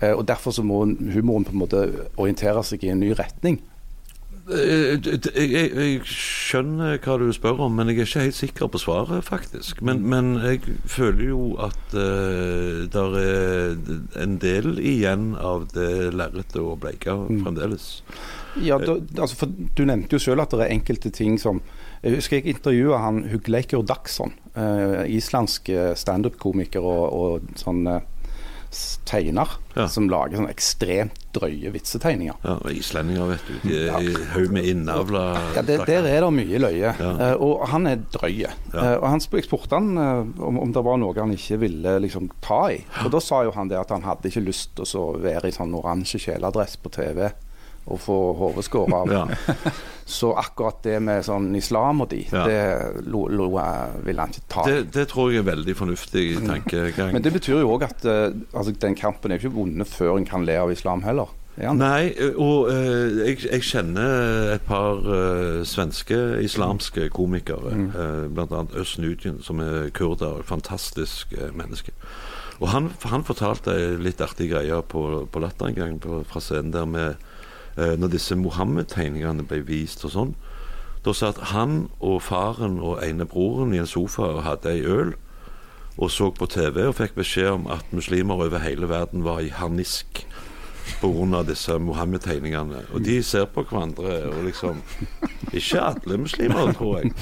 Eh, 0.00 0.14
og 0.14 0.24
derfor 0.26 0.50
så 0.56 0.64
må 0.66 0.84
humoren 0.86 1.44
på 1.44 1.52
en 1.52 1.62
måte 1.62 1.84
orientere 2.16 2.64
seg 2.66 2.84
i 2.84 2.90
en 2.94 3.02
ny 3.02 3.12
retning. 3.18 3.60
Eh, 4.50 4.98
Jeg, 4.98 5.20
jeg, 5.36 5.68
jeg 5.70 6.00
skjønner 6.08 6.98
hva 6.98 7.14
du 7.20 7.28
spør 7.32 7.60
om, 7.68 7.76
men 7.78 7.92
jeg 7.92 8.00
er 8.00 8.08
ikke 8.08 8.24
helt 8.24 8.38
sikker 8.38 8.70
på 8.72 8.80
svaret, 8.82 9.22
faktisk. 9.24 9.82
Men, 9.86 10.02
men 10.02 10.32
jeg 10.42 10.64
føler 10.90 11.28
jo 11.28 11.44
at 11.62 11.94
uh, 11.94 12.82
det 12.90 13.04
er 13.22 14.24
en 14.24 14.38
del 14.42 14.80
igjen 14.80 15.36
av 15.38 15.68
det 15.76 16.10
lerretet 16.16 16.58
å 16.58 16.74
bleike 16.80 17.14
fremdeles. 17.44 18.02
Ja, 18.60 18.76
da, 18.82 18.98
altså 19.16 19.44
for 19.44 19.54
Du 19.76 19.86
nevnte 19.88 20.18
jo 20.18 20.20
selv 20.20 20.44
at 20.44 20.52
det 20.52 20.66
er 20.66 20.74
enkelte 20.74 21.14
ting 21.14 21.38
som 21.40 21.62
Jeg 22.02 22.18
husker 22.18 22.40
jeg 22.40 22.56
intervjua 22.56 22.98
han 22.98 23.20
Hugleikur 23.30 23.84
Dagsson, 23.86 24.32
uh, 24.56 25.04
islandsk 25.06 25.68
eh, 25.70 25.92
standup-komiker 25.94 26.82
og, 26.82 27.04
og 27.14 27.60
sånn 27.60 27.86
eh, 27.86 28.00
tegner, 29.06 29.48
Ja. 29.76 29.86
som 29.88 30.08
lager 30.10 30.36
sånne 30.36 30.50
ekstremt 30.52 31.18
drøye 31.32 31.70
vitsetegninger. 31.72 32.34
Ja, 32.44 32.56
og 32.58 32.72
Islendinger, 32.72 33.30
vet 33.30 33.46
du. 33.46 33.68
De 33.68 33.78
er 33.86 34.08
i 34.08 34.24
haug 34.34 34.50
med 34.52 34.66
innavla 34.68 35.22
Ja, 35.56 35.62
det, 35.62 35.78
Der 35.88 36.08
er 36.08 36.26
det 36.26 36.32
mye 36.36 36.60
løye, 36.60 36.90
Ja. 36.98 37.12
Uh, 37.20 37.44
og 37.46 37.68
han 37.68 37.86
er 37.86 38.02
drøy. 38.12 38.42
Ja. 38.42 38.50
Eh, 38.74 38.96
og 38.98 39.06
han 39.08 39.22
spurte 39.22 39.78
han 39.78 39.94
uh, 39.96 40.26
om, 40.42 40.58
om 40.58 40.72
det 40.74 40.84
var 40.84 40.98
noe 41.00 41.14
han 41.16 41.32
ikke 41.36 41.60
ville 41.62 41.96
liksom, 42.02 42.30
ta 42.44 42.64
i. 42.72 42.82
Og 43.04 43.12
Da 43.14 43.20
sa 43.20 43.44
jo 43.46 43.54
han 43.56 43.70
det 43.70 43.78
at 43.80 43.94
han 43.94 44.02
hadde 44.02 44.28
ikke 44.28 44.44
lyst 44.44 44.74
til 44.80 44.98
å 45.00 45.06
være 45.22 45.48
i 45.48 45.56
sånn 45.56 45.74
oransje 45.78 46.20
kjeledress 46.26 46.76
på 46.82 46.92
TV 46.92 47.30
og 47.82 47.98
få 47.98 48.16
hodet 48.38 48.62
skåret 48.68 48.94
av. 48.94 49.32
Så 50.04 50.32
akkurat 50.38 50.80
det 50.84 50.98
med 51.02 51.24
sånn 51.26 51.50
islam 51.56 52.02
og 52.04 52.10
de, 52.10 52.22
Ja. 52.32 52.46
det 52.48 53.04
lo, 53.06 53.26
lo, 53.28 53.50
vil 54.04 54.18
han 54.18 54.32
ikke 54.32 54.48
ta. 54.48 54.64
Det, 54.66 54.92
det 54.94 55.08
tror 55.12 55.30
jeg 55.32 55.42
er 55.42 55.50
veldig 55.50 55.76
fornuftig 55.78 56.24
tankegang. 56.46 57.12
Men 57.14 57.22
det 57.22 57.34
betyr 57.34 57.60
jo 57.62 57.76
òg 57.76 57.86
at 57.88 58.04
eh, 58.04 58.32
altså, 58.52 58.72
den 58.72 58.98
kampen 58.98 59.32
er 59.32 59.40
ikke 59.40 59.54
vunnet 59.54 59.88
før 59.88 60.18
en 60.18 60.28
kan 60.28 60.46
le 60.48 60.58
av 60.58 60.72
islam 60.74 61.04
heller. 61.06 61.30
Er? 61.56 61.74
Nei, 61.76 62.14
og 62.40 62.70
uh, 62.72 63.26
jeg, 63.26 63.42
jeg 63.44 63.64
kjenner 63.68 64.54
et 64.54 64.62
par 64.64 65.02
uh, 65.04 65.60
svenske 65.68 66.16
islamske 66.40 67.10
komikere, 67.12 67.74
mm. 67.76 67.90
bl.a. 68.32 68.62
Øst 68.80 68.96
Nugent, 69.02 69.44
som 69.44 69.60
er 69.60 69.90
kurder. 69.92 70.40
Fantastisk 70.48 71.34
eh, 71.36 71.52
menneske. 71.52 71.92
Og 72.62 72.70
han, 72.70 72.92
han 73.10 73.24
fortalte 73.26 73.74
litt 74.00 74.22
artig 74.22 74.48
greie 74.52 74.78
på, 74.86 75.02
på 75.26 75.42
Latter 75.42 75.68
en 75.68 75.78
gang 75.78 76.00
på, 76.02 76.22
fra 76.30 76.42
scenen 76.42 76.72
der 76.74 76.86
med 76.86 77.08
eh, 77.10 77.28
Når 77.76 78.10
disse 78.12 78.36
Mohammed-tegningene 78.36 79.46
ble 79.48 79.62
vist 79.64 80.04
og 80.04 80.12
sånn. 80.12 80.34
Da 81.02 81.14
satt 81.16 81.38
han 81.50 81.88
og 81.98 82.20
faren 82.22 82.76
og 82.84 83.00
ene 83.02 83.24
broren 83.26 83.72
i 83.74 83.80
en 83.82 83.88
sofa 83.90 84.28
og 84.36 84.44
hadde 84.46 84.70
ei 84.70 84.84
øl. 84.86 85.14
Og 85.98 86.10
så 86.10 86.30
på 86.32 86.46
TV 86.48 86.86
og 86.86 86.96
fikk 87.00 87.16
beskjed 87.18 87.50
om 87.52 87.66
at 87.72 87.88
muslimer 87.92 88.40
over 88.46 88.62
hele 88.62 88.88
verden 88.88 89.24
var 89.24 89.42
i 89.42 89.50
harnisk 89.52 90.22
pga. 91.00 91.42
disse 91.46 91.78
Mohammed-tegningene. 91.78 92.84
Og 92.92 93.04
de 93.04 93.22
ser 93.22 93.44
på 93.44 93.64
hverandre 93.64 94.28
og 94.30 94.44
liksom 94.44 94.82
Ikke 95.52 95.80
alle 95.80 96.18
muslimer, 96.18 96.72
tror 96.72 96.98
jeg. 96.98 97.12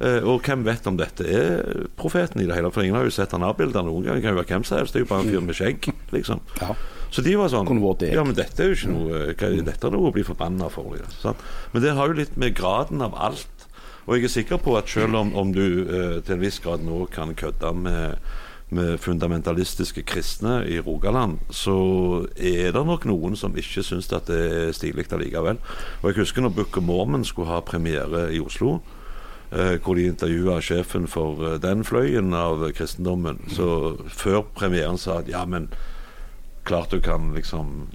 Eh, 0.00 0.22
og 0.22 0.44
hvem 0.46 0.62
vet 0.64 0.86
om 0.86 0.96
dette 0.96 1.24
er 1.26 1.88
profeten 1.98 2.40
i 2.40 2.46
det 2.46 2.54
hele? 2.54 2.70
For 2.70 2.82
ingen 2.82 2.94
har 2.94 3.04
jo 3.04 3.10
sett 3.10 3.32
han 3.34 3.42
avbilda 3.42 3.82
noen 3.82 4.04
gang. 4.04 4.14
Det 4.14 4.22
kan 4.22 4.36
jo 4.36 4.38
være 4.38 4.52
hvem 4.52 4.64
som 4.64 4.78
helst. 4.78 4.94
Det 4.94 5.00
er 5.00 5.06
jo 5.06 5.10
bare 5.10 5.24
en 5.26 5.32
fyr 5.32 5.42
med 5.42 5.58
skjegg, 5.58 5.88
liksom. 6.14 6.40
Ja. 6.60 6.76
Så 7.10 7.24
de 7.24 7.36
var 7.40 7.48
sånn. 7.52 7.68
Ja, 8.12 8.24
men 8.26 8.36
dette 8.36 8.64
er 8.64 8.72
jo 8.72 8.76
ikke 8.76 8.92
noe 8.92 9.20
hva, 9.32 9.52
Dette 9.70 9.88
er 9.88 9.94
noe 9.94 10.10
å 10.10 10.14
bli 10.14 10.26
forbanna 10.26 10.68
for. 10.72 10.98
Sant? 11.22 11.40
Men 11.72 11.84
det 11.84 11.94
har 11.96 12.10
jo 12.10 12.18
litt 12.18 12.36
med 12.36 12.56
graden 12.58 13.00
av 13.04 13.16
alt 13.16 13.64
Og 14.08 14.16
jeg 14.16 14.28
er 14.28 14.32
sikker 14.32 14.60
på 14.64 14.76
at 14.78 14.88
selv 14.88 15.18
om, 15.20 15.34
om 15.36 15.50
du 15.52 15.64
eh, 15.84 16.20
til 16.24 16.36
en 16.36 16.44
viss 16.44 16.60
grad 16.64 16.84
nå 16.84 17.06
kan 17.12 17.34
kødde 17.36 17.72
med 17.76 18.20
med 18.68 18.98
fundamentalistiske 19.00 20.02
kristne 20.02 20.60
i 20.68 20.80
Rogaland, 20.80 21.38
så 21.50 22.26
er 22.36 22.72
det 22.72 22.84
nok 22.84 23.06
noen 23.08 23.36
som 23.36 23.56
ikke 23.56 23.82
syns 23.84 24.10
at 24.12 24.28
det 24.28 24.40
er 24.44 24.74
stilig 24.76 25.06
allikevel. 25.12 25.60
Og 26.02 26.10
jeg 26.10 26.18
husker 26.20 26.44
når 26.44 26.56
Book 26.56 26.76
of 26.76 26.84
Mormon 26.84 27.24
skulle 27.24 27.48
ha 27.48 27.62
premiere 27.64 28.26
i 28.34 28.40
Oslo, 28.40 28.80
eh, 29.52 29.78
hvor 29.80 29.96
de 29.96 30.08
intervjua 30.10 30.60
sjefen 30.60 31.08
for 31.08 31.40
eh, 31.44 31.60
den 31.62 31.84
fløyen 31.84 32.34
av 32.36 32.66
kristendommen, 32.76 33.40
så 33.48 33.96
før 34.08 34.42
premieren 34.54 35.00
sa 35.00 35.22
at 35.22 35.32
ja, 35.32 35.46
men 35.48 35.70
klart 36.64 36.90
du 36.90 37.00
kan 37.04 37.32
liksom 37.34 37.88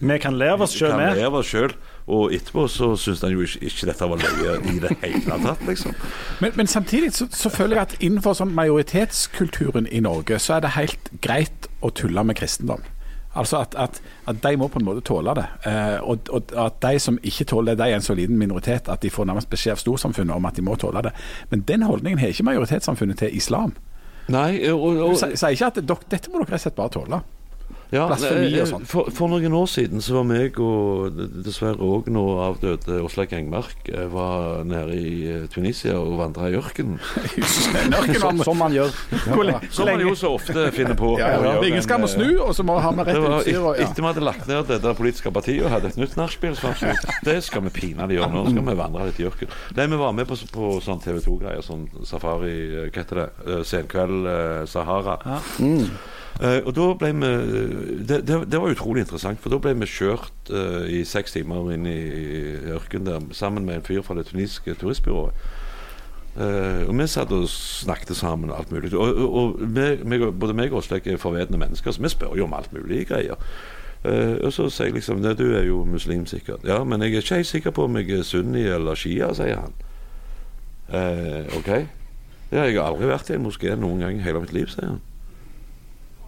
Vi 0.00 0.18
kan 0.18 0.38
le 0.38 0.48
av 0.54 0.62
oss 0.64 0.72
sjøl, 0.72 0.96
vi. 0.96 1.08
leve 1.20 1.42
oss 1.42 1.50
selv. 1.52 1.76
Og 2.10 2.32
etterpå 2.34 2.64
så 2.72 2.94
syns 2.98 3.20
han 3.22 3.34
jo 3.34 3.44
ikke, 3.44 3.60
ikke 3.68 3.86
dette 3.90 4.06
var 4.10 4.22
løye 4.22 4.54
i 4.72 4.78
det 4.82 4.94
hele 5.02 5.36
tatt, 5.44 5.60
liksom. 5.68 5.92
Men, 6.40 6.54
men 6.56 6.66
samtidig 6.66 7.12
så, 7.14 7.28
så 7.30 7.52
føler 7.52 7.76
jeg 7.76 7.82
at 7.82 7.98
innenfor 8.00 8.34
sånn 8.38 8.54
majoritetskulturen 8.56 9.86
i 9.86 10.00
Norge, 10.02 10.40
så 10.42 10.56
er 10.56 10.64
det 10.64 10.72
helt 10.78 11.12
greit 11.22 11.68
å 11.84 11.92
tulle 11.94 12.24
med 12.26 12.40
kristendom. 12.40 12.82
Altså 13.38 13.60
at, 13.60 13.76
at, 13.78 14.00
at 14.26 14.40
de 14.42 14.56
må 14.58 14.66
på 14.68 14.80
en 14.80 14.88
måte 14.88 15.04
tåle 15.06 15.34
det. 15.38 15.46
Eh, 15.70 15.98
og, 16.02 16.26
og 16.34 16.50
at 16.58 16.80
de 16.82 16.98
som 16.98 17.18
ikke 17.22 17.46
tåler 17.52 17.76
det, 17.76 17.84
de 17.84 17.92
er 17.92 18.00
en 18.00 18.02
så 18.02 18.16
liten 18.18 18.38
minoritet 18.38 18.90
at 18.90 19.04
de 19.04 19.10
får 19.10 19.28
nærmest 19.30 19.50
beskjed 19.52 19.76
av 19.76 19.82
storsamfunnet 19.84 20.34
om 20.34 20.48
at 20.50 20.58
de 20.58 20.64
må 20.66 20.74
tåle 20.80 21.04
det. 21.06 21.12
Men 21.52 21.62
den 21.68 21.86
holdningen 21.86 22.18
har 22.18 22.34
ikke 22.34 22.48
majoritetssamfunnet 22.50 23.22
til 23.22 23.36
islam. 23.36 23.76
Nei, 24.30 24.64
og, 24.70 24.82
og, 24.82 25.14
sier 25.20 25.54
ikke 25.54 25.70
at 25.70 25.78
dere, 25.78 26.10
dette 26.10 26.30
må 26.30 26.40
dere 26.40 26.50
rett 26.50 26.58
og 26.58 26.64
slett 26.66 26.78
bare 26.78 26.94
tåle. 26.98 27.22
Ja, 27.90 28.04
Blasfemi 28.06 28.52
og 28.62 28.68
sånn. 28.70 28.84
For, 28.86 29.08
for 29.14 29.32
noen 29.32 29.54
år 29.58 29.66
siden 29.70 30.02
så 30.04 30.14
var 30.20 30.26
meg 30.28 30.58
og 30.62 31.16
dessverre 31.42 31.82
òg 31.82 32.06
nå 32.14 32.22
avdøde 32.44 33.00
Åslaug 33.02 33.32
Engmark 33.34 33.88
eh, 33.90 34.04
var 34.12 34.60
nede 34.68 34.94
i 34.94 35.14
eh, 35.26 35.46
Tunisia 35.50 35.96
og 35.98 36.14
vandra 36.20 36.46
i 36.50 36.54
ørkenen. 36.60 37.00
Som, 38.20 38.38
som 38.46 38.60
man 38.60 38.74
gjør. 38.76 38.94
Ja, 39.10 39.58
Som 39.74 39.90
man 39.90 40.04
jo 40.04 40.14
så 40.18 40.34
ofte 40.38 40.68
finner 40.76 40.94
på. 40.98 41.16
Ja, 41.20 41.56
Ingen 41.66 41.82
skal 41.82 42.00
må 42.00 42.08
snu, 42.10 42.28
og 42.44 42.54
så 42.56 42.62
må 42.66 42.76
ha 42.80 42.92
med 42.94 43.08
rett 43.10 43.18
utstyr. 43.18 43.58
ja. 43.58 43.72
Etter 43.82 44.00
vi 44.02 44.06
hadde 44.08 44.22
lagt 44.24 44.46
ned 44.48 44.68
det 44.70 44.78
der 44.84 44.94
politiske 44.96 45.32
partiet 45.34 45.64
og 45.66 45.72
hadde 45.74 45.90
et 45.90 45.98
nytt 46.00 46.14
nachspiel, 46.18 46.54
så 46.56 46.70
fant 46.78 47.10
det 47.26 47.36
skal 47.44 47.64
vi 47.66 47.72
pinadø 47.74 48.16
gjøre. 48.16 48.30
Nå 48.32 48.44
skal 48.52 48.64
vi 48.70 48.76
vandre 48.78 49.08
litt 49.10 49.20
i 49.20 49.26
ørkenen. 49.28 49.58
Nei, 49.76 49.88
vi 49.92 49.98
var 50.00 50.14
med 50.16 50.30
på, 50.30 50.38
på 50.54 50.70
sånn 50.84 51.02
TV 51.02 51.18
2-greier, 51.26 51.64
sånn 51.66 51.84
safari 52.08 52.54
Hva 52.86 53.02
heter 53.02 53.22
det? 53.24 53.28
Senkveld 53.68 54.30
Sahara. 54.70 55.18
Eh, 55.26 55.92
og 56.38 56.70
da 56.76 56.84
ble 56.96 57.08
vi 57.20 57.30
det, 58.08 58.20
det, 58.28 58.36
det 58.48 58.60
var 58.62 58.70
utrolig 58.72 59.02
interessant, 59.04 59.40
for 59.42 59.52
da 59.52 59.58
ble 59.60 59.74
vi 59.82 59.88
kjørt 59.90 60.52
uh, 60.54 60.86
i 60.88 61.02
seks 61.04 61.34
timer 61.34 61.72
inn 61.74 61.84
i, 61.90 61.96
i 62.00 62.42
ørkenen 62.76 63.08
der 63.08 63.34
sammen 63.36 63.66
med 63.66 63.80
en 63.80 63.84
fyr 63.84 64.00
fra 64.06 64.14
det 64.16 64.28
tunisiske 64.30 64.74
turistbyrået. 64.80 65.34
Uh, 66.38 66.86
og 66.86 66.94
vi 66.94 67.08
satt 67.10 67.32
og 67.34 67.48
snakket 67.50 68.16
sammen 68.16 68.52
alt 68.54 68.70
mulig. 68.72 68.94
Og, 68.94 69.10
og, 69.18 69.34
og 69.34 69.60
meg- 69.74 70.06
meg 70.06 70.24
både 70.40 70.54
meg 70.56 70.72
og 70.72 70.78
Åsleik 70.84 71.06
er 71.10 71.18
forvedne 71.20 71.58
mennesker, 71.60 71.92
så 71.92 72.00
vi 72.04 72.08
spør 72.14 72.38
jo 72.38 72.46
om 72.46 72.54
alt 72.56 72.72
mulig 72.72 73.02
greier. 73.10 73.36
Uh, 74.04 74.38
og 74.46 74.52
så 74.56 74.70
sier 74.72 74.88
jeg 74.88 75.00
liksom 75.00 75.18
«Nei, 75.20 75.34
Du 75.36 75.50
er 75.52 75.66
jo 75.66 75.82
muslim, 75.84 76.24
sikkert. 76.30 76.62
Ja, 76.64 76.78
men 76.84 77.02
jeg 77.04 77.18
er 77.18 77.24
ikke 77.26 77.40
helt 77.42 77.50
sikker 77.50 77.74
på 77.76 77.84
om 77.90 77.98
jeg 78.00 78.14
er 78.16 78.24
sunni 78.24 78.62
eller 78.64 78.96
shia, 78.96 79.34
sier 79.36 79.66
han. 79.66 79.74
Eh, 80.90 81.52
OK. 81.58 81.68
Ja, 82.50 82.64
jeg 82.64 82.78
har 82.80 82.88
aldri 82.88 83.06
vært 83.10 83.28
i 83.30 83.36
en 83.36 83.44
moské 83.44 83.74
noen 83.78 84.00
gang 84.02 84.16
i 84.18 84.24
hele 84.24 84.40
mitt 84.42 84.54
liv, 84.56 84.66
sier 84.72 84.88
han. 84.94 85.02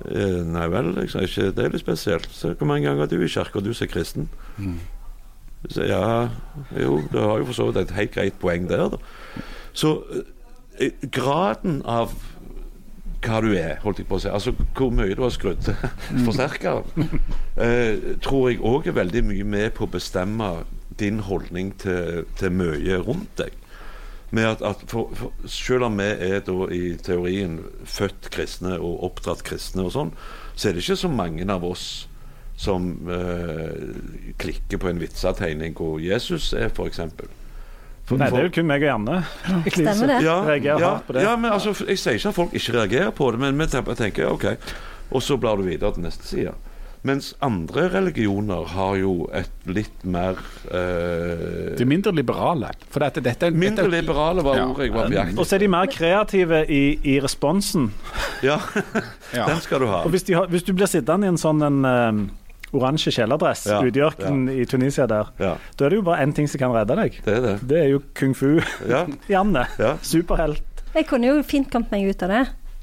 Eh, 0.08 0.40
nei 0.48 0.66
vel, 0.72 0.92
liksom, 0.96 1.22
ikke, 1.26 1.50
det 1.54 1.64
er 1.64 1.74
litt 1.74 1.84
spesielt. 1.84 2.28
Så 2.34 2.54
Hvor 2.58 2.66
mange 2.66 2.88
ganger 2.88 3.06
er 3.06 3.12
du 3.12 3.22
i 3.22 3.28
kirka, 3.30 3.60
du 3.60 3.72
som 3.74 3.86
er 3.86 3.92
kristen? 3.92 4.28
Så, 5.68 5.84
ja, 5.86 6.28
jo, 6.74 7.00
du 7.12 7.18
har 7.20 7.38
jo 7.38 7.46
for 7.46 7.54
så 7.54 7.68
vidt 7.70 7.76
et 7.84 7.96
helt 7.96 8.14
greit 8.14 8.38
poeng 8.42 8.68
der, 8.70 8.88
da. 8.88 8.96
Så 9.72 10.02
eh, 10.80 10.90
graden 11.10 11.82
av 11.86 12.14
hva 13.22 13.38
du 13.44 13.52
er, 13.54 13.76
holdt 13.84 14.00
jeg 14.02 14.08
på 14.08 14.18
å 14.18 14.22
si, 14.24 14.28
altså 14.34 14.50
hvor 14.74 14.90
mye 14.90 15.14
du 15.14 15.22
har 15.22 15.30
skrudd 15.30 15.60
til 15.62 15.76
forsterkeren, 16.26 17.06
eh, 17.54 18.16
tror 18.24 18.50
jeg 18.50 18.58
òg 18.66 18.88
er 18.90 18.98
veldig 18.98 19.22
mye 19.28 19.46
med 19.46 19.68
på 19.76 19.86
å 19.86 19.92
bestemme 19.92 20.48
din 20.98 21.20
holdning 21.22 21.70
til, 21.78 22.24
til 22.40 22.50
mye 22.58 22.98
rundt 23.06 23.30
deg. 23.38 23.54
Med 24.32 24.48
at, 24.48 24.62
at 24.64 24.84
for, 24.88 25.12
for, 25.16 25.32
Selv 25.44 25.84
om 25.90 25.98
vi 26.00 26.08
er 26.08 26.40
da 26.46 26.54
i 26.72 26.94
teorien 27.04 27.58
født 27.84 28.30
kristne 28.32 28.78
og 28.78 29.04
oppdratt 29.10 29.44
kristne, 29.44 29.84
og 29.84 29.92
sånn, 29.92 30.14
så 30.54 30.68
er 30.68 30.76
det 30.76 30.84
ikke 30.84 31.02
så 31.02 31.10
mange 31.12 31.44
av 31.52 31.64
oss 31.68 32.08
som 32.56 32.92
eh, 33.10 34.32
klikker 34.40 34.80
på 34.80 34.90
en 34.90 35.00
vitsetegning 35.02 35.76
hvor 35.76 36.00
Jesus 36.02 36.52
er, 36.56 36.70
f.eks. 36.70 37.00
Nei, 38.12 38.28
det 38.28 38.38
er 38.38 38.48
jo 38.48 38.52
kun 38.52 38.66
meg 38.68 38.82
og 38.82 38.90
Janne. 38.90 39.20
Stemmer 39.72 40.10
det. 40.10 40.18
Ja, 40.26 40.34
reagerer 40.44 40.82
ja, 40.82 40.90
hardt 40.96 41.06
på 41.06 41.16
det. 41.16 41.22
ja, 41.24 41.36
men 41.38 41.54
altså, 41.54 41.72
jeg 41.86 42.00
sier 42.00 42.18
ikke 42.18 42.32
at 42.32 42.36
folk 42.36 42.56
ikke 42.58 42.74
reagerer 42.76 43.14
på 43.16 43.30
det, 43.32 43.40
men 43.40 43.60
vi 43.60 43.96
tenker 43.96 44.32
OK. 44.32 44.48
Og 45.12 45.24
så 45.24 45.38
blar 45.40 45.60
du 45.60 45.64
videre 45.66 45.92
til 45.94 46.04
neste 46.04 46.28
side. 46.28 46.52
Mens 47.04 47.32
andre 47.42 47.88
religioner 47.90 48.64
har 48.76 48.92
jo 49.00 49.26
et 49.34 49.50
litt 49.66 50.04
mer 50.06 50.36
eh, 50.70 51.72
De 51.74 51.82
er 51.82 51.88
mindre 51.90 52.12
liberale. 52.14 52.68
For 52.94 53.02
dette, 53.02 53.18
dette 53.24 53.48
dette, 53.48 53.58
Mindre 53.58 53.88
liberale 53.90 54.44
var 54.46 54.60
Ja. 54.60 54.66
ordet 54.70 54.86
jeg 54.86 54.94
var 54.94 55.08
på 55.10 55.16
jakt 55.16 55.38
Og 55.42 55.48
så 55.48 55.56
er 55.56 55.64
de 55.64 55.68
mer 55.74 55.86
kreative 55.90 56.60
i, 56.70 56.82
i 57.02 57.16
responsen. 57.24 57.88
Ja, 58.46 58.60
Ja. 59.34 59.48
den 59.48 59.60
skal 59.64 59.82
du 59.82 59.88
ha. 59.90 60.04
Og 60.06 60.10
hvis, 60.14 60.22
de 60.28 60.36
har, 60.38 60.46
hvis 60.52 60.62
du 60.68 60.72
blir 60.78 60.86
sittende 60.86 61.26
i 61.26 61.32
en 61.32 61.40
sånn 61.42 61.62
en, 61.66 61.82
um, 61.84 62.22
oransje 62.72 63.10
kjeledress 63.18 63.66
Ja, 63.66 63.82
ute 63.82 63.98
i 63.98 64.04
ørkenen 64.06 64.46
i 64.54 64.64
Tunisia 64.70 65.06
der, 65.10 65.32
Ja, 65.42 65.56
da 65.76 65.84
er 65.84 65.90
det 65.90 65.98
jo 65.98 66.06
bare 66.06 66.22
én 66.22 66.32
ting 66.38 66.46
som 66.48 66.62
kan 66.62 66.72
redde 66.72 66.94
deg. 67.02 67.18
det 67.24 67.34
er 67.34 67.40
det. 67.48 67.56
Det 67.66 67.82
er 67.82 67.88
jo 67.96 68.02
kung 68.14 68.34
fu. 68.38 68.60
Ja, 68.88 69.06
Janne. 69.34 69.66
ja. 69.78 69.96
Superhelt. 70.06 70.62
Jeg 70.94 71.06
kunne 71.08 71.26
jo 71.34 71.42
fint 71.42 71.70
kommet 71.72 71.90
meg 71.90 72.06
ut 72.14 72.22
av 72.22 72.28
det. 72.30 72.42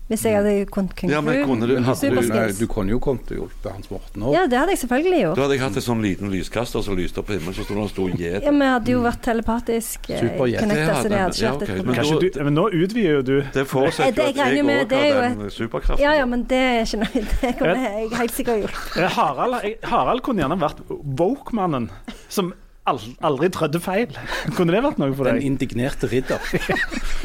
Hvis 0.10 0.24
jeg 0.26 0.34
hadde 0.40 0.66
kunnet 0.74 0.96
kung 0.98 1.10
fu. 1.10 1.14
Ja, 1.14 1.22
men 1.22 1.44
kunne 1.46 1.68
du- 1.70 1.76
hadde 1.86 2.10
du- 2.10 2.30
Nei, 2.34 2.52
du 2.58 2.66
kunne 2.68 2.90
jo 2.90 2.98
kommet 3.00 3.30
og 3.32 3.38
hjulpet 3.38 3.72
Hans 3.72 3.90
Morten 3.92 4.24
òg. 4.26 4.34
Ja, 4.34 4.48
det 4.48 4.58
hadde 4.58 4.72
jeg 4.74 4.80
selvfølgelig 4.82 5.20
gjort. 5.22 5.36
Da 5.36 5.42
hadde 5.44 5.54
jeg 5.54 5.62
hatt 5.62 5.76
en 5.76 5.86
sånn 5.86 6.02
liten 6.02 6.32
lyskaster 6.34 6.82
som 6.84 6.98
lyste 6.98 7.20
opp 7.20 7.28
på 7.28 7.34
himmelen, 7.38 7.54
så 7.54 7.64
sto 7.64 7.76
det 7.76 7.84
en 7.84 7.90
stor 7.90 8.10
gjet. 8.18 8.42
Ja, 8.44 8.50
Vi 8.52 8.66
hadde 8.66 8.90
jo 8.90 9.02
vært 9.06 9.22
telepatisk 9.22 10.10
eh, 10.10 10.20
Superjet. 10.20 10.60
Det 10.60 10.70
så 10.70 10.74
det 10.74 10.80
hadde- 10.90 11.30
ikke 11.30 11.46
vært 11.46 11.62
et 11.62 11.68
problem. 11.70 11.86
men 11.86 11.96
Kanskje 11.96 12.20
du, 12.34 12.44
men 12.44 12.54
nå 12.56 12.66
utvider 12.74 13.14
jo 13.14 13.22
du. 13.22 13.42
Det 13.54 13.68
forutsetter 13.68 14.08
Eh, 14.08 14.12
det 14.12 14.36
jo 14.36 14.42
at 14.42 14.56
jeg 14.56 14.66
med- 14.66 14.88
òg 14.90 15.14
har 15.14 15.22
den 15.30 15.50
superkraften. 15.52 16.00
Ja, 16.00 16.14
ja, 16.14 16.26
men 16.26 16.44
det 16.44 16.58
er 16.58 16.82
ikke 16.82 16.98
noe 16.98 17.26
Det 17.42 17.58
kunne 17.60 17.84
jeg 17.84 18.10
helt 18.18 18.32
sikkert 18.32 18.62
gjort. 18.64 18.98
Eh, 18.98 19.10
Harald, 19.10 19.76
Harald 19.84 20.22
kunne 20.24 20.42
gjerne 20.42 20.60
vært 20.60 20.80
woke-mannen 21.20 21.90
som 22.30 22.54
al 22.90 23.00
aldri 23.30 23.50
trødde 23.54 23.82
feil. 23.84 24.16
Kunne 24.58 24.76
det 24.76 24.84
vært 24.86 25.00
noe 25.02 25.14
for 25.16 25.30
deg? 25.30 25.40
Den 25.40 25.54
indignerte 25.54 26.10
ridder. 26.12 26.44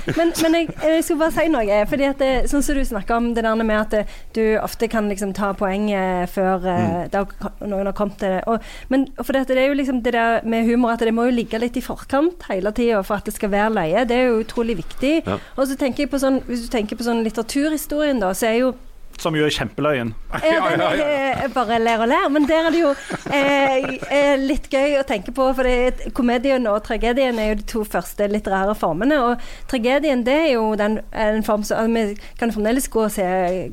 Men, 0.05 0.35
men 0.37 0.55
jeg, 0.59 0.67
jeg 0.85 1.05
skulle 1.07 1.23
bare 1.23 1.33
si 1.33 1.47
noe. 1.49 1.77
fordi 1.89 2.05
at 2.05 2.19
det, 2.21 2.31
Sånn 2.51 2.61
som 2.67 2.77
du 2.77 2.83
snakker 2.85 3.17
om 3.17 3.31
det 3.33 3.41
der 3.47 3.63
med 3.65 3.79
at 3.97 4.11
du 4.37 4.43
ofte 4.61 4.85
kan 4.93 5.09
liksom 5.09 5.33
ta 5.33 5.55
poeng 5.57 5.87
eh, 5.97 6.27
før 6.29 6.67
mm. 6.67 6.99
da, 7.15 7.23
noen 7.65 7.89
har 7.89 7.97
kommet 7.97 8.19
til 8.21 8.35
det. 8.35 8.43
Og, 8.51 8.61
men 8.93 9.07
for 9.23 9.33
det, 9.33 9.47
det 9.49 9.63
er 9.63 9.71
jo 9.71 9.79
liksom 9.79 10.03
det 10.05 10.13
der 10.13 10.45
med 10.45 10.69
humor 10.69 10.93
at 10.93 11.05
det 11.05 11.15
må 11.17 11.25
jo 11.31 11.37
ligge 11.39 11.61
litt 11.63 11.79
i 11.81 11.85
forkant 11.85 12.45
hele 12.51 12.75
tida 12.77 13.01
for 13.01 13.17
at 13.17 13.31
det 13.31 13.37
skal 13.39 13.55
være 13.55 13.73
løye. 13.79 14.05
Det 14.11 14.19
er 14.19 14.29
jo 14.29 14.43
utrolig 14.45 14.77
viktig. 14.83 15.15
Ja. 15.25 15.39
Og 15.57 15.71
så 15.71 15.79
tenker 15.81 16.05
jeg 16.05 16.13
på 16.13 16.21
sånn, 16.21 16.43
Hvis 16.45 16.67
du 16.67 16.73
tenker 16.73 17.01
på 17.01 17.07
sånn 17.07 17.25
litteraturhistorien, 17.25 18.21
da, 18.21 18.35
så 18.37 18.51
er 18.51 18.59
jo 18.61 18.75
Som 19.21 19.37
jo 19.39 19.45
er 19.47 19.53
kjempeløyen. 19.55 20.13
Ja, 20.45 20.65
den 20.75 20.81
er 20.83 21.01
eh, 21.45 21.45
bare 21.55 21.79
ler 21.79 22.03
og 22.03 22.09
ler. 22.11 22.27
Men 22.35 22.47
der 22.49 22.67
er 22.67 22.75
det 22.75 22.81
jo 22.81 22.91
eh, 23.31 23.87
eh, 24.11 24.35
litt 24.41 24.67
gøy 24.73 24.97
å 24.99 25.05
tenke 25.07 25.33
på, 25.35 25.47
for 25.57 25.69
komedien 26.17 26.67
og 26.71 26.81
tragedien 26.87 27.39
er 27.39 27.53
jo 27.53 27.59
de 27.61 27.67
to 27.71 27.85
første 27.89 28.27
litterære 28.31 28.75
formene. 28.79 29.21
Og 29.23 29.45
tragedien 29.71 30.25
det 30.27 30.37
er 30.49 30.51
jo 30.57 30.73
den, 30.81 30.99
en 31.13 31.45
form 31.47 31.63
som 31.67 31.95
Vi 31.95 32.17
kan 32.41 32.53
fremdeles 32.53 32.89
gå 32.91 33.05
og 33.07 33.13
se 33.15 33.27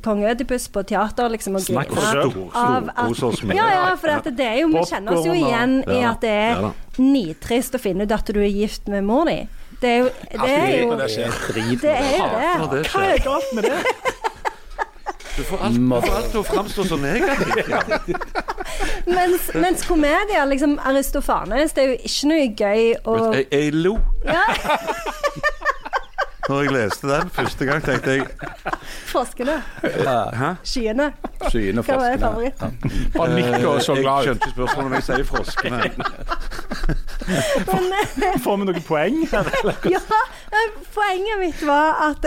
Kong 0.06 0.22
Ødipus 0.30 0.68
på 0.72 0.84
teater 0.88 1.32
liksom, 1.34 1.58
og 1.58 1.66
Snakk 1.66 1.90
for 1.94 2.06
grine 2.06 2.26
av 2.26 2.32
stor, 2.32 2.92
at- 2.92 3.08
kos 3.10 3.24
oss 3.32 3.44
med. 3.44 3.58
Ja, 3.58 3.68
ja, 3.74 3.88
for 3.98 4.30
det 4.30 4.46
er 4.46 4.62
jo, 4.62 4.70
vi 4.72 4.86
kjenner 4.88 5.18
oss 5.18 5.26
jo 5.26 5.34
igjen 5.36 5.80
i 5.90 6.02
at 6.06 6.22
det 6.24 6.36
er 6.38 6.70
nitrist 7.02 7.76
å 7.76 7.82
finne 7.82 8.06
ut 8.06 8.14
at 8.14 8.30
du 8.30 8.40
er 8.42 8.52
gift 8.52 8.88
med 8.92 9.06
mor 9.08 9.26
di. 9.30 9.40
Det 9.82 9.90
er 9.90 9.98
jo 10.04 10.10
det. 10.12 10.50
Er 10.52 10.76
jo, 10.84 10.90
det 11.00 11.08
skjer. 11.10 11.38
Drit 11.50 11.82
det, 11.82 11.94
er 11.98 12.12
jo 12.20 12.28
det. 12.36 12.84
det 12.84 12.92
Hva 12.94 13.06
er 13.10 13.24
galt 13.26 13.56
med 13.58 13.66
det? 13.66 13.80
Du 15.38 15.44
får 15.48 15.58
alt, 15.64 15.76
du 15.76 15.90
får 15.90 16.16
alt 16.18 16.30
til 16.34 16.40
å 16.40 16.44
framstå 16.44 16.84
som 16.90 17.00
negativt. 17.06 17.70
Ja. 17.72 17.80
Mens, 19.18 19.50
mens 19.58 19.82
komedier, 19.88 20.46
liksom 20.48 20.78
Aristofanes, 20.86 21.74
det 21.76 21.84
er 21.84 21.88
jo 21.92 21.98
ikke 22.08 22.28
noe 22.30 22.46
gøy 22.60 22.84
å 23.10 23.16
Jeg, 23.36 23.46
jeg 23.52 23.74
lo 23.76 23.94
ja, 24.26 24.44
når 26.52 26.62
jeg 26.64 26.72
leste 26.76 27.08
den 27.10 27.30
første 27.34 27.66
gang. 27.68 27.84
tenkte 27.86 28.12
jeg 28.12 28.26
Froskene. 29.12 29.56
Hæ? 30.36 30.50
Skyene. 30.68 31.12
Skyene 31.50 31.82
Hva 31.86 31.96
var 32.00 32.18
favoritt? 32.20 32.60
Bare 33.16 33.32
og 33.32 33.38
Jeg 33.38 33.44
glad 33.62 33.78
ut. 33.78 33.84
skjønte 34.26 34.34
ikke 34.34 34.50
spørsmålet 34.56 34.90
når 34.90 34.96
jeg 34.98 35.04
sier 35.10 35.24
froskene. 35.30 35.78
Men, 37.72 37.84
eh, 37.94 37.98
Får 38.44 38.56
vi 38.58 38.64
noen 38.70 38.84
poeng? 38.88 39.18
ja, 39.96 40.02
eh, 40.02 40.06
poenget 40.96 41.38
mitt 41.44 41.62
var 41.68 41.88
at 42.10 42.22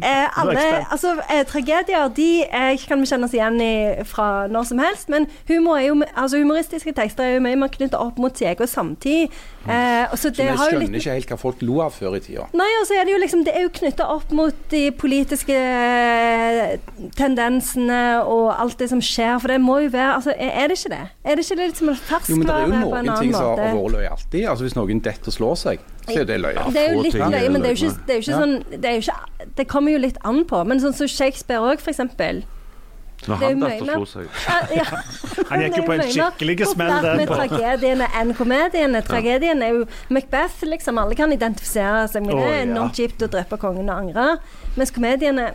eh, 0.00 0.40
alle 0.40 0.62
altså, 0.90 1.16
eh, 1.30 1.44
Tragedier 1.48 2.08
de 2.16 2.28
eh, 2.44 2.86
kan 2.88 3.00
vi 3.00 3.08
kjenne 3.10 3.28
oss 3.28 3.36
igjen 3.36 3.58
i 3.62 3.72
fra 4.08 4.46
når 4.50 4.68
som 4.72 4.82
helst, 4.82 5.10
men 5.12 5.28
humor 5.50 5.80
jo, 5.82 5.98
altså, 6.14 6.40
humoristiske 6.42 6.94
tekster 6.96 7.26
er 7.26 7.34
jo 7.36 7.44
mye 7.44 7.58
mer 7.60 7.72
knytta 7.72 8.00
opp 8.00 8.20
mot 8.22 8.36
sin 8.38 8.50
egen 8.52 8.70
samtid. 8.70 9.34
Eh, 9.62 10.14
så 10.18 10.32
vi 10.34 10.48
skjønner 10.48 10.80
litt 10.82 10.96
ikke 10.98 11.16
helt 11.18 11.30
hva 11.30 11.38
folk 11.38 11.60
lo 11.62 11.78
av 11.84 11.94
før 11.94 12.16
i 12.18 12.22
tida. 12.24 12.48
Nei, 12.58 12.68
altså 12.80 12.96
er 12.98 13.06
det 13.06 13.12
jo 13.14 13.20
liksom 13.22 13.44
Det 13.46 13.52
er 13.54 13.62
jo 13.62 13.70
knytta 13.76 14.08
opp 14.10 14.32
mot 14.34 14.56
de 14.72 14.82
politiske 14.98 15.54
eh, 15.54 16.78
tendensene 17.18 18.02
og 18.26 18.50
alt 18.56 18.80
det 18.82 18.90
som 18.90 19.02
skjer, 19.02 19.36
for 19.42 19.52
det 19.52 19.60
må 19.62 19.78
jo 19.84 19.92
være 19.92 20.16
Altså, 20.16 20.34
er 20.34 20.68
det 20.68 20.78
ikke 20.78 20.92
det? 20.92 21.04
Er 21.24 21.38
det 21.38 21.46
ikke 21.46 21.58
det 21.60 21.68
litt 21.70 21.78
som 21.80 21.92
en 21.92 21.98
ferskvare 21.98 22.42
på 22.42 22.42
en 22.42 22.52
annen 22.52 22.82
måte? 22.82 22.88
Jo, 22.88 22.90
men 22.92 22.92
det 22.92 22.92
er 22.92 22.98
jo 22.98 23.06
noen 23.06 23.22
ting 23.22 23.34
som 23.36 23.46
har 23.46 23.62
vært 23.62 23.96
løye 23.96 24.10
alltid. 24.10 24.44
Altså 24.52 24.66
Hvis 24.66 24.76
noen 24.78 25.02
detter 25.06 25.32
og 25.32 25.36
slår 25.38 25.60
seg, 25.62 25.86
så 26.06 26.20
er 26.20 26.24
det 26.24 26.40
løye. 26.40 26.64
Det 26.72 26.80
er 26.82 26.94
jo 26.94 27.02
litt 27.02 27.14
løye, 27.14 27.50
men 27.50 27.62
det 27.62 27.70
er 27.70 27.74
jo 27.76 27.86
ikke, 27.86 28.06
det 28.06 28.14
er 28.14 28.18
jo 28.18 28.24
ikke 28.24 28.40
sånn 28.40 28.56
det, 28.72 28.84
er 28.84 28.96
jo 28.96 29.04
ikke, 29.04 29.46
det 29.60 29.68
kommer 29.68 29.92
jo 29.92 29.98
litt 29.98 30.18
an 30.24 30.44
på. 30.44 30.64
Men 30.66 30.80
sånn 30.82 30.94
som 30.96 31.06
Shakespeare 31.06 31.60
òg, 31.62 31.80
for 31.80 31.90
eksempel. 31.94 32.42
Når 33.22 33.36
han 33.38 33.60
datt 33.62 33.82
og 33.82 34.06
slo 34.06 34.06
seg. 34.10 34.30
Ja, 34.48 34.82
ja. 34.82 34.84
Han 35.52 35.60
gikk 35.62 35.76
jo 35.78 35.82
på 35.86 35.92
en 35.94 36.00
skikkelig 36.10 36.66
smell 36.72 36.94
der. 37.04 37.16
med 37.20 37.28
tragediene 37.30 38.08
enn 38.18 38.32
komediene. 38.34 39.02
Tragedien 39.06 39.62
er 39.62 39.76
jo 39.76 39.84
Macbeth, 40.10 40.64
liksom. 40.66 40.98
Alle 40.98 41.14
kan 41.14 41.30
identifisere 41.30 42.08
seg 42.10 42.26
med 42.26 42.34
det. 42.34 42.48
Ja. 42.50 42.62
Enormt 42.64 42.98
kjipt 42.98 43.22
å 43.22 43.28
drepe 43.30 43.58
kongen 43.62 43.86
og 43.92 43.94
angre. 44.08 44.38
Mens 44.74 44.90
komediene 44.90 45.52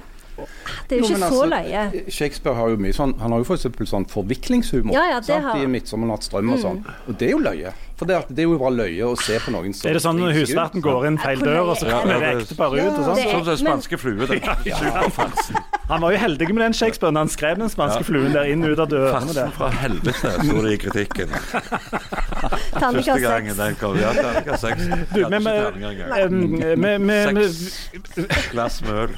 Det 0.87 0.95
er 0.95 0.99
jo 1.01 1.07
Jo, 1.09 1.09
ikke 1.09 1.17
så 1.17 1.27
altså, 1.27 1.45
løye. 1.49 2.11
Shakespeare 2.13 2.55
har 2.55 2.69
jo 2.69 2.77
mye 2.77 2.93
sånn 2.93 3.15
Han 3.19 3.33
har 3.33 3.39
jo 3.41 3.47
f.eks. 3.49 3.65
sånn 3.89 4.05
forviklingshumor 4.11 4.93
Ja, 4.93 5.03
ja, 5.09 5.19
det 5.19 5.25
sant? 5.25 5.43
har- 5.43 5.55
Mm. 5.57 5.63
i 5.63 5.67
'Midtsommernatts 5.73 6.29
drøm' 6.29 6.53
og 6.53 6.59
sånn. 6.61 6.85
Og 7.09 7.17
det 7.17 7.27
er 7.27 7.31
jo 7.31 7.39
løye. 7.41 7.73
For 7.97 8.05
det, 8.05 8.13
er- 8.15 8.25
det 8.29 8.39
er 8.43 8.45
jo 8.45 8.57
bare 8.61 8.75
løye 8.77 9.01
å 9.07 9.15
se 9.17 9.39
på 9.41 9.49
noen 9.55 9.73
som 9.73 9.89
Er 9.89 9.93
det 9.97 10.01
sånn 10.03 10.19
når 10.21 10.31
husverten 10.37 10.81
går 10.85 11.07
inn 11.09 11.17
feil 11.17 11.39
dør, 11.41 11.63
og 11.71 11.75
så 11.79 11.85
er 11.87 11.91
kommer 11.95 12.13
det? 12.21 12.29
det 12.37 12.41
ekteparet 12.45 12.77
ut? 12.77 12.93
og 12.93 13.03
sånn? 13.07 13.17
Som 13.31 13.41
den 13.47 13.57
spanske 13.63 13.95
flue. 13.97 14.25
den. 14.29 14.41
Superfarsen. 14.77 15.55
Han 15.87 16.01
var 16.03 16.11
jo 16.11 16.17
heldig 16.19 16.49
med 16.53 16.59
den 16.65 16.73
Shakespeare 16.77 17.11
når 17.15 17.21
han 17.25 17.31
skrev 17.31 17.55
den 17.63 17.69
spanske 17.71 18.03
fluen 18.03 18.33
der 18.35 18.43
inn 18.51 18.59
ut 18.67 18.79
av 18.83 18.89
dørene 18.91 19.31
der. 19.33 19.47
Farsen 19.49 19.55
fra 19.55 19.69
helvete, 19.81 20.31
sto 20.43 20.55
det 20.65 20.71
i 20.75 20.77
kritikken. 20.83 21.29
Første 22.77 23.17
gangen 23.23 23.55
den 23.57 23.73
kom. 23.79 23.95
Ja, 23.97 24.11
terningkast 24.13 24.61
seks. 24.61 24.83
Du, 25.15 25.23
men 25.31 25.41
vi- 25.47 25.71
Glass 28.51 28.81
med 28.83 28.91
øl. 28.93 29.09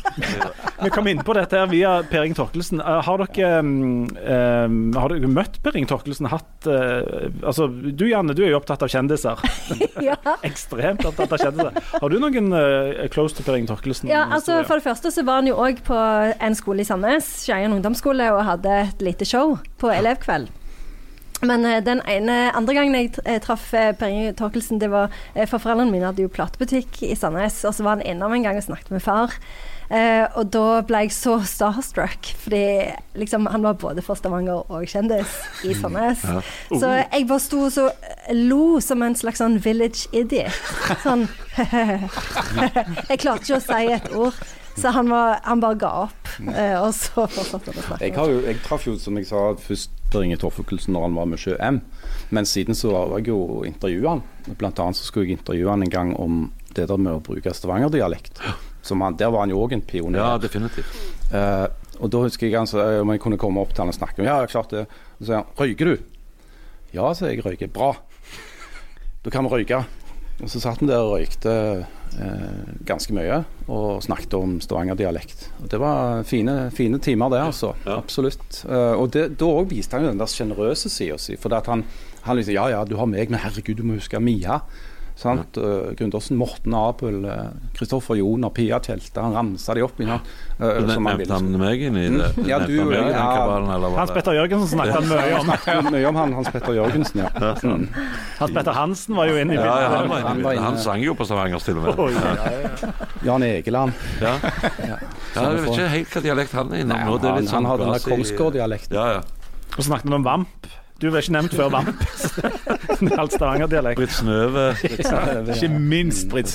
Vi 0.83 0.89
kom 0.93 1.07
inn 1.11 1.19
på 1.25 1.33
dette 1.35 1.57
her 1.59 1.67
via 1.71 1.97
Per 2.09 2.23
Inge 2.27 2.35
Torkelsen. 2.37 2.79
Uh, 2.79 3.01
har, 3.03 3.17
dere, 3.25 3.59
um, 3.59 4.05
um, 4.05 4.07
har 4.95 5.07
dere 5.11 5.27
møtt 5.31 5.59
Per 5.65 5.75
Inge 5.79 5.89
Torkelsen? 5.91 6.27
Hatt, 6.31 6.67
uh, 6.69 7.27
altså, 7.43 7.67
du 7.67 8.05
Janne, 8.09 8.33
du 8.37 8.41
er 8.45 8.49
jo 8.53 8.59
opptatt 8.61 8.68
av 8.71 8.91
kjendiser. 8.91 9.41
Ja. 9.99 10.15
Ekstremt 10.47 11.03
opptatt 11.05 11.33
av 11.35 11.41
kjendiser. 11.41 11.75
Har 11.99 12.11
du 12.11 12.19
noen 12.21 12.53
uh, 12.53 13.07
close 13.11 13.35
to 13.35 13.43
Per 13.43 13.57
Inge 13.57 13.67
Torkelsen? 13.71 14.09
Ja, 14.11 14.23
altså? 14.31 14.61
For 14.67 14.79
det 14.79 14.85
første 14.85 15.11
så 15.11 15.25
var 15.27 15.41
han 15.41 15.49
jo 15.49 15.57
òg 15.59 15.81
på 15.85 15.97
en 15.97 16.55
skole 16.57 16.85
i 16.85 16.87
Sandnes, 16.87 17.27
Skien 17.43 17.73
ungdomsskole, 17.75 18.29
og 18.35 18.45
hadde 18.47 18.77
et 18.85 19.03
lite 19.03 19.27
show 19.27 19.57
på 19.81 19.91
elevkveld. 19.91 20.47
Men 21.45 21.65
eh, 21.67 21.81
den 21.83 22.01
ene 22.09 22.37
andre 22.55 22.75
gangen 22.75 22.95
jeg 22.97 23.11
eh, 23.25 23.41
traff 23.43 23.69
Per 23.71 24.07
Inge 24.07 24.33
Torkelsen, 24.39 24.79
det 24.81 24.89
var 24.91 25.11
For 25.47 25.59
foreldrene 25.59 25.91
mine 25.93 26.09
hadde 26.09 26.25
jo 26.25 26.31
platebutikk 26.31 27.01
i 27.07 27.15
Sandnes, 27.15 27.61
og 27.67 27.75
så 27.75 27.85
var 27.85 27.97
han 27.97 28.07
innom 28.07 28.35
en 28.35 28.47
gang 28.47 28.59
og 28.59 28.65
snakket 28.67 28.95
med 28.95 29.03
far. 29.03 29.35
Eh, 29.89 30.25
og 30.37 30.51
da 30.53 30.81
ble 30.85 30.99
jeg 31.07 31.13
så 31.15 31.39
starstruck, 31.49 32.29
fordi 32.43 32.61
liksom, 33.17 33.47
han 33.49 33.65
var 33.65 33.79
både 33.81 34.03
fra 34.05 34.13
Stavanger 34.17 34.61
og 34.69 34.85
kjendis 34.89 35.39
i 35.65 35.73
Sandnes. 35.77 36.21
Så 36.69 36.91
jeg 36.99 37.25
bare 37.29 37.41
sto 37.41 37.63
og 37.65 37.73
så 37.73 37.87
eh, 37.89 38.35
lo 38.37 38.77
som 38.85 39.01
en 39.05 39.17
slags 39.17 39.41
sånn 39.41 39.57
village 39.63 40.05
idiot. 40.13 40.53
Sånn 41.01 41.25
Jeg 43.09 43.19
klarte 43.23 43.41
ikke 43.41 43.57
å 43.57 43.63
si 43.65 43.93
et 43.97 44.09
ord. 44.13 44.37
Så 44.79 44.93
han, 44.95 45.09
var, 45.11 45.41
han 45.43 45.59
bare 45.59 45.75
ga 45.75 45.89
opp, 46.05 46.29
eh, 46.53 46.77
og 46.79 46.93
så 46.95 47.25
fortsatte 47.25 47.73
han 47.73 47.81
å 47.81 47.83
snakke. 47.83 48.05
Jeg, 48.05 48.13
har 48.15 48.29
jo, 48.31 48.37
jeg 48.45 48.61
traff 48.63 48.85
jo, 48.87 48.93
som 49.01 49.17
jeg 49.19 49.27
sa, 49.27 49.41
først 49.59 49.97
Per 50.13 50.23
Inge 50.23 50.39
Torfelkelsen 50.41 50.95
når 50.95 51.09
han 51.09 51.17
var 51.17 51.27
med 51.33 51.41
Sjø 51.41 51.57
M. 51.59 51.81
Men 52.33 52.47
siden 52.47 52.77
så 52.77 52.93
var 52.93 53.17
jeg 53.19 53.33
jo 53.33 53.65
intervjua 53.67 54.15
han. 54.15 54.23
Blant 54.61 54.79
annet 54.81 55.01
så 55.01 55.09
skulle 55.09 55.27
jeg 55.27 55.41
intervjue 55.41 55.73
han 55.73 55.83
en 55.85 55.93
gang 55.93 56.13
om 56.15 56.39
det 56.77 56.87
der 56.89 57.01
med 57.01 57.17
å 57.17 57.23
bruke 57.25 57.53
stavangerdialekt. 57.53 58.39
Som 58.85 59.01
han, 59.03 59.17
der 59.19 59.31
var 59.33 59.43
han 59.43 59.53
jo 59.53 59.59
òg 59.61 59.75
en 59.75 59.83
pioner. 59.85 60.19
Ja, 60.21 60.37
definitivt. 60.41 60.99
Eh, 61.35 61.67
og 61.99 62.11
da 62.13 62.23
husker 62.23 62.47
jeg 62.47 62.55
han 62.55 62.69
sa 62.69 62.85
om 63.01 63.11
jeg 63.11 63.21
kunne 63.23 63.39
komme 63.39 63.61
opp 63.61 63.73
til 63.73 63.83
han 63.83 63.91
og 63.91 63.97
snakke. 63.97 64.23
Ja, 64.25 64.39
klart 64.47 64.71
det. 64.71 64.85
Så 65.19 65.27
sier 65.27 65.41
han 65.41 65.49
røyker 65.59 65.91
du? 65.91 65.95
Ja, 66.95 67.11
så 67.13 67.29
jeg 67.29 67.43
røyker. 67.45 67.71
Bra. 67.73 67.93
Da 69.25 69.33
kan 69.33 69.45
vi 69.45 69.51
røyke. 69.51 69.83
Og 70.39 70.47
så 70.47 70.61
satt 70.63 70.79
han 70.79 70.87
der 70.87 71.03
og 71.03 71.17
røykte 71.17 71.53
eh, 72.23 72.67
ganske 72.87 73.11
mye 73.15 73.41
og 73.67 73.99
snakket 74.05 74.37
om 74.37 74.53
stavangerdialekt. 74.63 75.49
Det 75.67 75.79
var 75.81 76.23
fine, 76.27 76.69
fine 76.71 77.01
timer, 77.03 77.33
det, 77.33 77.41
altså. 77.49 77.73
Absolutt. 77.91 78.61
Eh, 78.63 78.93
og 78.95 79.11
det, 79.15 79.25
da 79.41 79.49
òg 79.51 79.67
viste 79.73 79.97
han 79.97 80.07
jo 80.07 80.13
den 80.13 80.21
der 80.21 80.31
sjenerøse 80.31 80.91
sida 80.93 81.19
si. 81.19 81.35
For 81.39 81.51
han, 81.67 81.83
han 82.23 82.39
liksom 82.39 82.55
Ja 82.55 82.69
ja, 82.71 82.85
du 82.87 82.95
har 82.95 83.11
meg, 83.11 83.27
men 83.27 83.43
herregud, 83.43 83.81
du 83.81 83.83
må 83.83 83.99
huske 83.99 84.23
Mia. 84.23 84.61
Sant? 85.19 85.57
Uh, 85.59 85.89
Gundersen, 85.99 86.37
Morten 86.39 86.71
Abel, 86.79 87.25
Kristoffer 87.75 88.15
Joner, 88.15 88.47
Pia 88.55 88.77
Tjelte. 88.79 89.19
Han 89.19 89.33
ramsa 89.35 89.73
de 89.75 89.81
opp 89.83 89.97
Ja. 89.99 90.15
eh, 90.15 90.79
han 90.79 91.03
Nevnte 91.03 91.33
han 91.33 91.49
meg 91.59 91.81
inn 91.83 91.97
i 91.99 92.05
det? 92.07 92.29
Mm. 92.37 92.47
Ja, 92.47 92.59
du- 92.63 92.77
han 92.79 92.87
meg 92.87 92.99
i 93.01 93.03
den 93.03 93.11
ja. 93.17 93.25
kabalen, 93.35 93.67
eller 93.75 93.97
Hans 93.97 94.11
Petter 94.15 94.31
Jørgensen 94.37 94.71
snakket 94.77 94.95
han 94.95 95.09
mye 95.09 95.39
om. 95.41 95.91
mye 95.91 96.05
om 96.07 96.15
han, 96.21 96.33
Hans 96.39 96.47
Petter 96.55 96.71
Jørgensen, 96.77 97.19
ja. 97.25 97.29
Mm. 97.67 97.83
Hans 98.39 98.51
Petter 98.55 98.71
Hansen 98.79 99.15
var 99.19 99.27
jo 99.27 99.35
inne 99.41 99.53
i 99.53 99.55
Ja, 99.59 99.65
ja, 99.65 99.89
bildet. 99.89 99.97
han 99.99 100.09
var 100.09 100.19
inne. 100.23 100.31
i 100.31 100.43
bildet. 100.43 100.63
Han 100.69 100.77
sang 100.77 101.03
jo 101.03 101.13
på 101.19 101.25
Stavanger 101.27 101.59
til 101.59 101.77
og 101.83 101.83
med. 101.83 102.15
Ja. 102.15 102.93
Jan 103.33 103.43
Egeland. 103.43 103.91
Ja. 104.23 104.37
ja, 104.87 104.97
jeg 105.35 105.55
vet 105.59 105.67
ikke 105.73 105.89
helt 105.97 106.15
hva 106.15 106.21
dialekt 106.29 106.51
han 106.55 106.71
er 106.71 106.85
innom 106.85 106.95
Nei, 106.95 107.05
nå. 107.11 107.17
Det 107.19 107.27
er 107.27 107.35
han, 107.41 107.47
sånn 107.51 107.59
han 107.59 107.71
hadde 107.73 107.83
den 107.83 107.91
der 107.91 107.99
quasi- 107.99 108.15
Kongsgård-dialekten. 108.15 108.95
Ja, 108.95 109.07
ja. 109.19 109.21
Og 109.77 109.83
snakket 109.83 110.07
han 110.07 110.13
om 110.21 110.23
Vamp. 110.23 110.69
Du 111.01 111.07
var 111.09 111.23
ikke 111.23 111.31
nevnt 111.31 111.53
før 111.55 111.69
Vamp. 111.71 112.01
Alt 113.21 113.33
Stavanger-dialekt. 113.33 113.99
Britt 114.01 114.11
Snøve. 114.17 114.65
Ikke 115.55 115.69
minst 115.71 116.27
Britt 116.29 116.51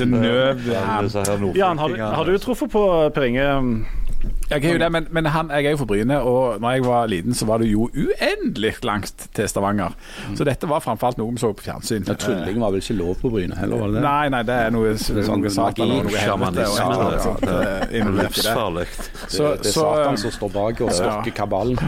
disse 1.05 1.25
her 1.25 1.47
Jan, 1.57 1.79
har, 1.79 1.97
har 2.15 2.25
du 2.29 2.37
truffet 2.39 2.71
på 2.71 2.85
Per 3.15 3.29
Inge? 3.31 3.47
Jeg 4.51 4.65
er 4.65 4.73
jo 4.73 4.79
det, 4.79 4.91
men, 4.93 5.07
men 5.11 5.27
han, 5.33 5.51
jeg 5.51 5.67
er 5.67 5.75
jo 5.75 5.81
fra 5.81 5.87
Bryne, 5.89 6.19
og 6.21 6.61
når 6.61 6.71
jeg 6.71 6.85
var 6.85 7.07
liten, 7.07 7.35
så 7.35 7.47
var 7.49 7.63
det 7.63 7.69
jo 7.71 7.89
uendelig 7.89 8.75
langt 8.85 9.29
til 9.35 9.49
Stavanger. 9.49 9.97
Så 10.37 10.45
dette 10.45 10.69
var 10.69 10.83
framfor 10.85 11.07
alt 11.07 11.21
noe 11.21 11.33
vi 11.33 11.41
så 11.41 11.53
på 11.57 11.65
fjernsyn. 11.65 12.05
Ja, 12.09 12.17
Trylling 12.21 12.61
var 12.61 12.75
vel 12.75 12.83
ikke 12.85 12.97
lov 12.99 13.15
på 13.23 13.31
Bryne 13.33 13.57
heller, 13.57 13.81
var 13.81 13.93
det 13.93 13.99
det? 13.99 14.05
Nei, 14.05 14.29
nei, 14.35 14.43
det 14.49 14.59
er 14.67 14.75
noe, 14.75 14.95
sånn 15.01 15.43
noe 15.43 15.53
satan 15.55 15.95
og 15.97 16.09
noe 16.09 16.25
helvete. 16.25 16.67
og 16.69 17.41
det. 17.41 17.55
det. 17.91 18.05
Livsfarlig. 18.21 18.87
Det 19.33 19.49
er 19.55 19.73
Satan 19.73 20.21
som 20.21 20.35
står 20.37 20.53
bak 20.55 20.85
og 20.85 20.93
stokker 20.95 21.37
kabalen. 21.37 21.81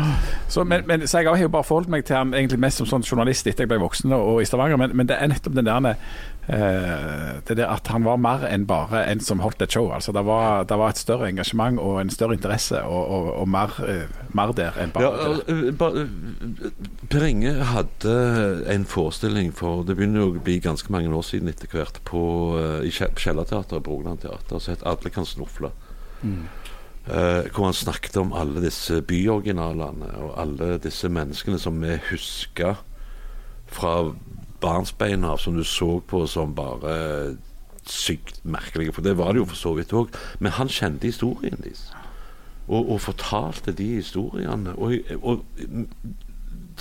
så, 0.48 0.64
men, 0.64 0.86
men, 0.88 1.06
så 1.06 1.20
jeg 1.20 1.30
har 1.30 1.44
jo 1.44 1.52
bare 1.52 1.68
forholdt 1.68 1.92
meg 1.92 2.06
til 2.08 2.16
han 2.16 2.34
egentlig 2.34 2.60
mest 2.62 2.80
som 2.82 2.88
sånn 2.88 3.04
journalist 3.06 3.46
etter 3.46 3.66
jeg 3.66 3.72
ble 3.74 3.80
voksen 3.82 4.14
og 4.16 4.40
i 4.42 4.48
Stavanger, 4.48 4.80
men, 4.80 4.96
men 4.96 5.08
det 5.10 5.20
er 5.20 5.30
nettopp 5.30 5.56
den 5.58 5.68
der 5.68 6.00
det 6.46 7.56
der 7.58 7.66
at 7.66 7.88
han 7.90 8.04
var 8.06 8.20
mer 8.22 8.44
enn 8.46 8.66
bare 8.68 9.00
en 9.10 9.20
som 9.20 9.40
holdt 9.42 9.62
et 9.64 9.72
show. 9.74 9.88
Altså, 9.94 10.12
det, 10.14 10.22
var, 10.26 10.64
det 10.68 10.78
var 10.78 10.92
et 10.92 11.00
større 11.00 11.28
engasjement 11.28 11.80
og 11.82 12.00
en 12.00 12.10
større 12.10 12.36
interesse, 12.38 12.82
og, 12.82 13.08
og, 13.10 13.30
og 13.40 13.48
mer, 13.50 13.74
eh, 13.82 14.20
mer 14.36 14.52
der 14.54 14.78
enn 14.82 14.94
bare 14.94 15.10
Ja, 15.10 15.90
Per 17.10 17.26
Inge 17.26 17.54
hadde 17.72 18.14
en 18.72 18.86
forestilling 18.86 19.52
for 19.54 19.82
Det 19.86 19.96
begynner 19.98 20.22
jo 20.22 20.28
å 20.34 20.44
bli 20.46 20.58
ganske 20.62 20.92
mange 20.92 21.10
år 21.10 21.26
siden 21.26 21.50
etter 21.50 21.70
hvert 21.72 21.98
på, 22.06 22.22
i 22.86 22.92
Kjellerteatret 22.94 23.82
på 23.82 23.98
Teater 24.22 24.58
som 24.62 24.74
het 24.74 24.86
'Alle 24.86 25.10
kan 25.10 25.26
snufle'. 25.26 25.72
Uh, 27.06 27.46
hvor 27.54 27.64
han 27.64 27.74
snakket 27.74 28.16
om 28.16 28.32
alle 28.34 28.64
disse 28.64 28.98
byoriginalene 29.02 30.08
og 30.18 30.32
alle 30.42 30.78
disse 30.82 31.06
menneskene 31.06 31.58
som 31.58 31.78
vi 31.78 32.00
husker 32.10 32.80
fra 33.70 33.92
barnsbein 34.66 35.24
av, 35.24 35.38
som 35.42 35.54
du 35.56 35.62
så 35.64 36.00
på 36.10 36.24
som 36.30 36.56
bare 36.58 37.36
sykt 37.86 38.42
merkelige. 38.44 38.92
For 38.92 39.06
det 39.06 39.16
var 39.18 39.32
det 39.32 39.44
jo 39.44 39.48
for 39.52 39.60
så 39.60 39.74
vidt 39.78 39.94
òg. 39.96 40.14
Men 40.42 40.56
han 40.58 40.70
kjente 40.72 41.08
historien 41.08 41.58
deres. 41.62 41.88
Og, 42.66 42.90
og 42.96 43.00
fortalte 43.04 43.74
de 43.78 43.92
historiene. 44.00 44.74
Og, 44.74 44.96
og 45.22 45.44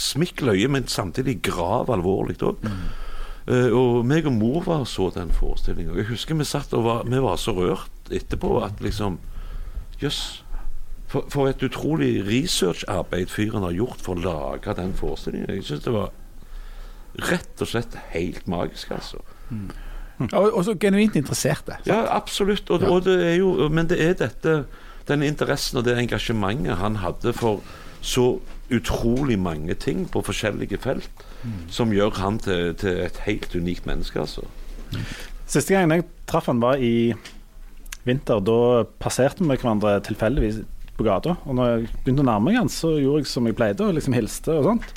smikk 0.01 0.41
løye, 0.41 0.69
men 0.71 0.89
samtidig 0.91 1.41
grav 1.45 1.91
alvorlig 1.93 2.41
òg. 2.43 2.65
Uh, 3.45 3.69
og 3.77 4.05
meg 4.09 4.25
og 4.25 4.33
mor 4.33 4.63
var 4.65 4.88
så 4.89 5.11
den 5.13 5.29
forestillinga. 5.33 5.93
Jeg 5.99 6.09
husker 6.09 6.38
vi 6.38 6.47
satt 6.49 6.73
og 6.73 6.88
var, 6.88 7.05
vi 7.05 7.21
var 7.21 7.38
så 7.38 7.53
rørt 7.53 8.09
etterpå 8.09 8.57
at 8.65 8.81
liksom 8.81 9.19
Jøss. 10.01 10.41
For, 11.07 11.23
for 11.31 11.47
et 11.47 11.61
utrolig 11.63 12.25
researcharbeid 12.25 13.29
fyren 13.31 13.63
har 13.63 13.75
gjort 13.77 14.01
for 14.03 14.17
å 14.17 14.23
lage 14.25 14.73
den 14.75 14.95
forestillingen. 14.97 15.53
Jeg 15.53 15.67
synes 15.69 15.86
det 15.86 15.93
var 15.93 16.09
rett 17.30 17.61
og 17.61 17.70
slett 17.72 17.95
helt 18.13 18.47
magisk, 18.51 18.91
altså. 18.95 19.22
Og, 20.32 20.47
og 20.47 20.61
så 20.66 20.76
genuint 20.80 21.16
interesserte. 21.20 21.78
Ja, 21.88 22.05
absolutt. 22.16 22.70
Og, 22.72 22.84
og 22.88 23.05
det 23.07 23.36
jo, 23.38 23.70
men 23.70 23.89
det 23.91 23.99
er 24.01 24.18
dette 24.20 24.63
den 25.09 25.24
interessen 25.26 25.78
og 25.78 25.86
det 25.86 25.97
engasjementet 26.01 26.80
han 26.80 26.97
hadde 27.03 27.34
for 27.38 27.61
så 28.05 28.39
utrolig 28.74 29.38
mange 29.38 29.76
ting 29.78 30.05
på 30.09 30.24
forskjellige 30.26 30.80
felt, 30.82 31.26
som 31.70 31.93
gjør 31.93 32.16
han 32.18 32.39
til, 32.41 32.74
til 32.82 33.03
et 33.05 33.20
helt 33.28 33.53
unikt 33.53 33.86
menneske, 33.86 34.20
altså. 34.24 34.45
Siste 35.45 35.76
gangen 35.76 35.93
jeg 35.93 36.07
traff 36.30 36.47
han 36.49 36.61
var 36.63 36.82
i 36.82 37.13
vinter. 38.05 38.41
Da 38.41 38.86
passerte 39.01 39.45
vi 39.45 39.57
hverandre 39.57 39.99
tilfeldigvis 40.05 40.63
på 40.97 41.05
gata. 41.05 41.36
Og 41.45 41.57
når 41.57 41.70
jeg 41.70 41.91
begynte 42.05 42.24
å 42.24 42.30
nærme 42.32 42.49
meg 42.49 42.57
han, 42.57 42.72
så 42.72 42.95
gjorde 42.97 43.24
jeg 43.24 43.30
som 43.30 43.45
jeg 43.49 43.57
pleide, 43.57 43.86
og 43.86 43.97
liksom 43.97 44.18
hilste 44.18 44.57
og 44.57 44.72
sånt. 44.72 44.95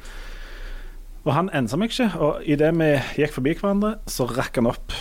Og 1.29 1.35
han 1.37 1.51
ensa 1.53 1.77
meg 1.77 1.93
ikke, 1.93 2.09
og 2.25 2.45
idet 2.49 2.73
vi 2.79 2.93
gikk 3.21 3.35
forbi 3.37 3.53
hverandre, 3.59 3.99
så 4.09 4.25
rakk 4.31 4.57
han 4.57 4.71
opp 4.71 4.95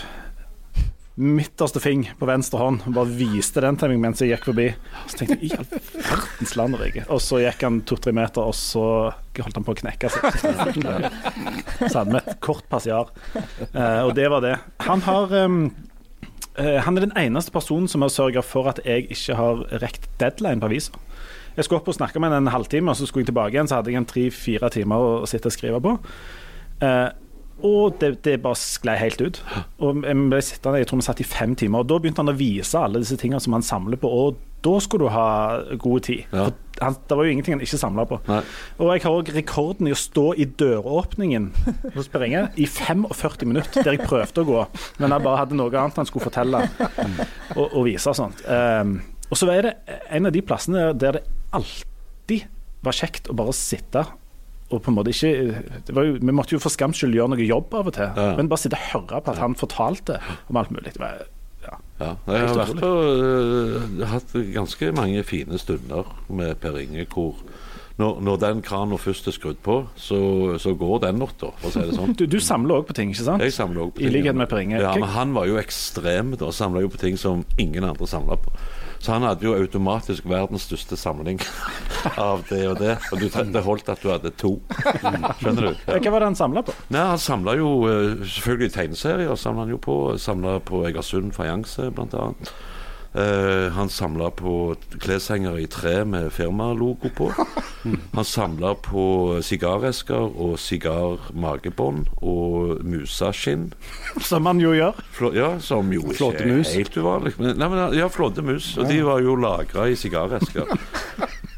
midterste 1.18 1.80
fing 1.82 2.04
på 2.20 2.28
venstre 2.30 2.60
hånd 2.62 2.84
og 2.86 2.94
bare 2.94 3.10
viste 3.18 3.62
den 3.64 3.78
til 3.80 3.90
meg 3.90 4.04
mens 4.04 4.20
jeg 4.22 4.36
gikk 4.36 4.44
forbi. 4.52 4.68
Så 5.10 5.18
tenkte 5.18 5.38
jeg 5.40 5.48
i 5.48 5.56
all 5.58 5.66
verdens 5.72 6.54
land 6.60 6.78
og 6.78 6.84
rike. 6.84 7.06
Og 7.14 7.24
så 7.26 7.40
gikk 7.42 7.66
han 7.66 7.80
to-tre 7.90 8.14
meter, 8.14 8.46
og 8.46 8.54
så 8.58 8.84
holdt 9.40 9.58
han 9.58 9.66
på 9.66 9.74
å 9.74 9.80
knekke 9.80 10.12
seg. 10.14 10.28
Så 11.88 11.96
hadde 11.96 12.12
vi 12.12 12.20
et 12.20 12.32
kort 12.44 12.68
passiar, 12.70 13.10
eh, 13.72 14.02
og 14.04 14.14
det 14.20 14.28
var 14.34 14.46
det. 14.46 14.56
Han 14.86 15.02
har 15.08 15.34
eh, 15.40 15.50
Han 16.86 16.98
er 16.98 17.08
den 17.08 17.18
eneste 17.18 17.54
personen 17.56 17.90
som 17.90 18.06
har 18.06 18.14
sørga 18.14 18.44
for 18.46 18.70
at 18.70 18.84
jeg 18.86 19.08
ikke 19.14 19.40
har 19.40 19.66
rekt 19.82 20.10
deadline 20.22 20.62
på 20.62 20.70
avisa. 20.70 21.07
Jeg 21.58 21.66
skulle 21.66 21.82
opp 21.82 21.90
og 21.90 21.98
snakke 21.98 22.22
med 22.22 22.30
henne 22.30 22.46
en 22.46 22.54
halvtime, 22.54 22.94
og 22.94 23.00
så 23.00 23.08
skulle 23.10 23.26
jeg 23.26 23.32
tilbake 23.32 23.56
igjen. 23.56 23.70
Så 23.70 23.80
hadde 23.80 23.94
jeg 23.94 24.02
en 24.02 24.10
tre-fire 24.10 24.70
timer 24.74 25.08
å 25.24 25.30
sitte 25.30 25.50
og 25.50 25.56
skrive 25.56 25.82
på. 25.82 25.96
Eh, 26.86 27.08
og 27.66 27.96
det, 27.98 28.12
det 28.26 28.36
bare 28.44 28.58
sklei 28.60 28.94
helt 29.02 29.22
ut. 29.22 29.40
Og 29.82 30.04
jeg 30.06 30.26
ble 30.30 30.42
sittende, 30.46 30.82
jeg 30.84 30.90
tror 30.92 31.02
vi 31.02 31.08
satt 31.08 31.24
i 31.24 31.26
fem 31.26 31.56
timer. 31.58 31.82
Og 31.82 31.90
da 31.90 31.98
begynte 32.02 32.22
han 32.22 32.30
å 32.30 32.38
vise 32.38 32.78
alle 32.78 33.02
disse 33.02 33.18
tingene 33.18 33.42
som 33.42 33.58
han 33.58 33.66
samler 33.66 33.98
på, 33.98 34.12
og 34.12 34.38
da 34.66 34.78
skulle 34.82 35.08
du 35.08 35.14
ha 35.14 35.28
god 35.82 36.06
tid. 36.06 36.30
Ja. 36.30 36.48
For 36.78 36.86
han, 36.86 36.98
det 37.10 37.18
var 37.18 37.26
jo 37.26 37.34
ingenting 37.34 37.56
han 37.56 37.66
ikke 37.66 37.80
samla 37.82 38.06
på. 38.10 38.20
Nei. 38.30 38.40
Og 38.78 38.92
jeg 38.94 39.04
har 39.08 39.18
òg 39.18 39.34
rekorden 39.34 39.90
i 39.90 39.94
å 39.96 39.98
stå 39.98 40.28
i 40.38 40.46
døråpningen 40.60 41.50
hos 41.96 42.10
Per 42.14 42.26
Inge 42.28 42.44
i 42.62 42.68
45 42.70 43.50
minutter, 43.50 43.82
der 43.82 43.98
jeg 43.98 44.06
prøvde 44.06 44.44
å 44.44 44.50
gå, 44.52 44.64
men 45.02 45.14
jeg 45.16 45.26
bare 45.26 45.42
hadde 45.42 45.58
noe 45.58 45.74
annet 45.74 45.98
han 45.98 46.10
skulle 46.10 46.28
fortelle 46.28 46.62
og, 47.58 47.66
og 47.66 47.82
vise 47.88 48.14
og 48.14 48.20
sånt. 48.20 48.46
Um, 48.46 49.00
og 49.30 49.40
så 49.40 49.50
er 49.52 49.68
det 49.68 49.74
en 50.14 50.30
av 50.30 50.36
de 50.36 50.42
plassene 50.46 50.92
der 50.96 51.20
det 51.20 51.24
alltid 51.56 52.48
var 52.86 52.96
kjekt 52.96 53.30
å 53.32 53.36
bare 53.38 53.56
sitte 53.56 54.06
og 54.68 54.82
på 54.84 54.92
en 54.92 54.98
måte 54.98 55.14
ikke 55.14 55.30
det 55.88 55.96
var 55.96 56.04
jo, 56.10 56.18
Vi 56.20 56.36
måtte 56.36 56.56
jo 56.58 56.60
for 56.60 56.74
skams 56.74 57.00
skyld 57.00 57.16
gjøre 57.16 57.32
noe 57.32 57.48
jobb 57.48 57.74
av 57.78 57.88
og 57.88 57.96
til, 57.96 58.10
Ja. 58.18 58.36
men 58.36 58.50
bare 58.52 58.60
sitte 58.60 58.76
og 58.76 58.92
høre 58.92 59.22
på 59.24 59.32
at 59.32 59.40
han 59.40 59.56
fortalte 59.56 60.20
om 60.50 60.60
alt 60.60 60.72
mulig. 60.72 60.92
Det 60.94 61.00
var, 61.00 61.24
ja. 61.64 61.78
Ja, 62.00 62.10
jeg 62.28 62.50
har 62.50 62.58
vært 62.60 62.82
på, 62.82 62.92
uh, 62.92 64.06
hatt 64.12 64.36
ganske 64.54 64.92
mange 64.94 65.24
fine 65.24 65.58
stunder 65.58 66.12
med 66.30 66.60
Per 66.60 66.78
Inge 66.84 67.08
hvor 67.14 67.40
når, 67.98 68.20
når 68.22 68.36
den 68.44 68.60
kranen 68.62 69.00
først 69.02 69.26
er 69.28 69.34
skrudd 69.34 69.58
på, 69.66 69.80
så, 69.98 70.20
så 70.62 70.76
går 70.78 71.00
den 71.08 71.18
natta, 71.18 71.50
for 71.58 71.72
å 71.72 71.74
si 71.74 71.82
det 71.82 71.96
sånn. 71.98 72.14
Du, 72.14 72.28
du 72.30 72.38
samler 72.44 72.78
òg 72.78 72.86
på 72.92 72.94
ting, 72.94 73.10
ikke 73.10 73.26
sant? 73.26 73.42
Jeg 73.42 73.56
samler 73.56 73.88
også 73.88 73.96
på 73.96 74.04
ting. 74.04 74.12
I 74.12 74.14
likhet 74.20 74.38
med 74.38 74.52
Per 74.52 74.62
Inge. 74.62 74.82
Ja, 74.84 74.92
men 74.94 75.10
han 75.16 75.34
var 75.34 75.48
jo 75.50 75.58
ekstrem 75.58 76.36
da, 76.38 76.52
samla 76.54 76.84
jo 76.86 76.92
på 76.94 77.02
ting 77.02 77.18
som 77.18 77.42
ingen 77.58 77.88
andre 77.88 78.06
samla 78.06 78.38
på. 78.44 78.54
Så 79.00 79.14
han 79.14 79.26
hadde 79.28 79.46
jo 79.46 79.54
automatisk 79.56 80.26
verdens 80.30 80.66
største 80.68 80.98
samling 81.00 81.42
av 82.30 82.44
det 82.50 82.64
og 82.70 82.80
det. 82.82 82.96
Og 83.12 83.22
du, 83.22 83.28
det 83.30 83.64
holdt 83.66 83.92
at 83.94 84.02
du 84.04 84.10
hadde 84.12 84.32
to. 84.40 84.56
Skjønner 85.42 85.70
du? 85.70 85.84
Hva 85.88 86.14
var 86.14 86.24
det 86.24 86.32
han 86.32 86.40
samla 86.40 86.64
på? 86.68 86.76
Nei, 86.94 87.04
Han 87.14 87.22
samla 87.22 87.58
jo 87.60 87.70
eh, 87.90 88.26
selvfølgelig 88.38 88.74
tegneserier. 88.76 89.36
Samla 89.38 89.66
han 89.68 89.76
jo 89.76 89.82
på 89.82 89.98
Samla 90.22 90.58
på 90.66 90.84
Egersund 90.90 91.36
fajanse, 91.38 91.92
blant 91.96 92.16
annet. 92.18 92.54
Eh, 93.18 93.72
han 93.72 93.90
samla 93.90 94.30
på 94.32 94.76
kleshengere 95.02 95.62
i 95.62 95.68
tre 95.68 96.04
med 96.06 96.30
firmalogo 96.34 97.10
på. 97.16 97.32
Han 98.18 98.26
samla 98.26 98.74
på 98.84 99.04
sigaresker 99.46 100.34
og 100.36 100.58
sigarmagebånd 100.60 102.10
og 102.20 102.84
musaskinn. 102.84 103.70
Som 104.22 104.50
han 104.50 104.60
jo 104.60 104.74
gjør. 104.76 105.00
Flå, 105.16 105.32
ja, 105.38 105.54
som 105.64 105.94
jo 105.94 106.04
ikke 106.12 106.34
er 106.36 106.66
helt 106.74 106.98
uvanlig. 106.98 107.34
Men, 107.40 107.56
nei, 107.62 107.70
men, 107.72 107.96
ja, 107.96 108.10
flåddemus. 108.12 108.74
Og 108.82 108.92
de 108.92 109.00
var 109.08 109.24
jo 109.24 109.38
lagra 109.40 109.88
i 109.88 109.96
sigaresker. 109.96 110.68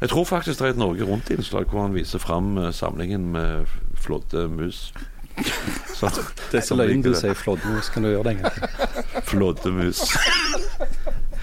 Jeg 0.00 0.12
tror 0.12 0.28
faktisk 0.28 0.60
det 0.60 0.68
er 0.68 0.76
et 0.76 0.80
Norge 0.80 1.08
Rundt-innslag 1.08 1.66
hvor 1.72 1.88
han 1.88 1.96
viser 1.98 2.22
fram 2.22 2.54
eh, 2.60 2.70
samlingen 2.72 3.32
med 3.34 3.66
flåddemus. 4.00 4.92
Så, 5.94 6.08
Det 6.52 6.60
er 6.60 6.64
så 6.64 6.76
løgn 6.78 7.02
du 7.04 7.12
sier 7.16 7.34
flåddemus. 7.34 7.90
Kan 7.92 8.06
du 8.06 8.12
gjøre 8.14 8.28
det 8.28 8.36
en 8.36 8.44
gang 8.44 8.54
til? 8.54 9.20
Flåddemus. 9.32 10.04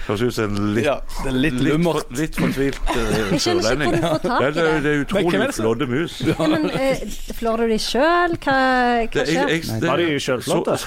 Høres 0.08 0.22
ut 0.22 0.34
som 0.38 0.54
en 0.56 0.70
litt, 0.72 0.86
Ja, 0.86 0.94
det 1.20 1.28
er 1.28 1.34
litt 1.36 1.58
litt, 1.60 1.82
for, 1.84 2.00
litt 2.16 2.36
fortvilt 2.40 2.78
uh, 2.94 2.96
Ja, 2.96 3.10
i 3.28 3.36
det, 3.36 4.52
det. 4.56 4.64
det 4.84 4.92
er 4.92 5.02
utrolig 5.02 5.48
flådde 5.52 5.88
mus. 5.90 6.14
Ja, 6.24 6.46
men 6.48 6.64
uh, 6.72 7.02
Flår 7.36 7.64
du 7.64 7.74
de 7.74 7.78
sjøl? 7.82 8.38
Hva, 8.40 8.56
hva 9.04 9.12
Det, 9.12 9.26
jeg, 9.28 9.44
jeg, 9.52 9.66
det, 9.68 9.90
Var 9.90 10.00
de 10.00 10.06
sjølflådde? 10.24 10.78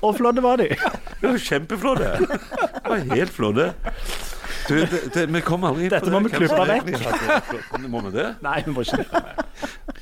Og 0.00 0.16
flådde 0.16 0.42
var 0.42 0.56
de. 0.56 0.68
Det 1.20 1.28
var 1.28 1.38
kjempeflådde. 1.44 2.10
Helt 3.12 3.32
flådde. 3.36 3.72
Du, 4.68 4.74
det, 4.80 5.00
det, 5.14 5.26
vi 5.34 5.40
kom 5.44 5.64
aldri 5.68 5.84
inn 5.84 5.92
på 5.92 5.98
Dette 5.98 6.12
må 6.14 6.20
vi 6.24 6.30
klippe 6.32 6.64
vekk. 6.70 7.84
Må 7.90 8.00
vi 8.06 8.12
det? 8.14 8.28
Nei, 8.44 8.60
vi 8.64 8.72
må 8.72 8.84
ikke 8.86 9.02
det. 9.02 9.34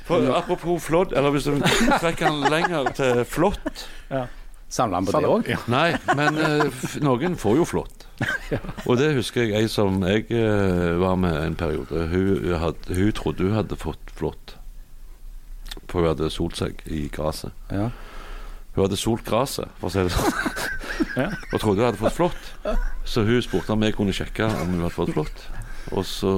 For, 0.06 0.30
apropos 0.38 0.86
flådd, 0.86 1.16
eller 1.18 1.34
hvis 1.34 1.48
du 1.50 1.58
trekker 1.98 2.30
den 2.30 2.46
lenger 2.52 2.92
til 2.96 3.24
flått 3.28 3.88
Samler 4.68 5.00
han 5.00 5.06
på 5.08 5.16
det 5.16 5.28
òg? 5.28 5.48
Nei, 5.72 5.96
men 6.18 6.36
uh, 6.36 6.82
noen 7.00 7.38
får 7.40 7.56
jo 7.56 7.64
flått. 7.68 8.04
Og 8.84 8.98
det 9.00 9.14
husker 9.16 9.46
jeg 9.46 9.62
ei 9.62 9.70
som 9.72 10.02
jeg 10.04 10.26
uh, 10.34 10.98
var 11.00 11.16
med 11.20 11.36
en 11.40 11.56
periode. 11.56 12.04
Hun, 12.12 12.50
had, 12.60 12.90
hun 12.92 13.14
trodde 13.16 13.48
hun 13.48 13.56
hadde 13.56 13.78
fått 13.80 14.12
flått. 14.18 14.58
For 15.88 16.02
hun 16.02 16.10
hadde 16.10 16.28
solt 16.34 16.60
seg 16.60 16.82
i 16.84 17.06
gresset. 17.12 17.56
Ja. 17.72 17.88
Hun 18.74 18.84
hadde 18.84 19.00
solt 19.00 19.24
gresset, 19.26 19.72
for 19.80 19.88
å 19.88 19.94
si 19.94 20.04
det 20.04 20.12
sånn. 20.12 20.66
Ja. 21.14 21.30
Og 21.54 21.60
trodde 21.62 21.80
hun 21.80 21.88
hadde 21.88 22.02
fått 22.02 22.18
flått. 22.18 22.50
Så 23.08 23.24
hun 23.24 23.40
spurte 23.42 23.72
om 23.72 23.86
jeg 23.86 23.96
kunne 23.96 24.14
sjekke 24.14 24.50
om 24.50 24.74
hun 24.74 24.84
hadde 24.84 24.96
fått 24.96 25.14
flått. 25.16 25.44
Og 25.96 26.04
så 26.06 26.34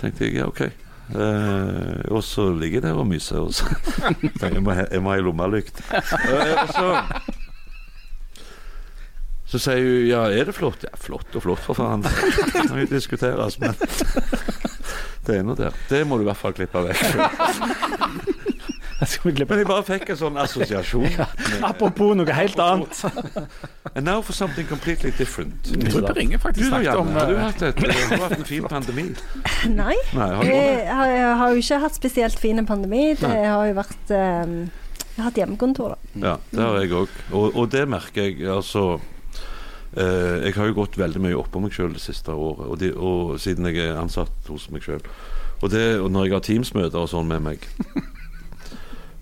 tenkte 0.00 0.24
jeg 0.24 0.38
ja, 0.40 0.48
OK. 0.48 0.64
Eh, 1.12 2.00
og 2.08 2.22
så 2.24 2.46
ligger 2.56 2.80
jeg 2.80 2.84
der 2.86 2.96
og 3.00 3.06
myser. 3.06 3.38
også. 3.42 3.64
jeg 4.40 4.62
må 4.64 4.72
jeg 4.72 5.02
må 5.04 5.12
ha 5.12 5.16
ei 5.18 5.24
lommelykt. 5.24 5.82
Eh, 6.24 6.54
og 6.62 6.68
så 6.72 6.86
Så 9.54 9.58
sier 9.60 9.84
hun 9.84 10.06
ja, 10.08 10.22
er 10.32 10.48
det 10.48 10.54
flott? 10.56 10.82
Ja, 10.82 10.90
flott 10.98 11.36
og 11.36 11.44
flott, 11.44 11.60
for 11.62 11.76
faen. 11.78 12.02
Det 12.06 12.64
kan 12.64 12.80
jo 12.80 12.86
diskuteres, 12.90 13.60
men 13.62 13.76
det 15.24 15.36
er 15.38 15.44
nå 15.46 15.54
der. 15.56 15.76
Det 15.88 16.02
må 16.08 16.18
du 16.18 16.24
i 16.24 16.28
hvert 16.28 16.40
fall 16.40 16.56
klippe 16.56 16.82
vekk. 16.88 18.40
Men 19.00 19.36
jeg 19.40 19.66
bare 19.66 19.82
fikk 19.86 20.12
en 20.14 20.18
sånn 20.18 20.36
assosiasjon. 20.38 21.06
Apropos 21.66 22.14
noe 22.18 22.36
helt 22.36 22.60
annet. 22.62 23.00
And 23.94 24.06
now 24.06 24.22
for 24.22 24.32
something 24.36 24.68
completely 24.68 25.10
different. 25.18 25.66
Jeg 25.70 25.90
tror 25.90 26.06
Du 26.14 26.38
faktisk 26.38 26.70
da, 26.70 26.78
snakket 26.78 27.00
om 27.00 27.10
Janne, 27.10 27.18
har 27.18 27.26
du 27.26 27.34
eh, 27.34 27.42
hatt, 27.42 27.62
et, 27.62 27.82
du 27.82 27.90
har 27.90 28.24
hatt 28.28 28.38
en 28.38 28.46
fin 28.48 28.68
pandemi? 28.70 29.06
Nei. 29.80 29.96
Nei, 30.14 30.30
har? 30.38 30.44
Jeg 30.44 30.94
har, 30.94 31.10
jeg 31.10 31.34
har 31.42 31.50
jo 31.50 31.64
ikke 31.64 31.80
hatt 31.84 31.98
spesielt 31.98 32.40
fin 32.40 32.66
pandemi. 32.66 33.04
Det 33.18 33.34
har 33.34 33.66
jo 33.68 33.76
vært 33.80 34.14
um, 34.14 34.56
Jeg 34.70 35.18
har 35.18 35.28
hatt 35.28 35.42
hjemmekontor, 35.42 35.96
da. 35.96 36.14
Ja, 36.28 36.36
det 36.54 36.62
har 36.62 36.80
jeg 36.82 36.94
òg. 37.02 37.18
Og, 37.32 37.50
og 37.50 37.68
det 37.74 37.84
merker 37.90 38.30
jeg, 38.30 38.40
altså 38.50 38.86
eh, 39.98 40.46
Jeg 40.46 40.56
har 40.56 40.70
jo 40.70 40.78
gått 40.80 40.98
veldig 41.00 41.22
mye 41.26 41.38
oppå 41.38 41.62
meg 41.64 41.74
sjøl 41.74 41.94
det 41.96 42.02
siste 42.04 42.34
året, 42.34 42.66
og, 42.68 42.78
de, 42.82 42.94
og 42.94 43.36
siden 43.42 43.70
jeg 43.70 43.88
er 43.88 44.00
ansatt 44.00 44.50
hos 44.50 44.70
meg 44.74 44.86
sjøl. 44.86 45.02
Og, 45.64 45.72
og 45.72 46.10
når 46.12 46.26
jeg 46.28 46.34
har 46.34 46.44
Teams-møter 46.44 47.04
og 47.06 47.10
sånn 47.10 47.30
med 47.30 47.42
meg, 47.44 47.70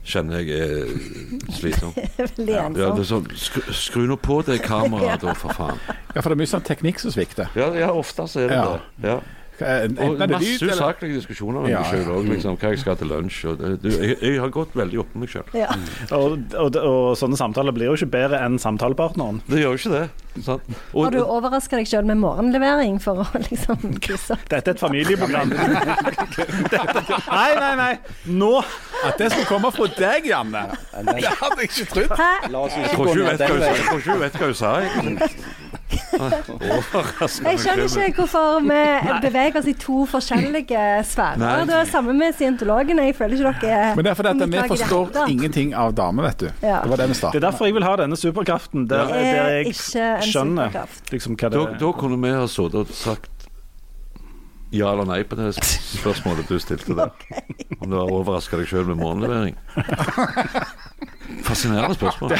kjenner 0.04 0.40
jeg 0.42 0.58
er 0.58 0.88
slitsom. 1.54 1.92
Veldig 2.18 2.56
Ja, 2.56 2.64
det 2.74 2.86
er 3.04 3.06
sånn, 3.06 3.28
skru, 3.38 3.62
skru 3.76 4.02
nå 4.10 4.16
på 4.22 4.40
det 4.46 4.60
kameraet, 4.64 5.22
da, 5.26 5.34
for 5.38 5.54
faen. 5.54 5.78
Ja, 6.14 6.20
for 6.20 6.30
det 6.32 6.36
er 6.36 6.42
mye 6.42 6.50
sånn 6.54 6.66
teknikk 6.66 6.98
som 7.02 7.14
svikter. 7.14 7.52
Ja, 7.58 7.70
ja 7.78 7.92
ofte 7.94 8.26
så 8.30 8.44
er 8.44 8.50
det 8.52 8.58
Ja. 8.58 8.66
det. 8.72 9.08
Ja. 9.12 9.20
Eh, 9.62 9.82
Og 9.82 9.88
Enten 9.92 10.22
er 10.22 10.26
det 10.26 10.36
masse 10.36 10.48
lyd, 10.50 10.62
eller 10.66 10.74
usaklige 10.82 11.18
diskusjoner 11.20 11.60
med 11.64 11.70
Ja, 11.72 11.80
meg 11.84 11.92
sjøl 11.94 12.10
òg, 12.16 12.28
liksom. 12.32 12.56
Hva 12.62 12.72
jeg 12.74 12.82
skal 12.82 12.96
til 13.00 13.10
lunsj. 13.12 13.38
Og 13.52 13.58
det, 13.62 13.70
du, 13.82 13.88
jeg, 13.94 14.16
jeg 14.22 14.40
har 14.42 14.52
gått 14.54 14.74
veldig 14.78 14.98
opp 15.04 15.14
med 15.14 15.24
meg 15.26 15.32
sjøl. 15.36 15.54
Ja. 15.56 15.68
Og, 16.18 16.38
og, 16.58 16.76
og 16.82 17.16
sånne 17.20 17.38
samtaler 17.40 17.72
blir 17.76 17.90
jo 17.92 17.96
ikke 18.00 18.10
bedre 18.16 18.42
enn 18.46 18.58
samtalepartneren. 18.62 19.40
Det 19.48 19.62
gjør 19.62 19.76
jo 19.76 19.80
ikke 19.82 19.94
det. 19.96 20.04
Sant? 20.46 20.62
Og, 20.96 21.02
Har 21.04 21.12
du 21.12 21.18
overraska 21.20 21.76
deg 21.76 21.88
sjøl 21.90 22.06
med 22.08 22.16
morgenlevering 22.22 22.94
for 23.04 23.20
å 23.20 23.26
liksom 23.50 23.98
krysse 24.00 24.32
opp? 24.38 24.46
Dette 24.48 24.72
er 24.72 24.76
et 24.78 24.80
familieprogram. 24.80 25.50
Dette, 25.52 27.02
nei, 27.38 27.50
nei, 27.60 27.72
nei. 27.76 27.90
Nå 28.32 28.52
At 29.04 29.18
det 29.20 29.28
skulle 29.32 29.48
komme 29.50 29.68
fra 29.74 29.88
deg, 29.98 30.28
Janne! 30.30 30.62
Det 30.92 31.32
hadde 31.36 31.58
jeg 31.64 31.68
ikke 31.72 31.86
trodd. 31.92 32.14
Hæ? 32.16 32.30
La 32.54 32.62
oss 32.64 32.76
jeg 32.78 32.86
ikke 32.86 32.96
tror 32.96 33.04
gå 33.04 33.12
ikke 33.12 33.18
hun 33.18 33.28
ned 33.28 33.36
vet 33.36 33.42
hva 33.42 33.48
den 33.48 33.52
hun 33.52 33.60
sa. 33.60 33.72
veien. 33.72 33.84
Tror 33.88 34.00
ikke 34.00 34.12
hun 34.12 34.22
vet 34.22 34.38
hva 34.38 34.46
hun 34.46 34.56
sa. 34.62 34.72
egentlig. 34.80 35.28
Jeg 36.12 37.58
skjønner 37.62 38.06
ikke 38.06 38.22
hvorfor 38.22 38.60
vi 38.64 39.18
beveger 39.24 39.58
oss 39.60 39.68
i 39.70 39.74
to 39.80 40.04
forskjellige 40.10 40.84
sfærer. 41.08 41.62
Du 41.62 41.70
Det 41.72 41.78
er 41.80 41.90
samme 41.90 42.14
med 42.16 42.34
scientologene. 42.36 43.06
Jeg 43.08 43.16
føler 43.18 43.38
ikke 43.38 43.66
dere 43.66 43.94
Men 43.96 44.04
det 44.04 44.12
er 44.12 44.18
fordi 44.20 44.32
at 44.32 44.52
vi 44.52 44.62
forstår 44.74 45.04
hjertet. 45.12 45.34
ingenting 45.34 45.74
av 45.74 45.94
damer, 45.96 46.28
vet 46.30 46.38
du. 46.44 46.48
Ja. 46.62 46.80
Det 46.82 46.90
var 46.92 47.02
det 47.02 47.08
vi 47.08 47.18
Det 47.22 47.34
er 47.42 47.46
derfor 47.48 47.64
jeg 47.70 47.74
vil 47.74 47.84
ha 47.88 47.96
denne 47.96 48.16
superkraften, 48.16 48.88
der, 48.88 49.06
Det 49.06 49.16
er 49.16 49.36
der 49.42 49.48
jeg 49.62 49.74
skjønner 50.28 50.80
liksom 51.12 51.36
hva 51.36 51.50
det 51.50 51.58
Da, 51.58 51.78
da 51.80 51.92
kunne 51.92 52.20
vi 52.22 52.34
ha 52.34 52.46
sittet 52.46 52.74
og 52.74 52.96
sagt 52.96 53.41
ja 54.72 54.92
eller 54.92 55.08
nei 55.08 55.20
på 55.28 55.36
det 55.38 55.52
spørsmålet 55.58 56.48
du 56.48 56.58
stilte 56.62 56.96
der. 56.96 57.12
Om 57.80 57.90
du 57.90 57.98
har 57.98 58.08
overraska 58.08 58.60
deg 58.60 58.70
sjøl 58.70 58.88
med 58.88 59.00
morgenlevering. 59.02 59.58
Fascinerende 61.42 61.94
spørsmål. 61.94 62.32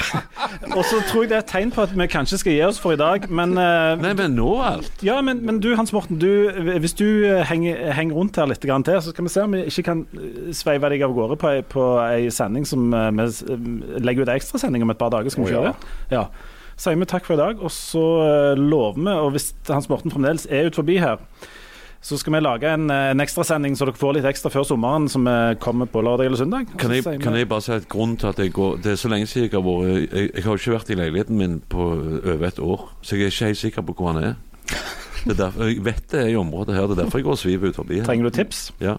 Og 0.76 0.84
så 0.84 1.00
tror 1.08 1.22
jeg 1.22 1.30
det 1.30 1.36
er 1.36 1.42
et 1.42 1.50
tegn 1.50 1.72
på 1.74 1.82
at 1.84 1.92
vi 1.96 2.06
kanskje 2.10 2.38
skal 2.40 2.54
gi 2.54 2.60
oss 2.66 2.80
for 2.80 2.94
i 2.94 2.98
dag, 3.00 3.24
men 3.30 3.54
uh, 3.56 3.94
Nei, 4.00 4.12
men 4.18 4.36
nå 4.36 4.48
alt. 4.64 5.04
Ja, 5.04 5.20
men, 5.24 5.42
men 5.46 5.60
du 5.64 5.72
Hans 5.76 5.92
Morten, 5.92 6.18
du, 6.20 6.50
hvis 6.82 6.94
du 6.98 7.06
eh, 7.26 7.42
henger, 7.48 7.92
henger 7.96 8.18
rundt 8.18 8.36
her 8.36 8.48
litt 8.50 8.62
til, 8.62 8.72
så 8.74 9.14
skal 9.14 9.26
vi 9.26 9.32
se 9.32 9.44
om 9.46 9.56
vi 9.56 9.64
ikke 9.70 9.86
kan 9.86 10.04
eh, 10.18 10.52
sveive 10.56 10.92
deg 10.92 11.04
av 11.06 11.16
gårde 11.16 11.38
på 11.40 11.52
på 11.72 11.86
ei 12.04 12.30
sending 12.32 12.66
som 12.68 12.92
uh, 12.94 13.10
vi 13.12 14.02
legger 14.02 14.26
ut 14.26 14.34
ekstrasending 14.34 14.84
om 14.84 14.92
et 14.92 15.00
par 15.00 15.12
dager. 15.14 15.32
Skal 15.32 15.46
vi 15.46 15.52
Å, 15.52 15.54
kjøre 15.54 15.72
det? 15.72 15.92
Ja. 16.12 16.26
Sier 16.76 16.98
vi 16.98 17.08
takk 17.08 17.26
for 17.28 17.36
i 17.36 17.42
dag, 17.42 17.60
og 17.62 17.72
så 17.72 18.04
uh, 18.22 18.58
lover 18.58 19.00
vi, 19.00 19.16
og 19.16 19.34
hvis 19.36 19.52
Hans 19.70 19.88
Morten 19.92 20.12
fremdeles 20.14 20.48
er 20.50 20.68
ut 20.68 20.78
forbi 20.78 20.98
her, 21.02 21.20
så 22.02 22.18
skal 22.18 22.34
vi 22.34 22.40
lage 22.42 22.66
en, 22.66 22.90
eh, 22.90 23.10
en 23.10 23.22
ekstrasending 23.22 23.76
så 23.78 23.86
dere 23.86 23.98
får 23.98 24.16
litt 24.16 24.26
ekstra 24.26 24.50
før 24.50 24.66
sommeren, 24.66 25.08
som 25.08 25.26
eh, 25.30 25.54
kommer 25.62 25.86
på 25.86 26.02
lørdag 26.02 26.26
eller 26.26 26.40
søndag. 26.40 26.66
Kan 26.78 26.90
jeg, 26.90 27.04
kan 27.22 27.36
jeg 27.38 27.48
bare 27.48 27.62
si 27.62 27.72
at 27.76 27.88
grunnen 27.88 28.16
til 28.18 28.32
at 28.32 28.38
jeg 28.42 28.52
går 28.52 28.80
Det 28.82 28.92
er 28.92 28.98
så 28.98 29.08
lenge 29.12 29.26
siden 29.30 29.50
jeg 29.50 29.54
har 29.54 29.62
vært 29.62 30.12
Jeg, 30.12 30.30
jeg 30.34 30.44
har 30.44 30.50
jo 30.50 30.60
ikke 30.60 30.74
vært 30.78 30.90
i 30.90 30.98
leiligheten 30.98 31.38
min 31.38 31.60
på 31.68 31.86
over 31.92 32.46
et 32.48 32.58
år, 32.58 32.88
så 33.02 33.16
jeg 33.16 33.22
er 33.22 33.30
ikke 33.30 33.52
helt 33.52 33.62
sikker 33.62 33.86
på 33.86 33.94
hvor 33.94 34.12
han 34.12 34.24
er. 34.24 34.34
Det 35.22 35.32
er 35.36 35.38
derfor, 35.44 35.68
jeg 35.70 35.84
vet 35.86 36.04
det 36.10 36.20
er 36.20 36.28
i 36.32 36.36
området 36.36 36.74
her, 36.74 36.86
det 36.90 36.96
er 36.98 37.02
derfor 37.04 37.18
jeg 37.20 37.24
går 37.28 37.36
og 37.36 37.38
sviver 37.38 37.68
ut 37.70 37.76
forbi 37.78 37.98
her. 38.00 38.04
Trenger 38.08 38.26
du 38.26 38.30
tips? 38.34 38.62
Ja. 38.82 38.96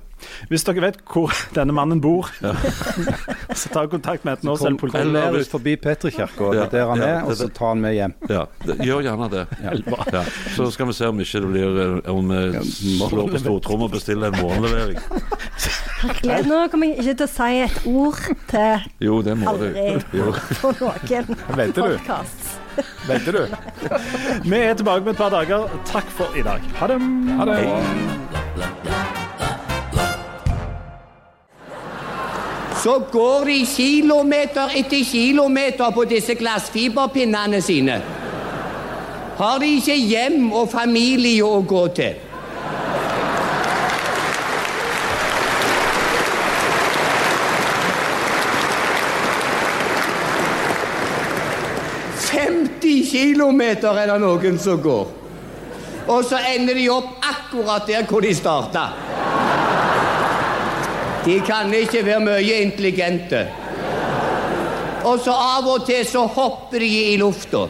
Hvis 0.47 0.63
dere 0.63 0.79
vet 0.85 1.01
hvor 1.11 1.33
denne 1.55 1.73
mannen 1.75 1.99
bor, 1.99 2.29
så 3.59 3.71
ta 3.73 3.83
kontakt 3.91 4.23
med 4.23 4.37
et 4.37 4.39
Kom, 4.43 4.49
Norcell 4.53 4.77
kom 4.79 4.85
politi. 4.85 5.11
ned 5.11 5.35
ut 5.41 5.49
forbi 5.51 5.73
Petrikirka, 5.83 6.51
det 6.53 6.61
Ja, 6.61 6.63
er 6.63 6.71
der 6.71 6.87
han 6.93 7.01
ja, 7.03 7.09
er, 7.09 7.19
det- 7.19 7.27
og 7.33 7.35
så 7.41 7.49
ta 7.57 7.67
han 7.73 7.81
med 7.83 7.93
hjem. 7.97 8.13
Ja, 8.31 8.45
det, 8.63 8.77
gjør 8.87 9.03
gjerne 9.03 9.29
det. 9.33 9.43
Ja. 10.13 10.23
Så 10.55 10.69
skal 10.71 10.87
vi 10.87 10.93
se 10.95 11.11
om 11.11 11.19
ikke 11.19 11.41
det 11.43 11.51
blir 11.51 11.81
eh, 11.83 12.11
Om 12.13 12.31
vi 12.31 12.97
slår 13.03 13.29
på 13.35 13.43
stortromma 13.43 13.89
og 13.89 13.91
bestiller 13.97 14.31
en 14.31 14.39
morgenlevering. 14.39 14.99
Herregud, 16.03 16.47
Nå 16.49 16.61
kommer 16.71 16.87
jeg 16.87 17.03
ikke 17.03 17.17
til 17.19 17.27
å 17.27 17.31
si 17.31 17.61
et 17.67 17.85
ord 17.87 18.23
til 18.51 18.89
Jo, 19.09 19.21
det 19.23 19.37
må 19.39 19.53
du. 19.59 19.67
aldri 19.67 20.19
Jo. 20.19 20.31
på 20.61 20.73
noen 20.79 21.35
Venter 21.59 21.81
du? 21.81 21.97
podkast. 21.97 22.62
Venter 23.07 23.31
du? 23.31 23.43
Vi 24.43 24.57
er 24.57 24.73
tilbake 24.73 25.05
med 25.05 25.13
et 25.13 25.17
par 25.17 25.29
dager. 25.33 25.69
Takk 25.85 26.09
for 26.17 26.37
i 26.37 26.43
dag. 26.45 26.61
Ha 26.79 26.87
det. 26.87 26.99
Ha 27.37 27.45
det. 27.49 27.59
Så 32.83 32.97
går 33.11 33.45
de 33.47 33.65
kilometer 33.65 34.75
etter 34.75 35.05
kilometer 35.07 35.91
på 35.95 36.03
disse 36.03 36.35
glassfiberpinnene 36.35 37.61
sine. 37.63 38.01
Har 39.37 39.59
de 39.59 39.69
ikke 39.77 39.95
hjem 39.95 40.51
og 40.51 40.67
familie 40.71 41.45
å 41.47 41.61
gå 41.63 41.87
til? 41.95 42.32
Kilometer 53.13 53.99
er 54.01 54.09
det 54.13 54.21
noen 54.23 54.57
som 54.61 54.81
går. 54.81 55.11
Og 56.09 56.25
så 56.27 56.39
ender 56.55 56.75
de 56.75 56.89
opp 56.91 57.23
akkurat 57.23 57.85
der 57.87 58.07
hvor 58.09 58.23
de 58.25 58.33
starta. 58.35 58.87
De 61.23 61.37
kan 61.47 61.71
ikke 61.73 62.03
være 62.03 62.23
mye 62.25 62.57
intelligente. 62.65 63.45
Og 65.07 65.19
så 65.23 65.31
av 65.35 65.67
og 65.67 65.85
til 65.87 66.03
så 66.07 66.25
hopper 66.27 66.83
de 66.83 66.91
i 67.13 67.17
lufta. 67.19 67.67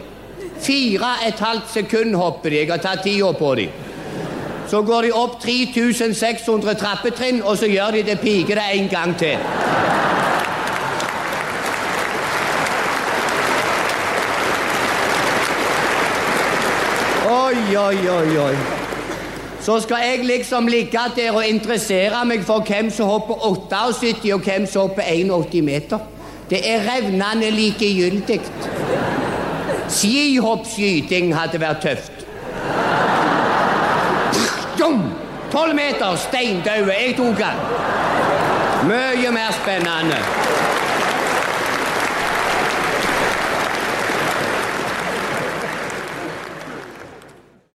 Fire 0.63 1.15
et 1.27 1.39
halvt 1.41 1.71
sekund 1.73 2.15
hopper 2.15 2.49
de. 2.49 2.61
Jeg 2.61 2.71
har 2.71 2.81
tatt 2.81 3.03
tida 3.05 3.33
på 3.37 3.55
dem. 3.59 3.81
Så 4.69 4.81
går 4.81 5.09
de 5.09 5.11
opp 5.13 5.35
3600 5.43 6.73
trappetrinn, 6.79 7.43
og 7.43 7.57
så 7.59 7.67
gjør 7.69 7.97
de 7.97 8.05
det 8.07 8.21
pikete 8.23 8.63
en 8.73 8.87
gang 8.89 9.13
til. 9.19 9.37
Oi, 17.73 18.09
oi, 18.09 18.37
oi. 18.37 18.55
Så 19.61 19.79
skal 19.79 19.97
jeg 20.03 20.25
liksom 20.25 20.67
ligge 20.67 20.99
der 21.15 21.31
og 21.33 21.45
interessere 21.47 22.19
meg 22.27 22.43
for 22.45 22.61
hvem 22.67 22.91
som 22.93 23.07
hopper 23.09 23.45
78 23.47 24.33
og 24.35 24.43
hvem 24.45 24.67
som 24.69 24.89
hopper 24.89 25.07
81 25.07 25.63
meter. 25.65 26.03
Det 26.49 26.59
er 26.69 26.83
revnende 26.85 27.49
likegyldig. 27.49 28.41
Skihoppskyting 29.89 31.33
hadde 31.33 31.61
vært 31.63 31.81
tøft. 31.81 32.23
Tolv 35.53 35.75
meter, 35.77 36.15
steindaude. 36.17 36.93
Jeg 36.93 37.17
tok 37.17 37.37
den. 37.37 37.59
Mye 38.89 39.31
mer 39.31 39.51
spennende. 39.61 40.17